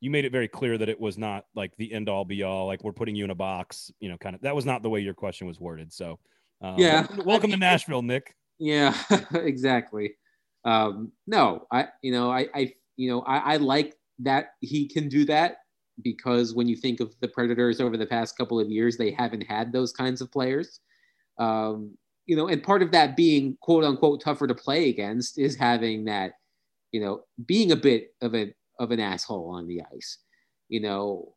you 0.00 0.10
made 0.10 0.26
it 0.26 0.32
very 0.32 0.48
clear 0.48 0.76
that 0.76 0.88
it 0.90 1.00
was 1.00 1.16
not 1.16 1.46
like 1.54 1.74
the 1.78 1.90
end 1.90 2.10
all 2.10 2.26
be 2.26 2.42
all, 2.42 2.66
like 2.66 2.84
we're 2.84 2.92
putting 2.92 3.16
you 3.16 3.24
in 3.24 3.30
a 3.30 3.34
box, 3.34 3.90
you 4.00 4.10
know, 4.10 4.18
kind 4.18 4.34
of. 4.34 4.42
That 4.42 4.54
was 4.54 4.66
not 4.66 4.82
the 4.82 4.90
way 4.90 5.00
your 5.00 5.14
question 5.14 5.46
was 5.46 5.58
worded. 5.58 5.92
So, 5.92 6.18
um, 6.60 6.74
yeah, 6.76 7.06
welcome, 7.24 7.50
to 7.50 7.56
Nashville, 7.56 8.02
Nick. 8.02 8.34
Yeah, 8.58 8.94
exactly. 9.34 10.14
Um, 10.64 11.12
no, 11.26 11.66
I, 11.70 11.88
you 12.02 12.12
know, 12.12 12.30
I, 12.30 12.48
I, 12.54 12.74
you 12.96 13.10
know, 13.10 13.22
I, 13.22 13.54
I 13.54 13.56
like 13.56 13.96
that 14.18 14.48
he 14.60 14.86
can 14.86 15.08
do 15.08 15.24
that 15.24 15.58
because 16.02 16.54
when 16.54 16.68
you 16.68 16.76
think 16.76 17.00
of 17.00 17.14
the 17.20 17.28
Predators 17.28 17.80
over 17.80 17.96
the 17.96 18.06
past 18.06 18.36
couple 18.36 18.60
of 18.60 18.70
years, 18.70 18.96
they 18.96 19.10
haven't 19.10 19.42
had 19.42 19.72
those 19.72 19.92
kinds 19.92 20.20
of 20.20 20.30
players. 20.30 20.80
Um, 21.38 21.96
you 22.26 22.36
know, 22.36 22.48
and 22.48 22.62
part 22.62 22.82
of 22.82 22.90
that 22.92 23.16
being 23.16 23.56
quote 23.60 23.84
unquote 23.84 24.20
tougher 24.20 24.46
to 24.46 24.54
play 24.54 24.88
against 24.88 25.38
is 25.38 25.56
having 25.56 26.04
that, 26.04 26.32
you 26.92 27.00
know, 27.00 27.22
being 27.46 27.72
a 27.72 27.76
bit 27.76 28.14
of 28.22 28.34
a 28.34 28.52
of 28.78 28.90
an 28.90 29.00
asshole 29.00 29.50
on 29.50 29.66
the 29.66 29.82
ice. 29.94 30.18
You 30.68 30.80
know, 30.80 31.34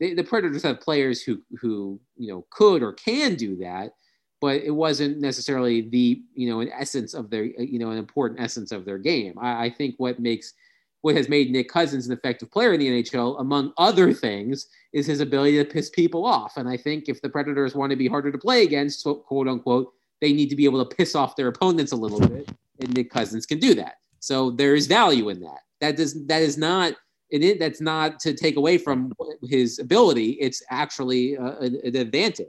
they, 0.00 0.14
the 0.14 0.24
Predators 0.24 0.62
have 0.62 0.80
players 0.80 1.22
who 1.22 1.42
who 1.60 2.00
you 2.16 2.28
know 2.28 2.46
could 2.50 2.82
or 2.82 2.92
can 2.92 3.34
do 3.34 3.56
that, 3.56 3.92
but 4.40 4.62
it 4.62 4.70
wasn't 4.70 5.20
necessarily 5.20 5.82
the 5.82 6.22
you 6.34 6.48
know 6.48 6.60
an 6.60 6.70
essence 6.72 7.14
of 7.14 7.30
their 7.30 7.44
you 7.44 7.78
know 7.78 7.90
an 7.90 7.98
important 7.98 8.40
essence 8.40 8.72
of 8.72 8.84
their 8.84 8.98
game. 8.98 9.34
I, 9.40 9.66
I 9.66 9.70
think 9.70 9.96
what 9.98 10.20
makes 10.20 10.54
what 11.02 11.16
has 11.16 11.28
made 11.28 11.50
Nick 11.50 11.68
Cousins 11.68 12.06
an 12.06 12.12
effective 12.12 12.50
player 12.50 12.72
in 12.72 12.80
the 12.80 13.02
NHL, 13.02 13.40
among 13.40 13.72
other 13.78 14.12
things, 14.12 14.68
is 14.92 15.06
his 15.06 15.20
ability 15.20 15.56
to 15.56 15.64
piss 15.64 15.90
people 15.90 16.26
off. 16.26 16.56
And 16.56 16.68
I 16.68 16.76
think 16.76 17.08
if 17.08 17.22
the 17.22 17.28
Predators 17.28 17.74
want 17.74 17.90
to 17.90 17.96
be 17.96 18.08
harder 18.08 18.32
to 18.32 18.38
play 18.38 18.64
against, 18.64 19.04
quote 19.04 19.46
unquote, 19.46 19.92
they 20.20 20.32
need 20.32 20.50
to 20.50 20.56
be 20.56 20.64
able 20.64 20.84
to 20.84 20.96
piss 20.96 21.14
off 21.14 21.36
their 21.36 21.48
opponents 21.48 21.92
a 21.92 21.96
little 21.96 22.20
bit, 22.20 22.50
and 22.80 22.92
Nick 22.94 23.10
Cousins 23.10 23.46
can 23.46 23.58
do 23.58 23.74
that. 23.74 23.94
So 24.20 24.50
there 24.50 24.74
is 24.74 24.86
value 24.86 25.28
in 25.28 25.40
that. 25.40 25.60
That 25.80 25.96
does 25.96 26.26
that 26.26 26.42
is 26.42 26.58
not 26.58 26.94
in 27.30 27.42
it. 27.42 27.58
That's 27.58 27.80
not 27.80 28.18
to 28.20 28.34
take 28.34 28.56
away 28.56 28.78
from 28.78 29.12
his 29.42 29.78
ability. 29.78 30.32
It's 30.40 30.62
actually 30.70 31.34
a, 31.34 31.58
an 31.58 31.96
advantage, 31.96 32.48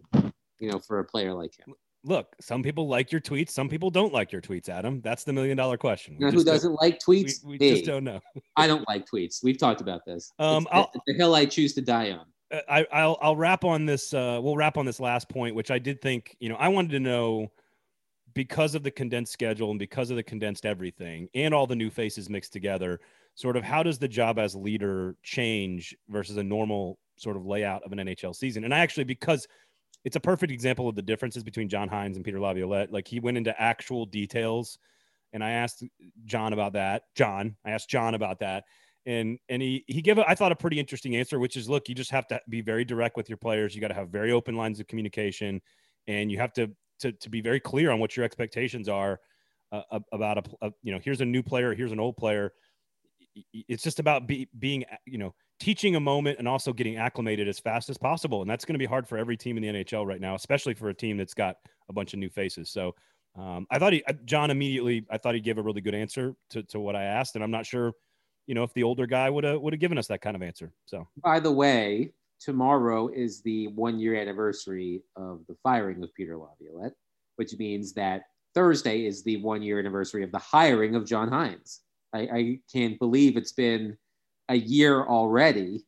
you 0.60 0.72
know, 0.72 0.80
for 0.80 1.00
a 1.00 1.06
player 1.06 1.34
like 1.34 1.56
him. 1.58 1.74
Look, 2.06 2.34
some 2.40 2.64
people 2.64 2.88
like 2.88 3.12
your 3.12 3.20
tweets. 3.20 3.50
Some 3.50 3.68
people 3.68 3.90
don't 3.90 4.14
like 4.14 4.32
your 4.32 4.42
tweets, 4.42 4.70
Adam. 4.70 5.02
That's 5.02 5.26
the 5.26 5.34
million 5.34 5.58
dollar 5.58 5.78
question. 5.78 6.16
You 6.18 6.28
know 6.28 6.32
who 6.32 6.46
doesn't 6.46 6.74
like 6.82 7.00
tweets? 7.00 7.44
We, 7.44 7.58
we 7.58 7.74
just 7.74 7.86
don't 7.86 8.06
know. 8.06 8.22
I 8.56 8.68
don't 8.68 8.88
like 8.88 9.06
tweets. 9.06 9.44
We've 9.44 9.58
talked 9.58 9.82
about 9.82 10.06
this. 10.06 10.32
Um, 10.40 10.66
the, 10.72 10.88
the 11.08 11.14
hill 11.16 11.36
I 11.36 11.46
choose 11.46 11.74
to 11.74 11.82
die 11.82 12.12
on. 12.12 12.26
I, 12.52 12.86
I'll 12.92 13.18
I'll 13.22 13.36
wrap 13.36 13.64
on 13.64 13.86
this. 13.86 14.14
Uh, 14.14 14.40
we'll 14.42 14.58
wrap 14.58 14.78
on 14.78 14.86
this 14.86 15.00
last 15.00 15.30
point, 15.30 15.56
which 15.56 15.72
I 15.72 15.80
did 15.80 16.02
think. 16.02 16.36
You 16.40 16.50
know, 16.50 16.56
I 16.56 16.68
wanted 16.68 16.92
to 16.92 17.00
know 17.00 17.52
because 18.34 18.76
of 18.76 18.84
the 18.84 18.92
condensed 18.92 19.34
schedule 19.34 19.70
and 19.70 19.80
because 19.80 20.10
of 20.10 20.16
the 20.16 20.24
condensed 20.24 20.66
everything 20.66 21.28
and 21.34 21.54
all 21.54 21.68
the 21.68 21.76
new 21.76 21.90
faces 21.90 22.30
mixed 22.30 22.54
together, 22.54 23.00
sort 23.36 23.58
of 23.58 23.64
how 23.64 23.84
does 23.84 23.98
the 23.98 24.08
job 24.08 24.40
as 24.40 24.56
leader 24.56 25.16
change 25.24 25.96
versus 26.10 26.38
a 26.38 26.44
normal 26.44 27.00
sort 27.18 27.36
of 27.36 27.46
layout 27.46 27.84
of 27.84 27.92
an 27.92 28.00
NHL 28.00 28.36
season? 28.36 28.64
And 28.64 28.74
I 28.74 28.80
actually, 28.80 29.04
because 29.04 29.48
it's 30.06 30.16
a 30.16 30.20
perfect 30.20 30.52
example 30.52 30.88
of 30.88 30.96
the 30.96 31.02
differences 31.02 31.44
between 31.44 31.70
John 31.70 31.90
Hynes 31.90 32.16
and 32.16 32.24
Peter 32.24 32.40
Laviolette, 32.40 32.92
like 32.92 33.08
he 33.08 33.20
went 33.20 33.38
into 33.38 33.60
actual 33.62 34.06
details. 34.06 34.78
And 35.34 35.44
I 35.44 35.52
asked 35.52 35.84
John 36.26 36.54
about 36.54 36.74
that. 36.74 37.04
John, 37.16 37.56
I 37.66 37.72
asked 37.72 37.90
John 37.90 38.16
about 38.16 38.40
that. 38.40 38.64
And 39.10 39.40
and 39.50 39.62
he 39.62 39.84
he 39.88 40.02
gave 40.02 40.20
a, 40.20 40.30
I 40.30 40.36
thought 40.36 40.52
a 40.52 40.56
pretty 40.56 40.80
interesting 40.80 41.16
answer, 41.16 41.40
which 41.40 41.58
is 41.58 41.68
look, 41.68 41.90
you 41.90 41.96
just 41.96 42.12
have 42.12 42.28
to 42.28 42.40
be 42.48 42.62
very 42.62 42.86
direct 42.86 43.18
with 43.18 43.28
your 43.28 43.38
players. 43.38 43.74
You 43.74 43.82
got 43.82 43.88
to 43.88 43.96
have 43.96 44.10
very 44.10 44.32
open 44.32 44.56
lines 44.56 44.80
of 44.80 44.88
communication 44.88 45.62
and 46.08 46.32
you 46.32 46.38
have 46.38 46.54
to 46.54 46.70
to, 47.00 47.12
to 47.14 47.30
be 47.30 47.42
very 47.42 47.60
clear 47.60 47.92
on 47.92 48.00
what 48.00 48.16
your 48.16 48.26
expectations 48.26 48.88
are 48.90 49.20
uh, 49.72 50.00
about 50.12 50.38
a, 50.38 50.68
a, 50.68 50.72
you 50.84 50.92
know 50.92 51.00
here's 51.04 51.22
a 51.22 51.26
new 51.26 51.44
player 51.44 51.74
here's 51.74 51.92
an 51.92 52.00
old 52.00 52.18
player 52.18 52.52
it's 53.54 53.84
just 53.84 54.00
about 54.00 54.28
be, 54.28 54.50
being 54.58 54.84
you 55.06 55.18
know 55.18 55.34
teaching 55.60 55.96
a 55.96 56.00
moment 56.00 56.40
and 56.40 56.48
also 56.48 56.74
getting 56.74 56.98
acclimated 56.98 57.48
as 57.48 57.60
fast 57.60 57.90
as 57.90 57.98
possible 57.98 58.42
and 58.42 58.50
that's 58.50 58.66
going 58.66 58.74
to 58.74 58.80
be 58.80 58.86
hard 58.86 59.08
for 59.08 59.18
every 59.18 59.38
team 59.38 59.58
in 59.58 59.64
the 59.64 59.84
nhl 59.84 60.06
right 60.06 60.22
now 60.22 60.36
especially 60.36 60.74
for 60.74 60.90
a 60.90 60.94
team 60.94 61.18
that's 61.18 61.34
got 61.34 61.56
a 61.90 61.94
bunch 61.94 62.14
of 62.14 62.20
new 62.20 62.30
faces 62.30 62.70
so 62.72 62.94
um, 63.38 63.68
i 63.70 63.78
thought 63.78 63.94
he 63.94 64.04
john 64.26 64.50
immediately 64.50 65.06
i 65.12 65.18
thought 65.18 65.36
he 65.36 65.42
gave 65.42 65.58
a 65.58 65.62
really 65.62 65.82
good 65.82 65.96
answer 65.96 66.34
to, 66.50 66.64
to 66.64 66.80
what 66.80 66.96
i 66.96 67.04
asked 67.04 67.36
and 67.36 67.44
i'm 67.44 67.52
not 67.52 67.66
sure 67.66 67.94
you 68.50 68.56
know 68.56 68.64
if 68.64 68.74
the 68.74 68.84
older 68.84 69.06
guy 69.06 69.30
would 69.30 69.44
have 69.44 69.62
would 69.62 69.72
have 69.72 69.80
given 69.80 69.98
us 69.98 70.08
that 70.08 70.22
kind 70.22 70.36
of 70.36 70.42
answer 70.42 70.74
so 70.86 71.08
by 71.24 71.40
the 71.40 71.52
way 71.52 72.12
tomorrow 72.40 73.10
is 73.10 73.42
the 73.42 73.68
one 73.70 74.00
year 74.00 74.16
anniversary 74.16 75.04
of 75.16 75.42
the 75.48 75.56
firing 75.62 76.04
of 76.04 76.14
Peter 76.14 76.38
Laviolette, 76.38 76.94
which 77.36 77.58
means 77.58 77.94
that 77.94 78.24
Thursday 78.56 79.06
is 79.06 79.24
the 79.24 79.38
one 79.38 79.62
year 79.62 79.80
anniversary 79.80 80.24
of 80.24 80.32
the 80.32 80.40
hiring 80.40 80.96
of 80.96 81.06
John 81.06 81.30
Hynes. 81.30 81.80
I, 82.14 82.20
I 82.20 82.60
can't 82.72 82.98
believe 82.98 83.38
it's 83.38 83.52
been 83.52 83.98
a 84.48 84.56
year 84.56 85.04
already. 85.04 85.86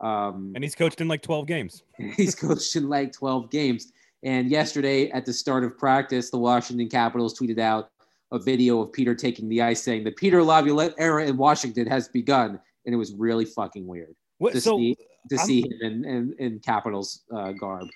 Um, 0.00 0.52
and 0.54 0.64
he's 0.64 0.74
coached 0.74 1.00
in 1.00 1.08
like 1.08 1.22
12 1.22 1.46
games. 1.46 1.82
he's 2.16 2.34
coached 2.34 2.74
in 2.74 2.88
like 2.88 3.12
12 3.12 3.50
games. 3.50 3.92
And 4.22 4.50
yesterday, 4.50 5.10
at 5.10 5.24
the 5.24 5.32
start 5.32 5.64
of 5.64 5.78
practice, 5.78 6.30
the 6.30 6.38
Washington 6.38 6.88
Capitals 6.88 7.38
tweeted 7.38 7.58
out 7.58 7.90
a 8.32 8.38
video 8.38 8.80
of 8.80 8.92
Peter 8.92 9.14
taking 9.14 9.48
the 9.48 9.60
ice, 9.62 9.82
saying 9.82 10.04
the 10.04 10.12
Peter 10.12 10.42
Laviolette 10.42 10.94
era 10.98 11.26
in 11.26 11.36
Washington 11.36 11.86
has 11.86 12.08
begun, 12.08 12.60
and 12.86 12.94
it 12.94 12.98
was 12.98 13.12
really 13.14 13.44
fucking 13.44 13.86
weird 13.86 14.14
what, 14.38 14.52
to 14.52 14.60
so 14.60 14.76
see 14.76 14.96
to 15.28 15.38
see 15.38 15.62
him 15.62 15.78
in 15.82 16.04
in, 16.04 16.34
in 16.38 16.58
Capitals 16.60 17.22
uh, 17.34 17.52
garb. 17.52 17.88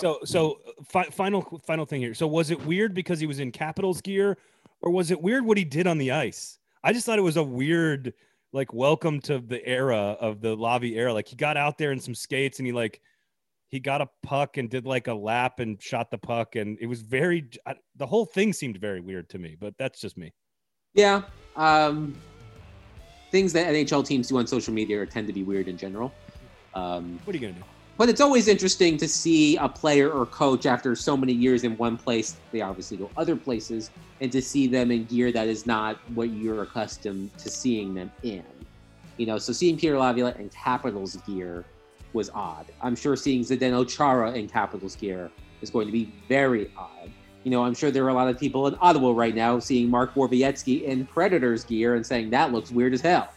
So 0.00 0.18
so 0.24 0.58
fi- 0.88 1.04
final 1.04 1.60
final 1.66 1.86
thing 1.86 2.00
here. 2.00 2.14
So 2.14 2.26
was 2.26 2.50
it 2.50 2.64
weird 2.64 2.94
because 2.94 3.20
he 3.20 3.26
was 3.26 3.38
in 3.40 3.52
Capitals 3.52 4.00
gear, 4.00 4.38
or 4.80 4.90
was 4.90 5.10
it 5.10 5.20
weird 5.20 5.44
what 5.44 5.58
he 5.58 5.64
did 5.64 5.86
on 5.86 5.98
the 5.98 6.12
ice? 6.12 6.58
I 6.82 6.92
just 6.92 7.06
thought 7.06 7.18
it 7.18 7.22
was 7.22 7.36
a 7.36 7.42
weird 7.42 8.12
like 8.52 8.72
welcome 8.72 9.20
to 9.20 9.38
the 9.40 9.66
era 9.66 10.16
of 10.20 10.40
the 10.40 10.56
Lavi 10.56 10.96
era. 10.96 11.12
Like 11.12 11.28
he 11.28 11.36
got 11.36 11.56
out 11.56 11.76
there 11.76 11.92
in 11.92 12.00
some 12.00 12.14
skates 12.14 12.58
and 12.58 12.66
he 12.66 12.72
like 12.72 13.00
he 13.68 13.80
got 13.80 14.00
a 14.00 14.08
puck 14.22 14.56
and 14.56 14.70
did 14.70 14.86
like 14.86 15.08
a 15.08 15.14
lap 15.14 15.60
and 15.60 15.80
shot 15.82 16.10
the 16.10 16.18
puck 16.18 16.56
and 16.56 16.78
it 16.80 16.86
was 16.86 17.02
very 17.02 17.48
I, 17.66 17.74
the 17.96 18.06
whole 18.06 18.26
thing 18.26 18.52
seemed 18.52 18.76
very 18.76 19.00
weird 19.00 19.28
to 19.30 19.38
me 19.38 19.56
but 19.58 19.74
that's 19.78 20.00
just 20.00 20.16
me. 20.16 20.32
Yeah 20.94 21.22
um 21.56 22.14
things 23.30 23.52
that 23.52 23.66
nhl 23.66 24.06
teams 24.06 24.28
do 24.28 24.38
on 24.38 24.46
social 24.46 24.72
media 24.72 25.04
tend 25.06 25.26
to 25.26 25.32
be 25.32 25.42
weird 25.42 25.68
in 25.68 25.76
general. 25.76 26.12
Um 26.74 27.18
what 27.24 27.34
are 27.34 27.38
you 27.38 27.46
gonna 27.46 27.58
do? 27.58 27.64
but 27.96 28.08
it's 28.08 28.20
always 28.20 28.48
interesting 28.48 28.96
to 28.96 29.06
see 29.06 29.56
a 29.56 29.68
player 29.68 30.10
or 30.10 30.26
coach 30.26 30.66
after 30.66 30.96
so 30.96 31.16
many 31.16 31.32
years 31.32 31.62
in 31.64 31.76
one 31.76 31.96
place 31.96 32.36
they 32.52 32.60
obviously 32.60 32.96
go 32.96 33.10
other 33.16 33.36
places 33.36 33.90
and 34.20 34.30
to 34.32 34.42
see 34.42 34.66
them 34.66 34.90
in 34.90 35.04
gear 35.04 35.32
that 35.32 35.48
is 35.48 35.66
not 35.66 35.98
what 36.14 36.30
you're 36.30 36.62
accustomed 36.62 37.36
to 37.38 37.48
seeing 37.48 37.94
them 37.94 38.10
in. 38.22 38.44
You 39.16 39.26
know 39.26 39.38
so 39.38 39.52
seeing 39.52 39.76
peter 39.76 39.98
laviolette 39.98 40.38
in 40.38 40.48
capitals 40.50 41.16
gear 41.26 41.64
was 42.14 42.30
odd. 42.30 42.66
I'm 42.80 42.96
sure 42.96 43.16
seeing 43.16 43.42
Zdeno 43.42 43.86
Chara 43.88 44.32
in 44.32 44.48
Capitals 44.48 44.96
gear 44.96 45.30
is 45.60 45.70
going 45.70 45.86
to 45.86 45.92
be 45.92 46.12
very 46.28 46.70
odd. 46.76 47.10
You 47.42 47.50
know, 47.50 47.62
I'm 47.64 47.74
sure 47.74 47.90
there 47.90 48.04
are 48.04 48.08
a 48.08 48.14
lot 48.14 48.28
of 48.28 48.38
people 48.38 48.66
in 48.66 48.76
Ottawa 48.80 49.12
right 49.12 49.34
now 49.34 49.58
seeing 49.58 49.90
Mark 49.90 50.14
Borowiecki 50.14 50.82
in 50.84 51.04
Predators 51.04 51.64
gear 51.64 51.94
and 51.94 52.06
saying 52.06 52.30
that 52.30 52.52
looks 52.52 52.70
weird 52.70 52.94
as 52.94 53.02
hell. 53.02 53.28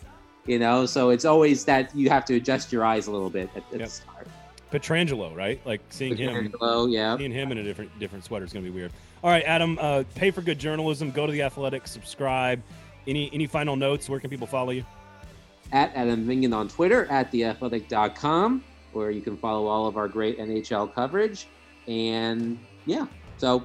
You 0.45 0.59
know, 0.59 0.85
so 0.85 1.09
it's 1.09 1.25
always 1.25 1.65
that 1.65 1.93
you 1.93 2.09
have 2.09 2.23
to 2.25 2.35
adjust 2.35 2.71
your 2.71 2.85
eyes 2.85 3.07
a 3.07 3.11
little 3.11 3.29
bit 3.29 3.49
at, 3.53 3.63
at 3.73 3.79
yep. 3.79 3.89
the 3.89 3.93
start. 3.93 4.27
Pietrangelo, 4.71 5.35
right? 5.35 5.59
Like 5.65 5.81
seeing 5.89 6.15
Pietrangelo, 6.15 6.85
him, 6.85 6.91
yeah, 6.91 7.17
seeing 7.17 7.31
him 7.33 7.51
in 7.51 7.57
a 7.57 7.63
different 7.63 7.97
different 7.99 8.23
sweater 8.23 8.45
is 8.45 8.53
going 8.53 8.63
to 8.63 8.71
be 8.71 8.75
weird. 8.75 8.91
All 9.23 9.29
right, 9.29 9.43
Adam, 9.45 9.77
uh, 9.81 10.03
pay 10.15 10.31
for 10.31 10.41
good 10.41 10.59
journalism. 10.59 11.11
Go 11.11 11.25
to 11.25 11.31
the 11.31 11.41
Athletic, 11.41 11.87
subscribe. 11.87 12.61
Any 13.07 13.29
any 13.33 13.45
final 13.45 13.75
notes? 13.75 14.09
Where 14.09 14.19
can 14.19 14.29
people 14.29 14.47
follow 14.47 14.71
you? 14.71 14.85
At 15.71 15.93
Adam 15.95 16.25
Vingan 16.25 16.55
on 16.55 16.67
Twitter, 16.67 17.05
at 17.05 17.31
theathletic.com, 17.31 18.63
where 18.93 19.11
you 19.11 19.21
can 19.21 19.37
follow 19.37 19.67
all 19.67 19.87
of 19.87 19.97
our 19.97 20.07
great 20.07 20.39
NHL 20.39 20.93
coverage. 20.93 21.47
And 21.87 22.59
yeah, 22.85 23.07
so 23.37 23.63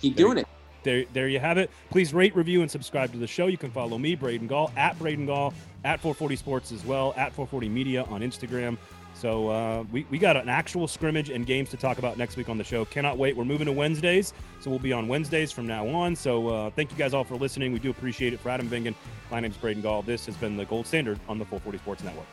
keep 0.00 0.16
there, 0.16 0.26
doing 0.26 0.38
it. 0.38 0.46
There, 0.82 1.04
there 1.12 1.28
you 1.28 1.40
have 1.40 1.58
it. 1.58 1.70
Please 1.90 2.14
rate, 2.14 2.34
review, 2.36 2.62
and 2.62 2.70
subscribe 2.70 3.12
to 3.12 3.18
the 3.18 3.26
show. 3.26 3.46
You 3.46 3.58
can 3.58 3.70
follow 3.70 3.98
me, 3.98 4.14
Braden 4.14 4.46
Gall, 4.46 4.70
at 4.76 4.98
Braden 4.98 5.26
Gall, 5.26 5.52
at 5.84 6.00
440 6.00 6.36
Sports 6.36 6.72
as 6.72 6.84
well, 6.84 7.12
at 7.16 7.32
440 7.32 7.68
Media 7.68 8.04
on 8.04 8.20
Instagram. 8.20 8.76
So 9.16 9.48
uh, 9.48 9.84
we, 9.90 10.06
we 10.10 10.18
got 10.18 10.36
an 10.36 10.48
actual 10.48 10.86
scrimmage 10.86 11.30
and 11.30 11.46
games 11.46 11.70
to 11.70 11.76
talk 11.76 11.98
about 11.98 12.18
next 12.18 12.36
week 12.36 12.48
on 12.48 12.58
the 12.58 12.64
show. 12.64 12.84
Cannot 12.84 13.16
wait. 13.16 13.34
We're 13.34 13.44
moving 13.44 13.66
to 13.66 13.72
Wednesdays, 13.72 14.34
so 14.60 14.68
we'll 14.68 14.78
be 14.78 14.92
on 14.92 15.08
Wednesdays 15.08 15.50
from 15.50 15.66
now 15.66 15.88
on. 15.88 16.14
So 16.14 16.48
uh, 16.48 16.70
thank 16.70 16.90
you 16.90 16.98
guys 16.98 17.14
all 17.14 17.24
for 17.24 17.36
listening. 17.36 17.72
We 17.72 17.78
do 17.78 17.90
appreciate 17.90 18.34
it. 18.34 18.40
For 18.40 18.50
Adam 18.50 18.68
Vingan, 18.68 18.94
my 19.30 19.40
name 19.40 19.50
is 19.50 19.56
Braden 19.56 19.82
Gall. 19.82 20.02
This 20.02 20.26
has 20.26 20.36
been 20.36 20.56
the 20.56 20.66
gold 20.66 20.86
standard 20.86 21.18
on 21.28 21.38
the 21.38 21.46
440 21.46 21.78
Sports 21.78 22.04
Network. 22.04 22.26